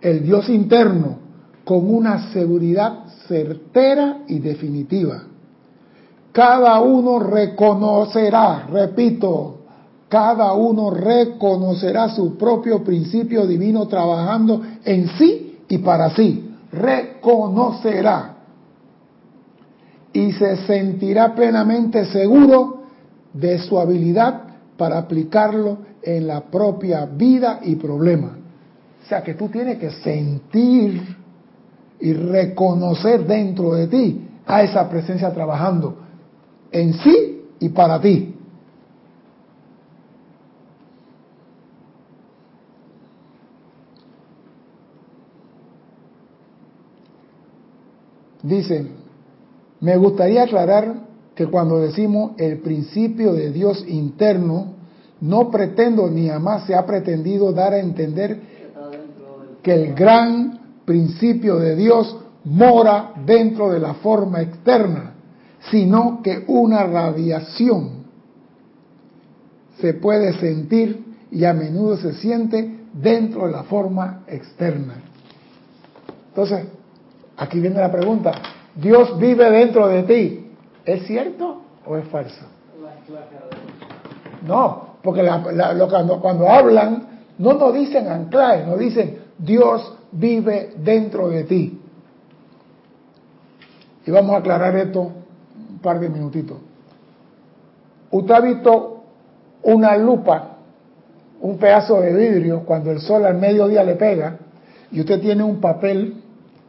el 0.00 0.22
Dios 0.22 0.48
interno, 0.48 1.18
con 1.64 1.94
una 1.94 2.32
seguridad 2.32 3.04
certera 3.28 4.22
y 4.26 4.38
definitiva. 4.38 5.24
Cada 6.32 6.80
uno 6.80 7.18
reconocerá, 7.18 8.68
repito, 8.72 9.58
cada 10.08 10.54
uno 10.54 10.90
reconocerá 10.90 12.08
su 12.08 12.38
propio 12.38 12.82
principio 12.82 13.46
divino 13.46 13.86
trabajando 13.86 14.62
en 14.82 15.08
sí 15.18 15.58
y 15.68 15.76
para 15.76 16.08
sí. 16.16 16.54
Reconocerá. 16.72 18.35
Y 20.16 20.32
se 20.32 20.56
sentirá 20.66 21.34
plenamente 21.34 22.06
seguro 22.06 22.84
de 23.34 23.58
su 23.58 23.78
habilidad 23.78 24.44
para 24.78 24.96
aplicarlo 24.96 25.76
en 26.02 26.26
la 26.26 26.40
propia 26.40 27.04
vida 27.04 27.60
y 27.62 27.76
problema. 27.76 28.38
O 29.04 29.06
sea 29.06 29.22
que 29.22 29.34
tú 29.34 29.50
tienes 29.50 29.76
que 29.76 29.90
sentir 29.90 31.02
y 32.00 32.14
reconocer 32.14 33.26
dentro 33.26 33.74
de 33.74 33.88
ti 33.88 34.26
a 34.46 34.62
esa 34.62 34.88
presencia 34.88 35.34
trabajando 35.34 35.98
en 36.72 36.94
sí 36.94 37.42
y 37.60 37.68
para 37.68 38.00
ti. 38.00 38.34
Dice, 48.42 49.05
me 49.86 49.96
gustaría 49.96 50.42
aclarar 50.42 50.96
que 51.36 51.46
cuando 51.46 51.78
decimos 51.78 52.32
el 52.38 52.58
principio 52.58 53.32
de 53.34 53.52
Dios 53.52 53.84
interno, 53.86 54.74
no 55.20 55.48
pretendo 55.48 56.10
ni 56.10 56.26
jamás 56.26 56.66
se 56.66 56.74
ha 56.74 56.84
pretendido 56.84 57.52
dar 57.52 57.72
a 57.72 57.78
entender 57.78 58.40
que 59.62 59.74
el 59.74 59.94
gran 59.94 60.58
principio 60.84 61.58
de 61.58 61.76
Dios 61.76 62.16
mora 62.42 63.12
dentro 63.24 63.70
de 63.70 63.78
la 63.78 63.94
forma 63.94 64.42
externa, 64.42 65.14
sino 65.70 66.20
que 66.20 66.42
una 66.48 66.82
radiación 66.82 68.06
se 69.80 69.94
puede 69.94 70.32
sentir 70.40 71.04
y 71.30 71.44
a 71.44 71.52
menudo 71.52 71.96
se 71.96 72.14
siente 72.14 72.76
dentro 72.92 73.46
de 73.46 73.52
la 73.52 73.62
forma 73.62 74.24
externa. 74.26 74.94
Entonces, 76.30 76.66
aquí 77.36 77.60
viene 77.60 77.78
la 77.78 77.92
pregunta, 77.92 78.32
¿Dios 78.76 79.18
vive 79.18 79.50
dentro 79.50 79.88
de 79.88 80.02
ti? 80.02 80.50
¿Es 80.84 81.06
cierto 81.06 81.62
o 81.84 81.96
es 81.96 82.06
falso? 82.08 82.46
No, 84.46 84.96
porque 85.02 85.26
cuando, 85.90 86.20
cuando, 86.20 86.48
hablan 86.48 87.06
no 87.38 87.54
nos 87.54 87.74
dicen 87.74 88.08
anclaje, 88.08 88.64
nos 88.66 88.78
dicen 88.78 89.18
Dios 89.38 89.94
vive 90.12 90.74
dentro 90.76 91.28
de 91.28 91.44
ti. 91.44 91.80
Y 94.06 94.10
vamos 94.10 94.34
a 94.34 94.38
aclarar 94.38 94.76
esto 94.76 95.00
un 95.70 95.78
par 95.80 95.98
de 95.98 96.08
minutitos. 96.08 96.58
Usted 98.10 98.34
ha 98.34 98.40
visto 98.40 99.02
una 99.62 99.96
lupa, 99.96 100.58
un 101.40 101.58
pedazo 101.58 102.00
de 102.00 102.14
vidrio, 102.14 102.60
cuando 102.64 102.92
el 102.92 103.00
sol 103.00 103.24
al 103.24 103.36
mediodía 103.36 103.82
le 103.82 103.96
pega, 103.96 104.38
y 104.92 105.00
usted 105.00 105.20
tiene 105.20 105.42
un 105.42 105.60
papel 105.60 106.22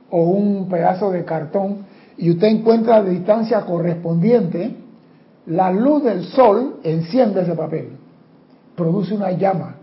o 0.10 0.24
un 0.24 0.68
pedazo 0.68 1.12
de 1.12 1.24
cartón, 1.24 1.86
y 2.18 2.32
usted 2.32 2.48
encuentra 2.48 3.00
la 3.02 3.10
distancia 3.10 3.62
correspondiente, 3.62 4.76
la 5.46 5.72
luz 5.72 6.04
del 6.04 6.26
sol 6.26 6.80
enciende 6.84 7.42
ese 7.42 7.54
papel, 7.54 7.90
produce 8.76 9.14
una 9.14 9.32
llama. 9.32 9.76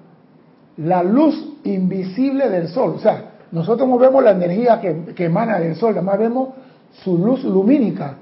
La 0.78 1.03
luz 1.03 1.59
invisible 1.64 2.49
del 2.49 2.68
sol, 2.68 2.95
o 2.97 2.99
sea, 2.99 3.30
nosotros 3.53 3.89
no 3.89 3.99
vemos 3.99 4.22
la 4.22 4.32
energía 4.32 4.80
que, 4.80 5.14
que 5.14 5.26
emana 5.26 5.61
del 5.61 5.76
sol, 5.76 5.93
además 5.93 6.18
vemos 6.18 6.49
su 7.05 7.16
luz 7.16 7.45
lumínica. 7.45 8.16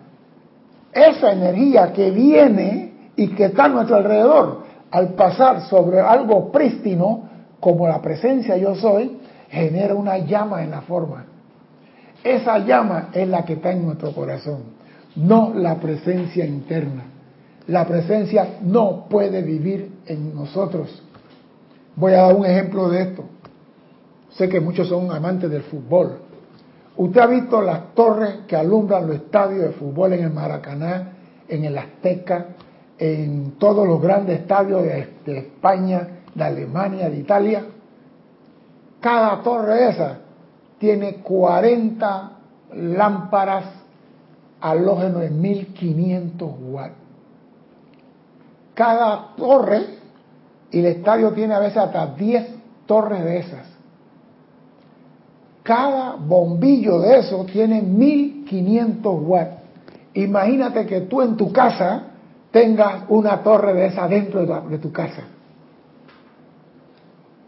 Esa 0.92 1.32
energía 1.32 1.92
que 1.92 2.10
viene 2.10 2.92
y 3.16 3.28
que 3.28 3.46
está 3.46 3.64
a 3.64 3.68
nuestro 3.68 3.96
alrededor, 3.96 4.58
al 4.90 5.14
pasar 5.14 5.62
sobre 5.62 6.00
algo 6.00 6.52
prístino, 6.52 7.30
como 7.60 7.88
la 7.88 8.02
presencia 8.02 8.56
yo 8.58 8.74
soy, 8.74 9.18
genera 9.48 9.94
una 9.94 10.18
llama 10.18 10.62
en 10.62 10.70
la 10.70 10.82
forma. 10.82 11.24
Esa 12.24 12.58
llama 12.58 13.08
es 13.12 13.28
la 13.28 13.44
que 13.44 13.54
está 13.54 13.72
en 13.72 13.84
nuestro 13.84 14.12
corazón, 14.12 14.62
no 15.16 15.52
la 15.54 15.76
presencia 15.76 16.46
interna. 16.46 17.04
La 17.66 17.86
presencia 17.86 18.58
no 18.62 19.06
puede 19.08 19.42
vivir 19.42 19.90
en 20.06 20.34
nosotros. 20.34 21.02
Voy 21.96 22.12
a 22.12 22.22
dar 22.22 22.34
un 22.34 22.44
ejemplo 22.44 22.88
de 22.88 23.02
esto. 23.02 23.24
Sé 24.30 24.48
que 24.48 24.60
muchos 24.60 24.88
son 24.88 25.10
amantes 25.10 25.50
del 25.50 25.62
fútbol. 25.62 26.18
Usted 26.96 27.20
ha 27.20 27.26
visto 27.26 27.60
las 27.60 27.94
torres 27.94 28.40
que 28.46 28.56
alumbran 28.56 29.06
los 29.06 29.16
estadios 29.16 29.62
de 29.62 29.70
fútbol 29.70 30.12
en 30.14 30.24
el 30.24 30.30
Maracaná, 30.30 31.12
en 31.48 31.64
el 31.64 31.76
Azteca, 31.76 32.46
en 32.98 33.52
todos 33.58 33.86
los 33.86 34.00
grandes 34.00 34.40
estadios 34.40 34.82
de, 34.82 35.38
España, 35.38 36.20
de 36.34 36.44
Alemania, 36.44 37.10
de 37.10 37.16
Italia. 37.16 37.64
Cada 39.00 39.42
torre 39.42 39.88
esa 39.88 40.18
tiene 40.82 41.18
40 41.18 42.30
lámparas 42.74 43.66
halógeno 44.60 45.20
de 45.20 45.30
1500 45.30 46.50
watts. 46.60 46.94
Cada 48.74 49.28
torre, 49.36 49.84
y 50.72 50.80
el 50.80 50.86
estadio 50.86 51.30
tiene 51.34 51.54
a 51.54 51.60
veces 51.60 51.76
hasta 51.76 52.06
10 52.06 52.46
torres 52.86 53.22
de 53.22 53.38
esas. 53.38 53.66
Cada 55.62 56.16
bombillo 56.16 56.98
de 56.98 57.20
eso 57.20 57.44
tiene 57.44 57.80
1500 57.80 59.22
watts. 59.22 59.62
Imagínate 60.14 60.84
que 60.84 61.02
tú 61.02 61.22
en 61.22 61.36
tu 61.36 61.52
casa 61.52 62.06
tengas 62.50 63.04
una 63.08 63.40
torre 63.44 63.72
de 63.72 63.86
esa 63.86 64.08
dentro 64.08 64.44
de 64.44 64.78
tu 64.78 64.90
casa. 64.90 65.22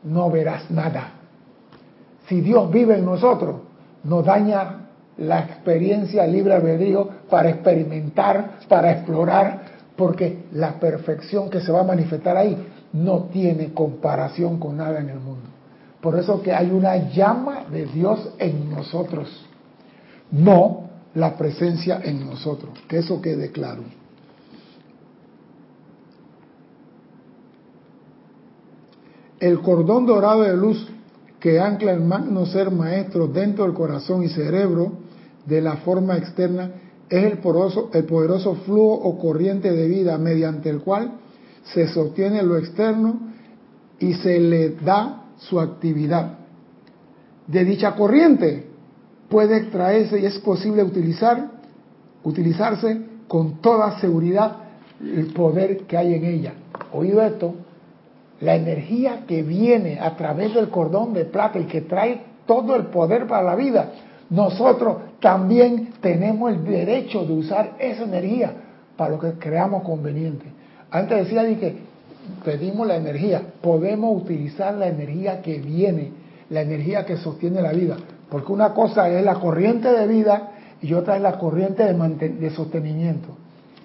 No 0.05 0.31
verás 0.31 0.71
nada 0.71 1.14
si 2.29 2.41
Dios 2.41 2.71
vive 2.71 2.97
en 2.97 3.05
nosotros, 3.05 3.57
nos 4.05 4.25
daña 4.25 4.89
la 5.19 5.41
experiencia 5.41 6.27
libre 6.27 6.55
albedrío 6.55 7.09
para 7.31 7.51
experimentar, 7.51 8.59
para 8.69 8.93
explorar, 8.93 9.75
porque 9.97 10.45
la 10.53 10.81
perfección 10.81 11.51
que 11.51 11.61
se 11.61 11.71
va 11.71 11.81
a 11.81 11.85
manifestar 11.85 12.37
ahí 12.37 12.57
no 12.93 13.25
tiene 13.25 13.73
comparación 13.73 14.59
con 14.59 14.77
nada 14.77 15.01
en 15.01 15.11
el 15.11 15.21
mundo. 15.21 15.49
Por 16.01 16.19
eso 16.19 16.43
que 16.43 16.53
hay 16.53 16.71
una 16.71 16.97
llama 17.11 17.65
de 17.71 17.87
Dios 17.87 18.35
en 18.39 18.71
nosotros, 18.71 19.47
no 20.31 20.91
la 21.15 21.37
presencia 21.37 22.01
en 22.03 22.27
nosotros, 22.27 22.79
que 22.89 22.99
eso 22.99 23.23
quede 23.23 23.53
claro. 23.53 23.83
El 29.39 29.61
cordón 29.61 30.07
dorado 30.07 30.43
de 30.43 30.57
luz 30.57 30.89
que 31.45 31.61
ancla 31.61 31.93
el 31.93 32.01
magno 32.01 32.47
ser 32.47 32.71
maestro 32.71 33.27
dentro 33.29 33.65
del 33.65 33.75
corazón 33.75 34.23
y 34.23 34.31
cerebro 34.31 34.93
de 35.45 35.61
la 35.61 35.77
forma 35.77 36.17
externa 36.17 36.71
es 37.07 37.23
el 37.23 37.37
poderoso, 37.37 37.91
el 37.93 38.05
poderoso 38.05 38.55
flujo 38.65 38.95
o 38.95 39.19
corriente 39.19 39.71
de 39.71 39.87
vida 39.87 40.17
mediante 40.17 40.71
el 40.71 40.81
cual 40.81 41.17
se 41.65 41.87
sostiene 41.89 42.43
lo 42.43 42.57
externo 42.57 43.21
y 43.99 44.15
se 44.15 44.41
le 44.41 44.71
da 44.71 45.25
su 45.37 45.61
actividad. 45.61 46.39
De 47.47 47.63
dicha 47.63 47.95
corriente 47.95 48.67
puede 49.29 49.59
extraerse 49.59 50.21
y 50.21 50.25
es 50.25 50.39
posible 50.39 50.83
utilizar, 50.83 51.51
utilizarse 52.23 53.03
con 53.29 53.61
toda 53.61 54.01
seguridad 54.01 54.61
el 54.99 55.27
poder 55.35 55.81
que 55.81 55.99
hay 55.99 56.15
en 56.15 56.25
ella. 56.25 56.55
Oído 56.91 57.21
esto, 57.21 57.55
la 58.45 58.55
energía 58.57 59.25
que 59.27 59.43
viene 59.43 59.99
a 59.99 60.17
través 60.17 60.55
del 60.55 60.69
cordón 60.69 61.15
de 61.15 61.25
plata 61.25 61.59
y 61.59 61.65
que 61.65 61.81
trae 61.81 62.21
todo 62.47 62.77
el 62.77 62.87
poder 62.87 63.27
para 63.27 63.43
la 63.43 63.57
vida, 63.57 63.93
nosotros 64.29 64.97
también 65.21 65.95
tenemos 66.01 66.53
el 66.53 66.65
derecho 66.65 67.25
de 67.25 67.33
usar 67.33 67.77
esa 67.79 68.05
energía 68.05 68.53
para 68.97 69.13
lo 69.13 69.19
que 69.19 69.33
creamos 69.33 69.83
conveniente. 69.83 70.47
Antes 70.91 71.25
decía 71.25 71.43
que 71.59 71.77
pedimos 72.45 72.87
la 72.87 72.97
energía, 72.97 73.43
podemos 73.63 74.23
utilizar 74.23 74.75
la 74.75 74.89
energía 74.89 75.41
que 75.41 75.59
viene, 75.59 76.11
la 76.51 76.61
energía 76.61 77.07
que 77.07 77.17
sostiene 77.17 77.63
la 77.63 77.73
vida, 77.73 77.97
porque 78.29 78.53
una 78.53 78.75
cosa 78.75 79.09
es 79.09 79.25
la 79.25 79.35
corriente 79.37 79.91
de 79.91 80.07
vida 80.07 80.53
y 80.83 80.93
otra 80.93 81.17
es 81.17 81.23
la 81.23 81.39
corriente 81.39 81.85
de, 81.85 82.29
de 82.29 82.51
sostenimiento. 82.51 83.29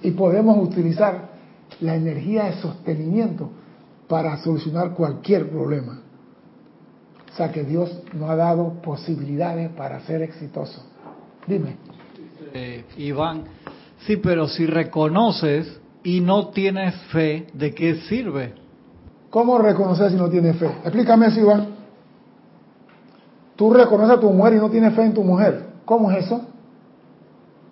Y 0.02 0.12
podemos 0.12 0.58
utilizar 0.58 1.30
la 1.80 1.96
energía 1.96 2.46
de 2.46 2.54
sostenimiento 2.54 3.52
para 4.10 4.36
solucionar 4.38 4.96
cualquier 4.96 5.50
problema. 5.50 6.02
O 7.32 7.36
sea 7.38 7.52
que 7.52 7.64
Dios 7.64 8.02
nos 8.12 8.30
ha 8.30 8.36
dado 8.36 8.82
posibilidades 8.82 9.70
para 9.70 10.02
ser 10.02 10.24
exitosos. 10.24 10.84
Dime. 11.48 11.78
Eh, 12.54 12.84
Iván, 12.98 13.44
sí, 14.00 14.18
pero 14.18 14.48
si 14.48 14.66
reconoces 14.66 15.80
y 16.04 16.22
no 16.22 16.48
tienes 16.48 16.96
fe, 17.12 17.48
¿de 17.54 17.74
qué 17.76 17.96
sirve? 18.10 18.56
¿Cómo 19.30 19.60
reconocer 19.60 20.10
si 20.10 20.18
no 20.18 20.28
tienes 20.28 20.58
fe? 20.58 20.66
Explícame 20.84 21.28
eso, 21.28 21.40
Iván. 21.40 21.68
Tú 23.56 23.72
reconoces 23.72 24.18
a 24.18 24.20
tu 24.20 24.32
mujer 24.32 24.54
y 24.54 24.58
no 24.58 24.72
tienes 24.72 24.96
fe 24.96 25.04
en 25.04 25.14
tu 25.14 25.24
mujer. 25.24 25.68
¿Cómo 25.86 26.12
es 26.12 26.26
eso? 26.26 26.42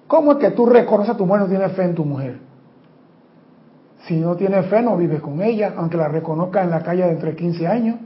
¿Cómo 0.06 0.34
es 0.34 0.38
que 0.38 0.52
tú 0.52 0.68
reconoces 0.68 1.16
a 1.16 1.18
tu 1.18 1.26
mujer 1.26 1.42
y 1.42 1.44
no 1.46 1.50
tienes 1.50 1.72
fe 1.76 1.84
en 1.84 1.96
tu 1.96 2.06
mujer? 2.06 2.47
Si 4.08 4.16
no 4.16 4.36
tienes 4.36 4.68
fe, 4.68 4.82
no 4.82 4.96
vives 4.96 5.22
con 5.22 5.42
ella, 5.42 5.74
aunque 5.76 5.98
la 5.98 6.08
reconozca 6.08 6.64
en 6.64 6.70
la 6.70 6.82
calle 6.82 7.04
de 7.04 7.12
entre 7.12 7.36
15 7.36 7.68
años. 7.68 7.98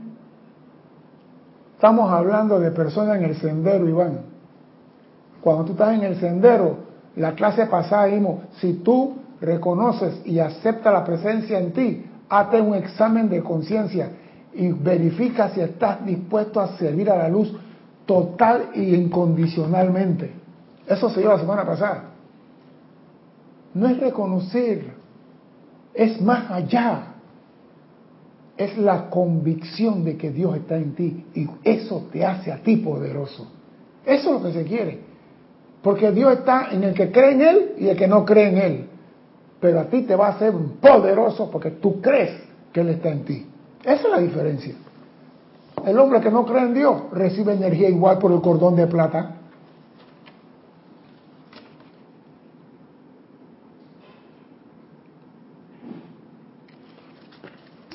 Estamos 1.74 2.10
hablando 2.10 2.58
de 2.58 2.70
personas 2.72 3.18
en 3.18 3.24
el 3.24 3.36
sendero, 3.36 3.88
Iván. 3.88 4.20
Cuando 5.40 5.64
tú 5.64 5.72
estás 5.72 5.94
en 5.94 6.02
el 6.02 6.18
sendero, 6.18 6.76
la 7.16 7.34
clase 7.34 7.66
pasada 7.66 8.06
dijimos, 8.06 8.40
si 8.60 8.74
tú 8.74 9.16
reconoces 9.40 10.22
y 10.24 10.38
aceptas 10.38 10.92
la 10.92 11.04
presencia 11.04 11.58
en 11.58 11.72
ti, 11.72 12.06
hazte 12.28 12.60
un 12.60 12.74
examen 12.74 13.28
de 13.28 13.42
conciencia 13.42 14.10
y 14.54 14.72
verifica 14.72 15.50
si 15.50 15.60
estás 15.60 16.04
dispuesto 16.04 16.60
a 16.60 16.76
servir 16.78 17.10
a 17.10 17.16
la 17.16 17.28
luz 17.28 17.52
total 18.06 18.70
y 18.74 18.94
incondicionalmente. 18.94 20.32
Eso 20.86 21.10
se 21.10 21.20
dio 21.20 21.30
la 21.30 21.38
semana 21.38 21.64
pasada. 21.64 22.04
No 23.74 23.88
es 23.88 23.98
reconocer, 23.98 25.01
es 25.94 26.20
más 26.20 26.50
allá. 26.50 27.08
Es 28.56 28.76
la 28.76 29.08
convicción 29.08 30.04
de 30.04 30.16
que 30.16 30.30
Dios 30.30 30.56
está 30.56 30.76
en 30.76 30.94
ti 30.94 31.24
y 31.34 31.48
eso 31.64 32.08
te 32.12 32.24
hace 32.24 32.52
a 32.52 32.58
ti 32.58 32.76
poderoso. 32.76 33.50
Eso 34.04 34.36
es 34.36 34.42
lo 34.42 34.46
que 34.46 34.52
se 34.52 34.64
quiere. 34.64 35.00
Porque 35.82 36.12
Dios 36.12 36.32
está 36.32 36.68
en 36.70 36.84
el 36.84 36.94
que 36.94 37.10
cree 37.10 37.32
en 37.32 37.42
Él 37.42 37.72
y 37.78 37.88
el 37.88 37.96
que 37.96 38.06
no 38.06 38.24
cree 38.24 38.50
en 38.50 38.58
Él. 38.58 38.86
Pero 39.60 39.80
a 39.80 39.84
ti 39.84 40.02
te 40.02 40.14
va 40.14 40.28
a 40.28 40.30
hacer 40.30 40.52
poderoso 40.80 41.50
porque 41.50 41.70
tú 41.70 42.00
crees 42.00 42.30
que 42.72 42.80
Él 42.80 42.90
está 42.90 43.08
en 43.08 43.24
ti. 43.24 43.46
Esa 43.82 43.94
es 43.94 44.10
la 44.10 44.18
diferencia. 44.18 44.74
El 45.84 45.98
hombre 45.98 46.20
que 46.20 46.30
no 46.30 46.44
cree 46.44 46.62
en 46.62 46.74
Dios 46.74 47.10
recibe 47.12 47.54
energía 47.54 47.88
igual 47.88 48.18
por 48.18 48.32
el 48.32 48.40
cordón 48.40 48.76
de 48.76 48.86
plata. 48.86 49.36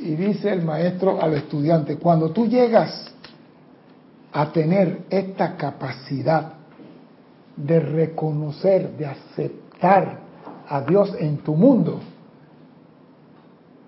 Y 0.07 0.15
dice 0.15 0.53
el 0.53 0.61
maestro 0.61 1.21
al 1.21 1.33
estudiante, 1.33 1.97
cuando 1.97 2.29
tú 2.29 2.47
llegas 2.47 3.13
a 4.31 4.53
tener 4.53 4.99
esta 5.09 5.57
capacidad 5.57 6.53
de 7.57 7.77
reconocer, 7.81 8.91
de 8.91 9.05
aceptar 9.05 10.19
a 10.69 10.79
Dios 10.79 11.13
en 11.19 11.39
tu 11.39 11.55
mundo, 11.55 11.99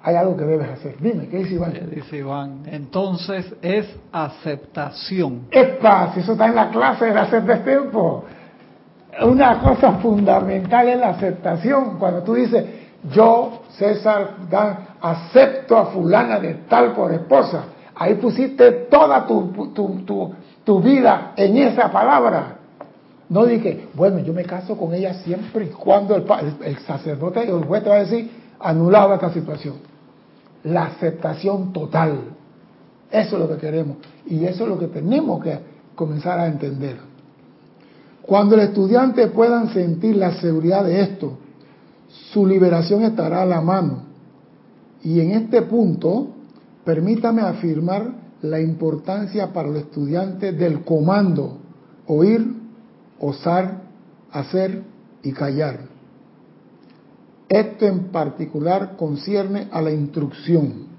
hay 0.04 0.16
algo 0.16 0.36
que 0.36 0.44
debes 0.44 0.68
hacer. 0.68 0.98
Dime, 1.00 1.30
¿qué 1.30 1.38
dice 1.38 1.54
Iván? 1.54 1.90
Dice 1.90 2.18
Iván, 2.18 2.64
entonces 2.66 3.54
es 3.62 3.88
aceptación. 4.12 5.48
Epa, 5.52 6.12
si 6.14 6.20
eso 6.20 6.34
está 6.34 6.48
en 6.48 6.56
la 6.56 6.70
clase 6.70 7.06
de 7.06 7.18
hacer 7.18 7.44
de 7.44 7.56
tiempo. 7.60 8.26
Una 9.22 9.62
cosa 9.62 9.94
fundamental 9.94 10.86
es 10.90 11.00
la 11.00 11.12
aceptación. 11.12 11.98
Cuando 11.98 12.24
tú 12.24 12.34
dices, 12.34 12.66
yo, 13.10 13.62
César, 13.78 14.32
acepto 15.02 15.78
a 15.78 15.88
fulana 15.88 16.40
de 16.40 16.54
tal 16.68 16.94
por 16.94 17.12
esposa, 17.12 17.66
ahí 17.96 18.16
pusiste 18.16 18.72
toda 18.90 19.26
tu, 19.26 19.72
tu, 19.74 20.34
tu 20.64 20.82
vida 20.82 21.34
en 21.36 21.58
esa 21.58 21.92
palabra. 21.92 22.60
No 23.30 23.46
dije, 23.46 23.88
bueno, 23.94 24.20
yo 24.20 24.34
me 24.34 24.44
caso 24.44 24.76
con 24.76 24.94
ella 24.94 25.14
siempre 25.14 25.66
y 25.66 25.70
cuando 25.70 26.16
el, 26.16 26.78
sacerdote 26.80 27.52
o 27.52 27.60
el 27.60 27.66
juez 27.66 27.84
te 27.84 27.90
va 27.90 27.96
a 27.98 28.00
decir, 28.00 28.32
anulado 28.60 29.14
esta 29.14 29.32
situación. 29.32 29.76
La 30.64 30.86
aceptación 30.86 31.72
total. 31.72 32.20
Eso 33.12 33.36
es 33.36 33.42
lo 33.42 33.48
que 33.48 33.58
queremos. 33.58 33.98
Y 34.26 34.44
eso 34.46 34.64
es 34.64 34.70
lo 34.70 34.80
que 34.80 34.88
tenemos 34.88 35.44
que 35.44 35.60
comenzar 35.94 36.40
a 36.40 36.48
entender. 36.48 36.98
Cuando 38.24 38.56
el 38.56 38.62
estudiante 38.62 39.28
puedan 39.28 39.74
sentir 39.74 40.16
la 40.16 40.34
seguridad 40.34 40.84
de 40.84 41.02
esto, 41.02 41.38
su 42.32 42.46
liberación 42.46 43.04
estará 43.04 43.44
a 43.44 43.46
la 43.46 43.62
mano. 43.62 44.09
Y 45.04 45.20
en 45.20 45.32
este 45.32 45.62
punto, 45.64 46.30
permítame 46.84 47.42
afirmar 47.42 48.14
la 48.42 48.60
importancia 48.60 49.52
para 49.54 49.70
el 49.70 49.78
estudiante 49.78 50.54
del 50.54 50.84
comando, 50.84 51.58
oír, 52.08 52.54
osar, 53.20 53.82
hacer 54.32 54.84
y 55.24 55.32
callar. 55.32 55.82
Esto 57.48 57.86
en 57.88 58.12
particular 58.12 58.96
concierne 58.96 59.68
a 59.72 59.82
la 59.82 59.92
instrucción. 59.92 60.90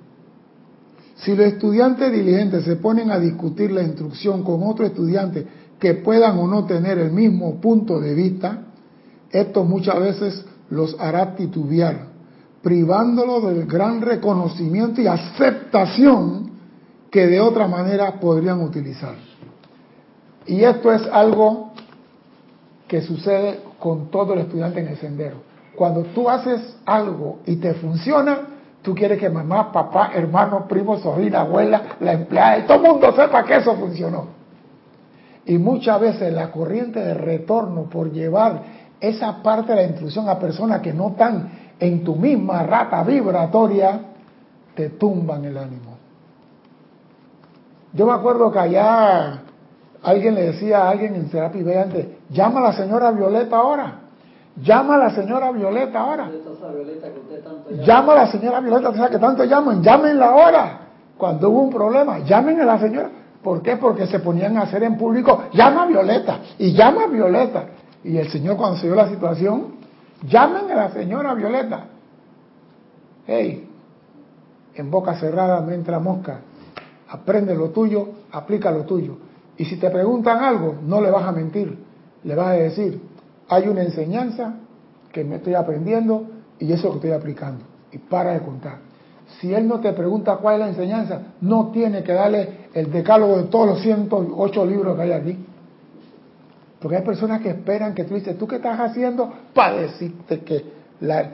Si 1.17 1.37
los 1.37 1.47
estudiantes 1.47 2.11
diligentes 2.11 2.65
se 2.65 2.77
ponen 2.77 3.11
a 3.11 3.19
discutir 3.19 3.71
la 3.71 3.83
instrucción 3.83 4.43
con 4.43 4.63
otros 4.63 4.91
estudiantes 4.91 5.45
que 5.79 5.95
puedan 5.95 6.39
o 6.39 6.47
no 6.47 6.67
tener 6.67 6.99
el 6.99 7.13
mismo 7.13 7.61
punto 7.61 8.01
de 8.01 8.15
vista, 8.15 8.65
esto 9.31 9.65
muchas 9.65 10.01
veces 10.01 10.45
los 10.71 10.99
hará 10.99 11.37
titubear, 11.37 12.09
privándolos 12.63 13.45
del 13.45 13.67
gran 13.67 14.01
reconocimiento 14.01 15.01
y 15.01 15.07
aceptación 15.07 16.51
que 17.11 17.27
de 17.27 17.41
otra 17.41 17.67
manera 17.67 18.21
podrían 18.21 18.61
utilizar. 18.61 19.15
Y 20.47 20.63
esto 20.63 20.93
es 20.93 21.03
algo 21.13 21.73
que 22.87 23.03
sucede 23.03 23.61
con 23.79 24.11
todo 24.11 24.35
el 24.35 24.41
estudiante 24.41 24.81
en 24.81 24.89
el 24.89 24.97
sendero. 24.97 25.37
Cuando 25.77 26.03
tú 26.03 26.29
haces 26.29 26.77
algo 26.85 27.39
y 27.47 27.57
te 27.57 27.75
funciona, 27.75 28.41
tú 28.83 28.95
quieres 28.95 29.19
que 29.19 29.31
mamá, 29.31 29.73
papá, 29.73 30.11
hermano, 30.15 30.67
primo, 30.69 30.99
sobrina, 30.99 31.41
abuela, 31.41 31.97
la 32.01 32.13
empleada 32.13 32.67
todo 32.67 32.85
el 32.85 32.93
mundo 32.93 33.13
sepa 33.15 33.45
que 33.45 33.57
eso 33.57 33.75
funcionó. 33.77 34.27
Y 35.47 35.57
muchas 35.59 36.01
veces 36.01 36.33
la 36.33 36.51
corriente 36.51 37.01
de 37.01 37.15
retorno 37.15 37.85
por 37.85 38.13
llevar 38.13 38.63
esa 39.01 39.43
parte 39.43 39.73
de 39.73 39.83
la 39.83 39.89
instrucción 39.89 40.29
a 40.29 40.39
personas 40.39 40.83
que 40.83 40.93
no 40.93 41.09
están 41.09 41.60
en 41.81 42.05
tu 42.05 42.15
misma 42.15 42.63
rata 42.63 43.03
vibratoria, 43.03 44.01
te 44.75 44.91
tumban 44.91 45.45
el 45.45 45.57
ánimo. 45.57 45.97
Yo 47.93 48.07
me 48.07 48.13
acuerdo 48.13 48.53
que 48.53 48.59
allá 48.59 49.43
alguien 50.03 50.35
le 50.35 50.53
decía 50.53 50.85
a 50.85 50.91
alguien 50.91 51.15
en 51.15 51.31
Serapi 51.31 51.61
antes, 51.73 52.07
Llama 52.31 52.61
a 52.61 52.63
la 52.65 52.73
señora 52.75 53.11
Violeta 53.11 53.57
ahora. 53.57 53.95
Llama 54.63 54.95
a 54.95 54.99
la 54.99 55.11
señora 55.11 55.51
Violeta 55.51 56.01
ahora. 56.01 56.31
Llama 57.85 58.13
a 58.13 58.17
la 58.17 58.27
señora 58.27 58.61
Violeta, 58.61 59.11
que 59.11 59.19
tanto 59.19 59.45
llaman. 59.45 59.83
Llámenla 59.83 60.27
ahora. 60.27 60.81
Cuando 61.17 61.51
hubo 61.51 61.63
un 61.63 61.71
problema, 61.71 62.21
llamen 62.21 62.61
a 62.61 62.65
la 62.65 62.79
señora. 62.79 63.11
¿Por 63.43 63.63
qué? 63.63 63.77
Porque 63.77 64.07
se 64.07 64.21
ponían 64.21 64.57
a 64.59 64.63
hacer 64.63 64.83
en 64.83 64.97
público, 64.97 65.45
llama 65.53 65.85
a 65.85 65.87
Violeta 65.87 66.41
y 66.59 66.73
llama 66.73 67.05
a 67.05 67.07
Violeta. 67.07 67.65
Y 68.05 68.17
el 68.17 68.31
Señor 68.31 68.57
cuando 68.57 68.79
se 68.79 68.87
dio 68.87 68.95
la 68.95 69.09
situación, 69.09 69.80
llamen 70.23 70.71
a 70.71 70.75
la 70.75 70.91
señora 70.93 71.35
Violeta. 71.35 71.87
Hey, 73.27 73.69
en 74.75 74.91
boca 74.91 75.15
cerrada 75.19 75.61
no 75.61 75.73
entra 75.73 75.99
mosca. 75.99 76.41
Aprende 77.09 77.55
lo 77.55 77.71
tuyo, 77.71 78.09
aplica 78.33 78.71
lo 78.71 78.85
tuyo. 78.85 79.17
Y 79.57 79.65
si 79.65 79.77
te 79.77 79.91
preguntan 79.91 80.43
algo, 80.43 80.77
no 80.87 81.01
le 81.01 81.11
vas 81.11 81.25
a 81.25 81.33
mentir. 81.33 81.77
Le 82.25 82.35
vas 82.35 82.49
a 82.49 82.53
decir, 82.53 83.01
hay 83.49 83.69
una 83.69 83.83
enseñanza 83.83 84.55
que 85.13 85.25
me 85.25 85.37
estoy 85.37 85.55
aprendiendo 85.55 86.25
y 86.59 86.73
eso 86.73 86.89
que 86.91 86.97
estoy 86.97 87.13
aplicando. 87.13 87.65
Y 87.93 87.99
para 87.99 88.33
de 88.33 88.41
contar. 88.41 88.79
Si 89.39 89.53
él 89.55 89.67
no 89.67 89.81
te 89.81 89.93
pregunta 89.93 90.37
cuál 90.37 90.55
es 90.55 90.61
la 90.61 90.69
enseñanza, 90.69 91.23
no 91.41 91.71
tiene 91.73 92.03
que 92.03 92.13
darle 92.13 92.69
el 92.75 92.91
decálogo 92.91 93.37
de 93.37 93.45
todos 93.45 93.69
los 93.69 93.81
108 93.81 94.67
libros 94.67 94.97
que 94.97 95.03
hay 95.03 95.13
aquí. 95.13 95.39
Porque 96.81 96.97
hay 96.97 97.03
personas 97.03 97.43
que 97.43 97.51
esperan 97.51 97.95
que 97.95 98.05
tú 98.05 98.15
dices, 98.15 98.39
¿tú 98.39 98.47
qué 98.49 98.57
estás 98.57 98.81
haciendo? 98.81 99.31
Para 99.53 99.77
decirte 99.77 100.41
que 100.41 100.65
la, 101.01 101.31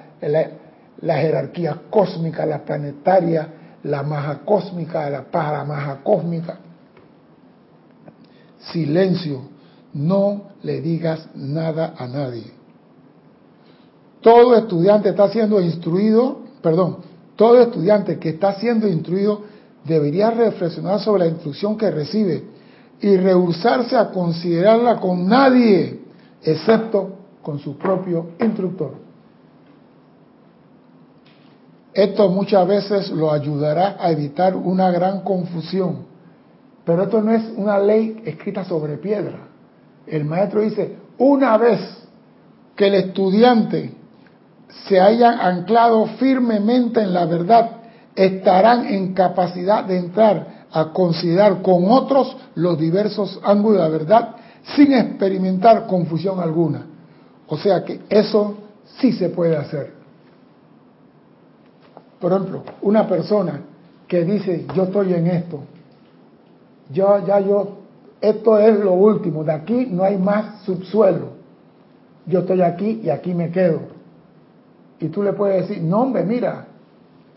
la 1.01 1.19
jerarquía 1.19 1.83
cósmica, 1.89 2.45
la 2.45 2.65
planetaria, 2.65 3.49
la 3.85 4.03
maja 4.03 4.41
cósmica, 4.45 5.09
la 5.09 5.23
paramaja 5.23 6.01
cósmica. 6.03 6.59
Silencio, 8.59 9.43
no 9.95 10.51
le 10.63 10.81
digas 10.81 11.29
nada 11.37 11.95
a 11.97 12.09
nadie. 12.09 12.53
Todo 14.21 14.57
estudiante 14.57 15.11
está 15.11 15.29
siendo 15.29 15.61
instruido, 15.61 16.41
perdón, 16.61 16.99
todo 17.37 17.61
estudiante 17.61 18.19
que 18.19 18.31
está 18.31 18.55
siendo 18.55 18.89
instruido 18.89 19.43
debería 19.85 20.33
reflexionar 20.33 20.99
sobre 20.99 21.25
la 21.25 21.31
instrucción 21.31 21.77
que 21.77 21.89
recibe 21.93 22.56
y 23.01 23.17
rehusarse 23.17 23.97
a 23.97 24.11
considerarla 24.11 24.97
con 24.97 25.27
nadie, 25.27 26.01
excepto 26.43 27.17
con 27.43 27.59
su 27.59 27.77
propio 27.77 28.31
instructor. 28.41 28.95
Esto 31.93 32.29
muchas 32.29 32.67
veces 32.67 33.11
lo 33.11 33.33
ayudará 33.33 33.97
a 33.99 34.11
evitar 34.11 34.55
una 34.55 34.91
gran 34.91 35.21
confusión. 35.21 36.05
Pero 36.85 37.05
esto 37.05 37.23
no 37.23 37.33
es 37.33 37.43
una 37.57 37.79
ley 37.79 38.23
escrita 38.25 38.65
sobre 38.65 38.97
piedra. 38.99 39.49
El 40.07 40.25
maestro 40.25 40.61
dice, 40.61 40.97
una 41.19 41.57
vez 41.57 41.81
que 42.77 42.89
el 42.89 42.95
estudiante 42.95 43.95
se 44.87 45.01
haya 45.01 45.47
anclado 45.47 46.07
firmemente 46.19 47.01
en 47.01 47.15
la 47.15 47.25
verdad, 47.25 47.71
estarán 48.15 48.87
en 48.87 49.15
capacidad 49.15 49.85
de 49.85 49.99
entrar 49.99 50.56
a 50.77 50.93
considerar 50.93 51.63
con 51.63 51.91
otros 51.91 52.37
los 52.55 52.79
diversos 52.79 53.41
ángulos 53.43 53.79
de 53.79 53.83
la 53.83 53.89
verdad 53.89 54.37
sin 54.77 54.93
experimentar 54.93 55.87
confusión 55.87 56.39
alguna. 56.39 56.85
O 57.47 57.57
sea 57.57 57.83
que 57.83 58.03
eso 58.11 58.57
sí 58.99 59.13
se 59.13 59.31
puede 59.31 59.57
hacer. 59.57 59.95
Por 62.21 62.31
ejemplo, 62.31 62.63
una 62.83 63.09
persona 63.09 63.63
que 64.07 64.23
dice, 64.27 64.67
yo 64.75 64.83
estoy 64.83 65.15
en 65.15 65.29
esto, 65.29 65.61
yo 66.93 67.27
ya 67.27 67.41
yo, 67.41 67.79
esto 68.21 68.59
es 68.59 68.79
lo 68.79 68.93
último, 68.93 69.45
de 69.45 69.53
aquí 69.53 69.89
no 69.91 70.05
hay 70.05 70.19
más 70.19 70.63
subsuelo, 70.65 71.29
yo 72.27 72.41
estoy 72.41 72.61
aquí 72.61 73.01
y 73.03 73.09
aquí 73.09 73.33
me 73.33 73.51
quedo. 73.51 73.81
Y 75.01 75.09
tú 75.09 75.23
le 75.23 75.33
puedes 75.33 75.67
decir, 75.67 75.83
no 75.83 76.03
hombre, 76.03 76.23
mira, 76.23 76.66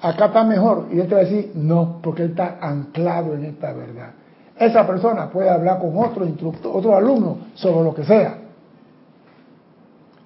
acá 0.01 0.25
está 0.25 0.43
mejor. 0.43 0.87
Y 0.91 0.99
él 0.99 1.07
te 1.07 1.15
va 1.15 1.21
a 1.21 1.23
decir, 1.23 1.51
no, 1.55 1.99
porque 2.01 2.23
él 2.23 2.31
está 2.31 2.57
anclado 2.61 3.33
en 3.33 3.45
esta 3.45 3.73
verdad. 3.73 4.11
Esa 4.57 4.85
persona 4.85 5.29
puede 5.29 5.49
hablar 5.49 5.79
con 5.79 5.97
otro 5.97 6.25
instructor, 6.25 6.75
otro 6.75 6.95
alumno 6.95 7.37
sobre 7.55 7.83
lo 7.83 7.93
que 7.93 8.03
sea. 8.03 8.37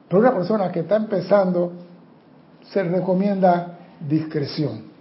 Pero 0.08 0.20
una 0.20 0.34
persona 0.34 0.72
que 0.72 0.82
está 0.82 0.96
empezando, 0.96 1.74
se 2.64 2.84
recomienda 2.84 3.78
discreción. 4.00 4.94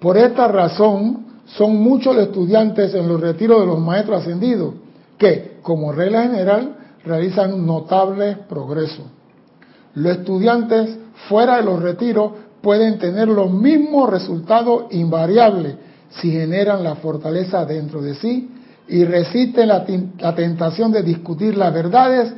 Por 0.00 0.16
esta 0.16 0.48
razón, 0.48 1.31
son 1.46 1.76
muchos 1.76 2.14
los 2.14 2.26
estudiantes 2.26 2.94
en 2.94 3.08
los 3.08 3.20
retiros 3.20 3.60
de 3.60 3.66
los 3.66 3.80
maestros 3.80 4.22
ascendidos 4.22 4.74
que, 5.18 5.58
como 5.62 5.92
regla 5.92 6.22
general, 6.22 6.76
realizan 7.04 7.66
notable 7.66 8.36
progreso. 8.48 9.02
Los 9.94 10.18
estudiantes 10.18 10.96
fuera 11.28 11.56
de 11.56 11.64
los 11.64 11.82
retiros 11.82 12.32
pueden 12.62 12.98
tener 12.98 13.28
los 13.28 13.50
mismos 13.50 14.08
resultados 14.08 14.84
invariables 14.90 15.76
si 16.10 16.30
generan 16.30 16.84
la 16.84 16.96
fortaleza 16.96 17.64
dentro 17.64 18.00
de 18.00 18.14
sí 18.14 18.50
y 18.88 19.04
resisten 19.04 19.68
la, 19.68 19.84
tentación 20.34 20.92
de 20.92 21.02
discutir 21.02 21.56
las 21.56 21.72
verdades 21.72 22.32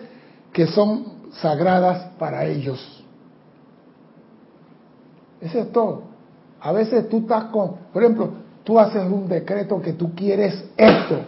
que 0.53 0.67
son 0.67 1.05
sagradas 1.41 2.13
para 2.19 2.47
ellos. 2.47 3.05
Eso 5.41 5.59
es 5.59 5.73
todo. 5.73 6.03
A 6.61 6.73
veces 6.73 7.09
tú 7.09 7.19
estás 7.19 7.45
con, 7.45 7.73
por 7.93 8.03
ejemplo, 8.03 8.31
tú 8.65 8.81
haces 8.81 9.05
un 9.05 9.29
decreto 9.29 9.81
que 9.81 9.93
tú 9.93 10.15
quieres 10.15 10.65
esto 10.77 11.21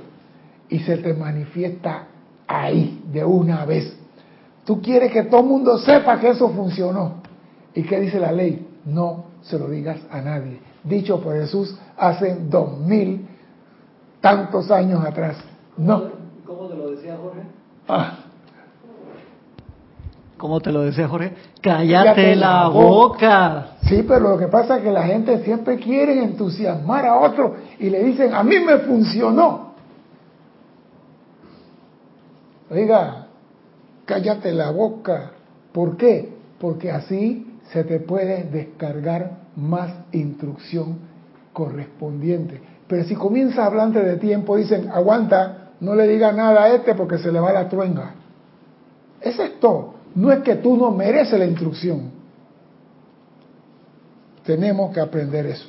y 0.69 0.81
se 0.81 0.97
te 0.99 1.15
manifiesta 1.15 2.07
ahí 2.47 3.05
de 3.13 3.25
una 3.25 3.65
vez. 3.65 3.97
Tú 4.65 4.83
quieres 4.83 5.13
que 5.13 5.25
todo 5.25 5.43
el 5.43 5.47
mundo 5.47 5.79
sepa 5.79 6.19
que 6.19 6.31
eso 6.31 6.49
funcionó. 6.51 7.23
¿Y 7.75 7.83
qué 7.85 8.01
dice 8.01 8.19
la 8.19 8.33
ley? 8.33 8.67
No 8.85 9.27
se 9.43 9.59
lo 9.59 9.69
digas 9.69 9.99
a 10.11 10.21
nadie 10.21 10.59
dicho 10.89 11.21
por 11.21 11.35
Jesús 11.35 11.77
hace 11.97 12.37
dos 12.49 12.79
mil 12.79 13.27
tantos 14.21 14.71
años 14.71 15.05
atrás. 15.05 15.37
No. 15.77 16.05
¿Cómo 16.47 16.69
te 16.69 16.77
lo 16.77 16.91
decía 16.91 17.17
Jorge? 17.21 17.43
Ah. 17.89 18.19
¿Cómo 20.37 20.61
te 20.61 20.71
lo 20.71 20.83
decía 20.83 21.09
Jorge? 21.09 21.33
Cállate, 21.63 22.37
la, 22.37 22.69
boca. 22.69 23.69
Sí, 23.89 24.05
pero 24.07 24.31
lo 24.31 24.39
que 24.39 24.49
pasa 24.49 24.77
es 24.77 24.83
que 24.83 24.91
la 24.91 25.05
gente 25.05 25.43
siempre 25.43 25.77
quiere 25.79 26.23
entusiasmar 26.23 27.07
a 27.07 27.19
otro 27.19 27.57
y 27.79 27.89
le 27.89 28.05
dicen, 28.05 28.35
a 28.35 28.43
mí 28.43 28.57
me 28.61 28.79
funcionó. 28.79 29.75
Oiga, 32.71 33.29
cállate 34.05 34.53
la 34.53 34.71
boca. 34.73 35.33
¿Por 35.73 35.97
qué? 35.97 36.35
Porque 36.61 36.91
así 36.91 37.59
se 37.73 37.85
te 37.85 38.01
puede 38.01 38.45
descargar 38.45 39.39
más 39.57 39.91
instrucción 40.13 40.99
correspondiente. 41.55 42.61
Pero 42.87 43.05
si 43.05 43.15
comienza 43.15 43.67
a 43.67 43.87
de 43.89 44.17
tiempo, 44.17 44.57
dicen, 44.57 44.91
aguanta, 44.91 45.71
no 45.81 45.95
le 45.95 46.07
diga 46.07 46.33
nada 46.33 46.65
a 46.65 46.69
este 46.75 46.95
porque 46.95 47.19
se 47.19 47.33
le 47.33 47.41
va 47.41 47.53
la 47.53 47.69
truenga. 47.69 48.15
Eso 49.21 49.43
es 49.43 49.59
todo. 49.59 49.96
No 50.17 50.33
es 50.33 50.41
que 50.41 50.57
tú 50.57 50.77
no 50.77 50.91
mereces 50.91 51.39
la 51.39 51.45
instrucción. 51.45 52.11
Tenemos 54.45 54.93
que 54.93 55.01
aprender 55.01 55.47
eso. 55.47 55.67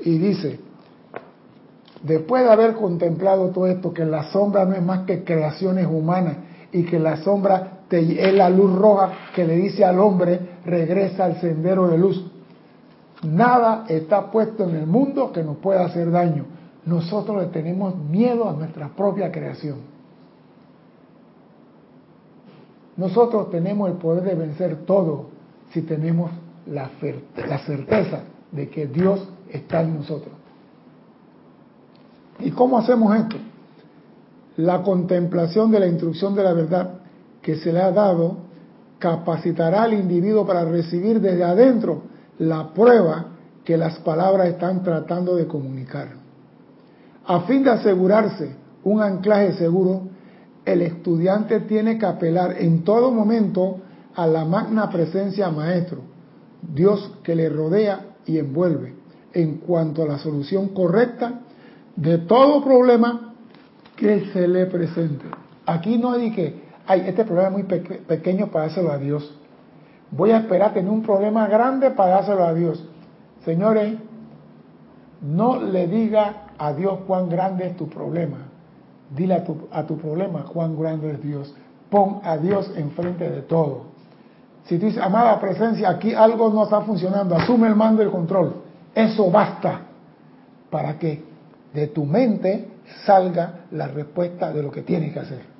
Y 0.00 0.18
dice, 0.18 0.60
después 2.02 2.44
de 2.44 2.52
haber 2.52 2.74
contemplado 2.74 3.48
todo 3.48 3.66
esto, 3.66 3.92
que 3.92 4.04
la 4.04 4.30
sombra 4.30 4.64
no 4.66 4.74
es 4.74 4.82
más 4.82 5.06
que 5.06 5.24
creaciones 5.24 5.86
humanas 5.86 6.36
y 6.72 6.84
que 6.84 6.98
la 6.98 7.16
sombra 7.16 7.80
es 7.90 8.34
la 8.34 8.50
luz 8.50 8.74
roja 8.76 9.12
que 9.34 9.46
le 9.46 9.56
dice 9.56 9.82
al 9.82 9.98
hombre, 9.98 10.38
regresa 10.66 11.24
al 11.24 11.40
sendero 11.40 11.88
de 11.88 11.96
luz. 11.96 12.30
Nada 13.22 13.86
está 13.88 14.30
puesto 14.30 14.64
en 14.64 14.76
el 14.76 14.86
mundo 14.86 15.32
que 15.32 15.42
nos 15.42 15.56
pueda 15.56 15.86
hacer 15.86 16.10
daño. 16.10 16.44
Nosotros 16.84 17.42
le 17.42 17.48
tenemos 17.48 17.96
miedo 17.96 18.48
a 18.48 18.52
nuestra 18.52 18.88
propia 18.88 19.32
creación. 19.32 19.97
Nosotros 22.98 23.50
tenemos 23.50 23.88
el 23.88 23.96
poder 23.96 24.24
de 24.24 24.34
vencer 24.34 24.84
todo 24.84 25.26
si 25.72 25.82
tenemos 25.82 26.32
la, 26.66 26.90
certeza 26.98 28.22
de 28.50 28.68
que 28.68 28.88
Dios 28.88 29.26
está 29.48 29.82
en 29.82 29.94
nosotros. 29.94 30.34
¿Y 32.40 32.50
cómo 32.50 32.76
hacemos 32.76 33.16
esto? 33.16 33.36
La 34.56 34.82
contemplación 34.82 35.70
de 35.70 35.80
la 35.80 35.86
instrucción 35.86 36.34
de 36.34 36.42
la 36.42 36.52
verdad 36.52 36.94
que 37.40 37.56
se 37.56 37.72
le 37.72 37.80
ha 37.80 37.92
dado 37.92 38.36
capacitará 38.98 39.84
al 39.84 39.94
individuo 39.94 40.44
para 40.44 40.64
recibir 40.64 41.20
desde 41.20 41.44
adentro 41.44 42.02
la 42.40 42.74
prueba 42.74 43.26
que 43.64 43.76
las 43.76 44.00
palabras 44.00 44.48
están 44.48 44.82
tratando 44.82 45.36
de 45.36 45.46
comunicar. 45.46 46.08
A 47.24 47.42
fin 47.42 47.62
de 47.62 47.70
asegurarse 47.70 48.56
un 48.82 49.00
anclaje 49.00 49.52
seguro, 49.52 50.07
el 50.72 50.82
estudiante 50.82 51.60
tiene 51.60 51.98
que 51.98 52.06
apelar 52.06 52.56
en 52.58 52.84
todo 52.84 53.10
momento 53.10 53.80
a 54.14 54.26
la 54.26 54.44
magna 54.44 54.90
presencia 54.90 55.50
maestro, 55.50 56.00
Dios 56.62 57.12
que 57.22 57.34
le 57.34 57.48
rodea 57.48 58.16
y 58.26 58.38
envuelve 58.38 58.94
en 59.32 59.58
cuanto 59.58 60.02
a 60.02 60.06
la 60.06 60.18
solución 60.18 60.68
correcta 60.68 61.40
de 61.96 62.18
todo 62.18 62.64
problema 62.64 63.34
que 63.96 64.26
se 64.32 64.46
le 64.46 64.66
presente. 64.66 65.24
Aquí 65.66 65.98
no 65.98 66.12
hay 66.12 66.32
que, 66.32 66.62
hay 66.86 67.00
este 67.06 67.24
problema 67.24 67.48
es 67.48 67.52
muy 67.54 67.62
pequeño 67.62 68.48
para 68.48 68.66
dárselo 68.66 68.92
a 68.92 68.98
Dios. 68.98 69.34
Voy 70.10 70.30
a 70.30 70.38
esperar 70.38 70.74
tener 70.74 70.90
un 70.90 71.02
problema 71.02 71.46
grande 71.48 71.90
para 71.90 72.16
dárselo 72.16 72.44
a 72.44 72.54
Dios. 72.54 72.84
Señores, 73.44 73.94
no 75.20 75.60
le 75.60 75.86
diga 75.86 76.48
a 76.58 76.72
Dios 76.72 77.00
cuán 77.06 77.28
grande 77.28 77.66
es 77.68 77.76
tu 77.76 77.88
problema. 77.88 78.47
Dile 79.10 79.34
a 79.34 79.44
tu, 79.44 79.68
a 79.70 79.84
tu 79.84 79.96
problema 79.96 80.44
cuán 80.44 80.78
grande 80.78 81.12
es 81.12 81.22
Dios. 81.22 81.54
Pon 81.90 82.20
a 82.22 82.36
Dios 82.36 82.70
enfrente 82.76 83.28
de 83.28 83.42
todo. 83.42 83.84
Si 84.64 84.78
tú 84.78 84.86
dices, 84.86 85.02
amada 85.02 85.40
presencia, 85.40 85.88
aquí 85.88 86.12
algo 86.12 86.50
no 86.50 86.64
está 86.64 86.82
funcionando, 86.82 87.34
asume 87.34 87.68
el 87.68 87.74
mando 87.74 88.02
y 88.02 88.04
el 88.04 88.10
control. 88.10 88.56
Eso 88.94 89.30
basta 89.30 89.80
para 90.70 90.98
que 90.98 91.24
de 91.72 91.86
tu 91.86 92.04
mente 92.04 92.68
salga 93.06 93.60
la 93.70 93.88
respuesta 93.88 94.52
de 94.52 94.62
lo 94.62 94.70
que 94.70 94.82
tienes 94.82 95.12
que 95.12 95.20
hacer. 95.20 95.58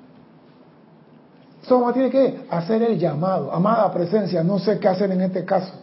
Solo 1.63 1.91
tiene 1.91 2.09
que 2.09 2.45
hacer 2.49 2.83
el 2.83 2.97
llamado. 2.97 3.51
Amada 3.51 3.91
presencia, 3.91 4.43
no 4.43 4.59
sé 4.59 4.79
qué 4.79 4.87
hacer 4.87 5.11
en 5.11 5.21
este 5.21 5.43
caso. 5.43 5.73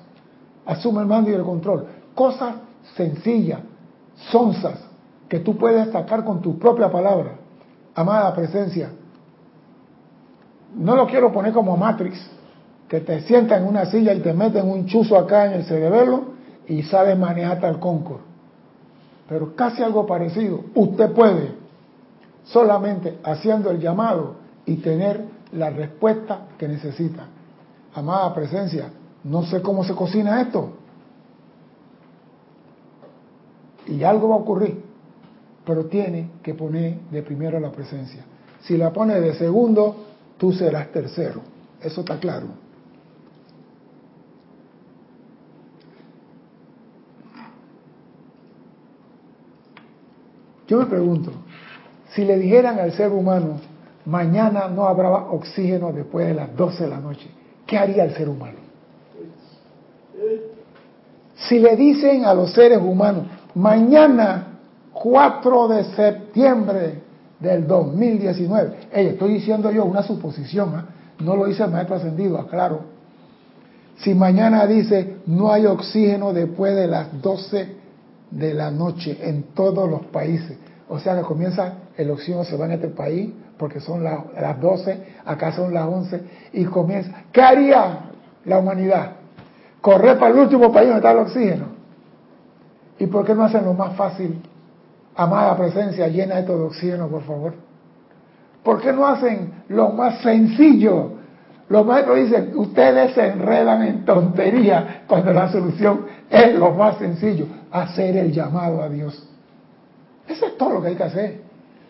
Asume 0.64 1.00
el 1.02 1.06
mando 1.06 1.30
y 1.30 1.34
el 1.34 1.42
control. 1.42 1.86
Cosas 2.14 2.56
sencillas, 2.96 3.60
sonzas, 4.30 4.78
que 5.28 5.40
tú 5.40 5.56
puedes 5.56 5.84
destacar 5.84 6.24
con 6.24 6.40
tu 6.40 6.58
propia 6.58 6.90
palabra. 6.90 7.32
Amada 7.96 8.34
presencia. 8.34 8.90
No 10.76 10.94
lo 10.94 11.06
quiero 11.06 11.32
poner 11.32 11.54
como 11.54 11.78
Matrix, 11.78 12.18
que 12.86 13.00
te 13.00 13.22
sienta 13.22 13.56
en 13.56 13.64
una 13.64 13.86
silla 13.86 14.12
y 14.12 14.20
te 14.20 14.34
meten 14.34 14.70
un 14.70 14.84
chuzo 14.84 15.16
acá 15.16 15.46
en 15.46 15.54
el 15.54 15.64
cerebelo 15.64 16.34
y 16.68 16.82
sabes 16.82 17.18
manejar 17.18 17.58
tal 17.58 17.80
Concord. 17.80 18.20
Pero 19.26 19.56
casi 19.56 19.82
algo 19.82 20.06
parecido. 20.06 20.60
Usted 20.74 21.10
puede, 21.12 21.54
solamente 22.44 23.18
haciendo 23.24 23.70
el 23.70 23.80
llamado 23.80 24.36
y 24.66 24.76
tener 24.76 25.24
la 25.52 25.70
respuesta 25.70 26.48
que 26.58 26.68
necesita. 26.68 27.24
Amada 27.94 28.34
presencia, 28.34 28.90
no 29.24 29.42
sé 29.44 29.62
cómo 29.62 29.84
se 29.84 29.94
cocina 29.94 30.42
esto. 30.42 30.74
Y 33.86 34.04
algo 34.04 34.28
va 34.28 34.34
a 34.34 34.38
ocurrir, 34.38 34.84
pero 35.66 35.86
tiene 35.86 36.30
que 36.44 36.54
poner 36.54 37.00
de 37.10 37.22
primero 37.22 37.58
la 37.58 37.72
presencia. 37.72 38.24
Si 38.60 38.76
la 38.76 38.92
pone 38.92 39.20
de 39.20 39.34
segundo, 39.34 39.96
tú 40.38 40.52
serás 40.52 40.92
tercero. 40.92 41.42
Eso 41.82 42.00
está 42.00 42.18
claro. 42.18 42.46
Yo 50.68 50.78
me 50.78 50.86
pregunto, 50.86 51.32
si 52.10 52.24
le 52.24 52.38
dijeran 52.38 52.78
al 52.78 52.92
ser 52.92 53.10
humano, 53.10 53.60
mañana 54.04 54.68
no 54.68 54.86
habrá 54.86 55.10
oxígeno 55.10 55.92
después 55.92 56.28
de 56.28 56.34
las 56.34 56.56
12 56.56 56.84
de 56.84 56.90
la 56.90 57.00
noche, 57.00 57.28
¿qué 57.66 57.76
haría 57.76 58.04
el 58.04 58.14
ser 58.14 58.28
humano? 58.28 58.58
Si 61.36 61.58
le 61.58 61.76
dicen 61.76 62.24
a 62.24 62.34
los 62.34 62.52
seres 62.52 62.78
humanos, 62.78 63.26
mañana 63.54 64.55
4 65.02 65.68
de 65.68 65.84
septiembre 65.94 67.02
del 67.38 67.66
2019, 67.66 68.88
estoy 68.92 69.34
diciendo 69.34 69.70
yo 69.70 69.84
una 69.84 70.02
suposición, 70.02 70.74
¿ah? 70.74 70.86
no 71.18 71.36
lo 71.36 71.44
dice 71.46 71.64
el 71.64 71.70
maestro 71.70 71.96
ascendido, 71.96 72.38
aclaro. 72.38 72.80
Si 73.98 74.14
mañana 74.14 74.66
dice 74.66 75.18
no 75.26 75.52
hay 75.52 75.66
oxígeno 75.66 76.32
después 76.32 76.74
de 76.74 76.86
las 76.86 77.20
12 77.20 77.76
de 78.30 78.54
la 78.54 78.70
noche 78.70 79.18
en 79.20 79.44
todos 79.54 79.88
los 79.88 80.06
países. 80.06 80.56
O 80.88 80.98
sea 80.98 81.14
que 81.16 81.22
comienza 81.22 81.74
el 81.96 82.10
oxígeno, 82.10 82.44
se 82.44 82.56
va 82.56 82.66
en 82.66 82.72
este 82.72 82.88
país, 82.88 83.30
porque 83.58 83.80
son 83.80 84.02
las 84.02 84.60
12, 84.60 85.02
acá 85.24 85.52
son 85.52 85.74
las 85.74 85.86
11, 85.86 86.20
y 86.54 86.64
comienza. 86.64 87.24
¿Qué 87.32 87.42
haría 87.42 88.10
la 88.44 88.58
humanidad? 88.58 89.12
Correr 89.80 90.18
para 90.18 90.32
el 90.32 90.40
último 90.40 90.72
país 90.72 90.88
donde 90.88 90.98
está 90.98 91.12
el 91.12 91.18
oxígeno. 91.18 91.66
¿Y 92.98 93.06
por 93.06 93.26
qué 93.26 93.34
no 93.34 93.44
hacen 93.44 93.64
lo 93.64 93.74
más 93.74 93.94
fácil? 93.94 94.40
Amada 95.16 95.56
presencia, 95.56 96.08
llena 96.08 96.38
esto 96.38 96.58
de 96.58 96.64
oxígeno, 96.64 97.08
por 97.08 97.22
favor. 97.22 97.54
¿Por 98.62 98.82
qué 98.82 98.92
no 98.92 99.06
hacen 99.06 99.62
lo 99.68 99.90
más 99.90 100.20
sencillo? 100.20 101.12
Los 101.68 101.86
maestros 101.86 102.16
dicen, 102.16 102.52
ustedes 102.54 103.14
se 103.14 103.26
enredan 103.26 103.82
en 103.82 104.04
tontería 104.04 105.04
cuando 105.06 105.32
la 105.32 105.50
solución 105.50 106.06
es 106.28 106.54
lo 106.54 106.72
más 106.72 106.98
sencillo, 106.98 107.46
hacer 107.72 108.16
el 108.16 108.32
llamado 108.32 108.82
a 108.82 108.88
Dios. 108.88 109.28
Eso 110.28 110.46
es 110.46 110.56
todo 110.56 110.74
lo 110.74 110.82
que 110.82 110.88
hay 110.88 110.94
que 110.96 111.02
hacer. 111.04 111.40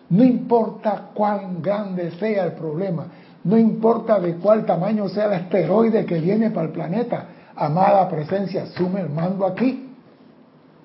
No 0.09 0.23
importa 0.23 1.11
cuán 1.13 1.61
grande 1.61 2.13
sea 2.13 2.45
el 2.45 2.53
problema, 2.53 3.07
no 3.43 3.59
importa 3.59 4.21
de 4.21 4.37
cuál 4.37 4.65
tamaño 4.65 5.09
sea 5.09 5.27
el 5.27 5.33
asteroide 5.33 6.07
que 6.07 6.21
viene 6.21 6.51
para 6.51 6.67
el 6.67 6.73
planeta, 6.73 7.27
amada 7.57 8.09
presencia, 8.09 8.65
asume 8.65 9.01
el 9.01 9.11
mando 9.11 9.47
aquí. 9.47 9.95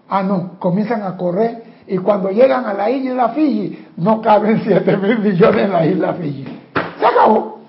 Ah, 0.10 0.24
no, 0.24 0.60
comienzan 0.60 1.04
a 1.04 1.16
correr 1.16 1.61
y 1.92 1.98
cuando 1.98 2.30
llegan 2.30 2.66
a 2.66 2.74
la 2.74 2.90
isla 2.90 3.30
Fiji, 3.34 3.86
no 3.98 4.22
caben 4.22 4.62
7 4.64 4.96
mil 4.96 5.20
millones 5.20 5.66
en 5.66 5.74
la 5.74 5.86
isla 5.86 6.14
Fiji. 6.14 6.46
Se 6.98 7.06
acabó. 7.06 7.60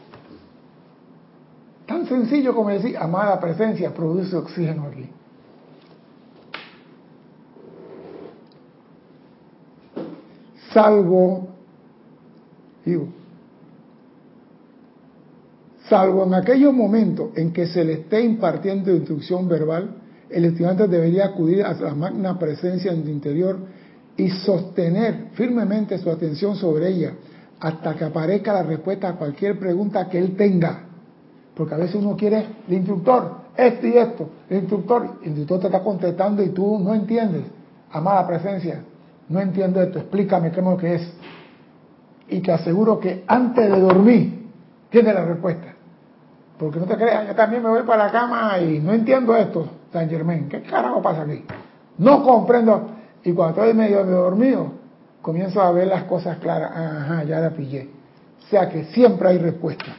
Tan 1.86 2.06
sencillo 2.06 2.54
como 2.54 2.68
decir, 2.68 2.96
amada 2.96 3.40
presencia, 3.40 3.92
produce 3.92 4.36
oxígeno 4.36 4.84
aquí. 4.84 5.10
Salvo, 10.72 11.48
digo, 12.84 13.08
salvo 15.88 16.22
en 16.26 16.34
aquellos 16.34 16.72
momentos 16.72 17.30
en 17.34 17.52
que 17.52 17.66
se 17.66 17.84
le 17.84 17.94
esté 17.94 18.20
impartiendo 18.20 18.92
instrucción 18.92 19.48
verbal, 19.48 19.96
el 20.30 20.44
estudiante 20.44 20.86
debería 20.86 21.26
acudir 21.26 21.64
a 21.64 21.72
la 21.72 21.96
magna 21.96 22.38
presencia 22.38 22.92
en 22.92 23.02
su 23.02 23.10
interior 23.10 23.81
y 24.16 24.28
sostener 24.30 25.28
firmemente 25.32 25.98
su 25.98 26.10
atención 26.10 26.56
sobre 26.56 26.88
ella 26.88 27.12
hasta 27.60 27.94
que 27.94 28.04
aparezca 28.04 28.52
la 28.52 28.64
respuesta 28.64 29.08
a 29.08 29.12
cualquier 29.14 29.58
pregunta 29.58 30.08
que 30.08 30.18
él 30.18 30.36
tenga. 30.36 30.80
Porque 31.54 31.74
a 31.74 31.78
veces 31.78 31.96
uno 31.96 32.16
quiere 32.16 32.44
el 32.66 32.74
instructor, 32.74 33.42
esto 33.56 33.86
y 33.86 33.96
esto, 33.96 34.28
el 34.48 34.58
instructor, 34.58 35.18
el 35.22 35.28
instructor 35.28 35.60
te 35.60 35.66
está 35.66 35.80
contestando 35.80 36.42
y 36.42 36.48
tú 36.48 36.78
no 36.78 36.94
entiendes. 36.94 37.44
Amada 37.90 38.26
presencia, 38.26 38.82
no 39.28 39.40
entiendo 39.40 39.80
esto, 39.80 39.98
explícame 39.98 40.50
qué 40.50 40.60
es 40.60 40.78
que 40.78 40.94
es. 40.94 41.12
Y 42.28 42.40
te 42.40 42.52
aseguro 42.52 42.98
que 42.98 43.24
antes 43.26 43.70
de 43.70 43.78
dormir 43.78 44.50
tiene 44.90 45.12
la 45.12 45.24
respuesta. 45.24 45.74
Porque 46.58 46.78
no 46.78 46.86
te 46.86 46.96
creas, 46.96 47.28
yo 47.28 47.34
también 47.34 47.62
me 47.62 47.68
voy 47.68 47.82
para 47.82 48.06
la 48.06 48.12
cama 48.12 48.58
y 48.58 48.78
no 48.80 48.92
entiendo 48.92 49.36
esto, 49.36 49.68
San 49.92 50.08
Germán. 50.08 50.48
¿Qué 50.48 50.62
carajo 50.62 51.02
pasa 51.02 51.22
aquí? 51.22 51.44
No 51.98 52.22
comprendo. 52.22 53.01
Y 53.24 53.32
cuando 53.32 53.62
estoy 53.62 53.74
medio 53.74 54.04
dormido, 54.04 54.72
comienzo 55.20 55.60
a 55.60 55.70
ver 55.72 55.86
las 55.88 56.04
cosas 56.04 56.38
claras. 56.38 56.72
Ajá, 56.74 57.24
ya 57.24 57.40
la 57.40 57.50
pillé. 57.50 57.88
O 58.44 58.50
sea 58.50 58.68
que 58.68 58.84
siempre 58.86 59.28
hay 59.28 59.38
respuesta. 59.38 59.96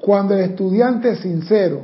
Cuando 0.00 0.34
el 0.34 0.40
estudiante 0.40 1.16
sincero 1.16 1.80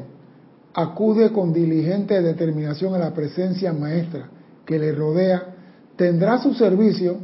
acude 0.74 1.32
con 1.32 1.52
diligente 1.52 2.22
determinación 2.22 2.94
a 2.94 2.98
la 2.98 3.12
presencia 3.12 3.72
maestra 3.72 4.28
que 4.64 4.78
le 4.78 4.92
rodea, 4.92 5.42
tendrá 5.96 6.34
a 6.34 6.42
su 6.42 6.54
servicio 6.54 7.16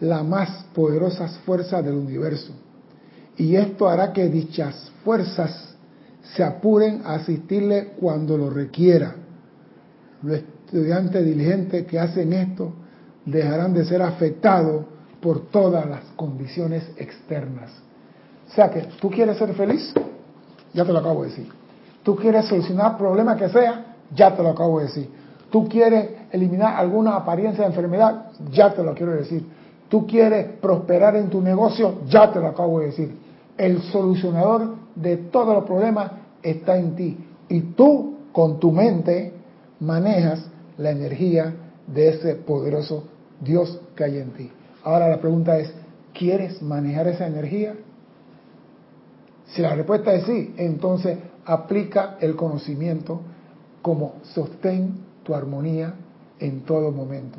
las 0.00 0.24
más 0.24 0.64
poderosas 0.74 1.36
fuerzas 1.38 1.84
del 1.84 1.96
universo. 1.96 2.52
Y 3.36 3.56
esto 3.56 3.88
hará 3.88 4.12
que 4.12 4.28
dichas 4.28 4.90
fuerzas 5.04 5.76
se 6.34 6.42
apuren 6.42 7.02
a 7.04 7.14
asistirle 7.14 7.92
cuando 8.00 8.36
lo 8.36 8.50
requiera. 8.50 9.14
Los 10.22 10.40
estudiantes 10.68 11.24
diligentes 11.24 11.86
que 11.86 11.98
hacen 11.98 12.32
esto 12.34 12.72
dejarán 13.24 13.72
de 13.72 13.86
ser 13.86 14.02
afectados 14.02 14.84
por 15.20 15.46
todas 15.46 15.88
las 15.88 16.02
condiciones 16.14 16.84
externas. 16.98 17.70
O 18.50 18.54
sea 18.54 18.70
que, 18.70 18.82
¿tú 19.00 19.10
quieres 19.10 19.38
ser 19.38 19.54
feliz? 19.54 19.94
Ya 20.74 20.84
te 20.84 20.92
lo 20.92 20.98
acabo 20.98 21.22
de 21.22 21.30
decir. 21.30 21.48
Tú 22.02 22.16
quieres 22.16 22.44
solucionar 22.46 22.98
problema 22.98 23.34
que 23.36 23.48
sea, 23.48 23.96
ya 24.14 24.36
te 24.36 24.42
lo 24.42 24.50
acabo 24.50 24.78
de 24.78 24.86
decir. 24.86 25.08
Tú 25.50 25.66
quieres 25.66 26.10
eliminar 26.30 26.76
alguna 26.76 27.16
apariencia 27.16 27.64
de 27.64 27.70
enfermedad, 27.70 28.26
ya 28.52 28.72
te 28.74 28.82
lo 28.82 28.94
quiero 28.94 29.12
decir. 29.12 29.46
Tú 29.88 30.06
quieres 30.06 30.58
prosperar 30.60 31.16
en 31.16 31.30
tu 31.30 31.40
negocio, 31.40 32.00
ya 32.08 32.30
te 32.30 32.40
lo 32.40 32.48
acabo 32.48 32.80
de 32.80 32.86
decir. 32.86 33.16
El 33.56 33.80
solucionador 33.84 34.76
de 34.94 35.16
todos 35.16 35.54
los 35.54 35.64
problemas 35.64 36.12
está 36.42 36.76
en 36.76 36.94
ti. 36.94 37.18
Y 37.48 37.60
tú, 37.72 38.18
con 38.32 38.60
tu 38.60 38.70
mente, 38.70 39.32
manejas 39.80 40.46
la 40.78 40.90
energía 40.90 41.54
de 41.86 42.08
ese 42.08 42.34
poderoso 42.36 43.04
Dios 43.40 43.80
que 43.94 44.04
hay 44.04 44.18
en 44.18 44.30
ti. 44.30 44.50
Ahora 44.84 45.08
la 45.08 45.20
pregunta 45.20 45.58
es, 45.58 45.72
¿quieres 46.12 46.62
manejar 46.62 47.08
esa 47.08 47.26
energía? 47.26 47.74
Si 49.46 49.62
la 49.62 49.74
respuesta 49.74 50.14
es 50.14 50.24
sí, 50.24 50.54
entonces 50.56 51.18
aplica 51.44 52.16
el 52.20 52.36
conocimiento 52.36 53.20
como 53.82 54.14
sostén 54.22 54.94
tu 55.22 55.34
armonía 55.34 55.94
en 56.38 56.60
todo 56.62 56.92
momento. 56.92 57.38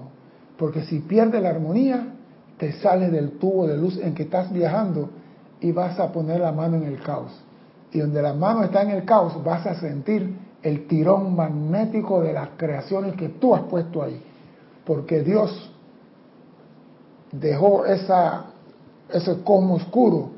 Porque 0.57 0.83
si 0.83 0.99
pierdes 0.99 1.41
la 1.41 1.49
armonía, 1.49 2.15
te 2.57 2.73
sales 2.73 3.11
del 3.11 3.37
tubo 3.39 3.67
de 3.67 3.77
luz 3.77 3.97
en 3.97 4.13
que 4.13 4.23
estás 4.23 4.51
viajando 4.51 5.09
y 5.61 5.71
vas 5.71 5.99
a 5.99 6.11
poner 6.11 6.41
la 6.41 6.51
mano 6.51 6.77
en 6.77 6.83
el 6.83 6.99
caos. 7.01 7.31
Y 7.91 7.99
donde 7.99 8.21
la 8.21 8.33
mano 8.33 8.63
está 8.63 8.81
en 8.81 8.91
el 8.91 9.05
caos, 9.05 9.41
vas 9.43 9.65
a 9.65 9.75
sentir 9.75 10.35
el 10.61 10.87
tirón 10.87 11.35
magnético 11.35 12.21
de 12.21 12.33
las 12.33 12.49
creaciones 12.57 13.15
que 13.15 13.29
tú 13.29 13.55
has 13.55 13.63
puesto 13.63 14.03
ahí. 14.03 14.21
Porque 14.85 15.21
Dios 15.21 15.71
dejó 17.31 17.85
esa, 17.85 18.45
ese 19.11 19.41
cosmos 19.43 19.83
oscuro 19.83 20.31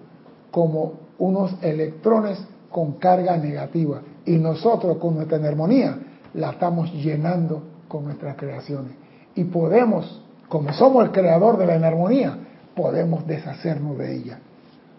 como 0.52 0.94
unos 1.18 1.56
electrones 1.62 2.44
con 2.70 2.94
carga 2.94 3.38
negativa. 3.38 4.02
Y 4.26 4.38
nosotros 4.38 4.98
con 4.98 5.16
nuestra 5.16 5.38
armonía 5.48 5.98
la 6.34 6.52
estamos 6.52 6.92
llenando 6.94 7.64
con 7.88 8.06
nuestras 8.06 8.36
creaciones. 8.36 8.94
Y 9.36 9.46
podemos, 9.46 10.22
como 10.50 10.72
somos 10.74 11.06
el 11.06 11.12
creador 11.12 11.58
de 11.58 11.66
la 11.66 11.76
enarmonía, 11.76 12.38
podemos 12.76 13.26
deshacernos 13.26 13.98
de 13.98 14.16
ella. 14.16 14.40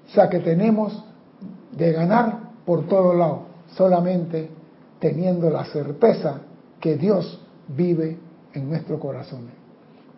O 0.07 0.11
sea 0.11 0.29
que 0.29 0.41
tenemos 0.41 1.05
de 1.73 1.93
ganar 1.93 2.39
por 2.67 2.87
todos 2.87 3.17
lados, 3.17 3.41
solamente 3.75 4.51
teniendo 5.03 5.51
la 5.51 5.65
certeza 5.65 6.43
que 6.79 6.97
Dios 6.97 7.41
vive 7.67 8.19
en 8.55 8.69
nuestro 8.71 9.01
corazón. 9.01 9.49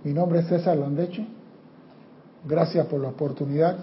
Mi 0.05 0.13
nombre 0.13 0.41
es 0.41 0.47
César 0.47 0.77
Landecho. 0.77 1.25
Gracias 2.47 2.87
por 2.87 3.01
la 3.01 3.09
oportunidad 3.09 3.79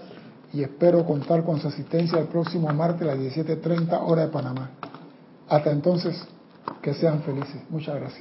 y 0.52 0.62
espero 0.62 1.04
contar 1.04 1.44
con 1.44 1.58
su 1.58 1.66
asistencia 1.66 2.20
el 2.20 2.28
próximo 2.28 2.72
martes 2.72 3.02
a 3.02 3.16
las 3.16 3.18
17.30 3.18 4.00
hora 4.00 4.22
de 4.22 4.28
Panamá. 4.28 4.70
Hasta 5.48 5.72
entonces, 5.72 6.24
que 6.80 6.94
sean 6.94 7.20
felices. 7.22 7.60
Muchas 7.68 7.96
gracias. 7.96 8.20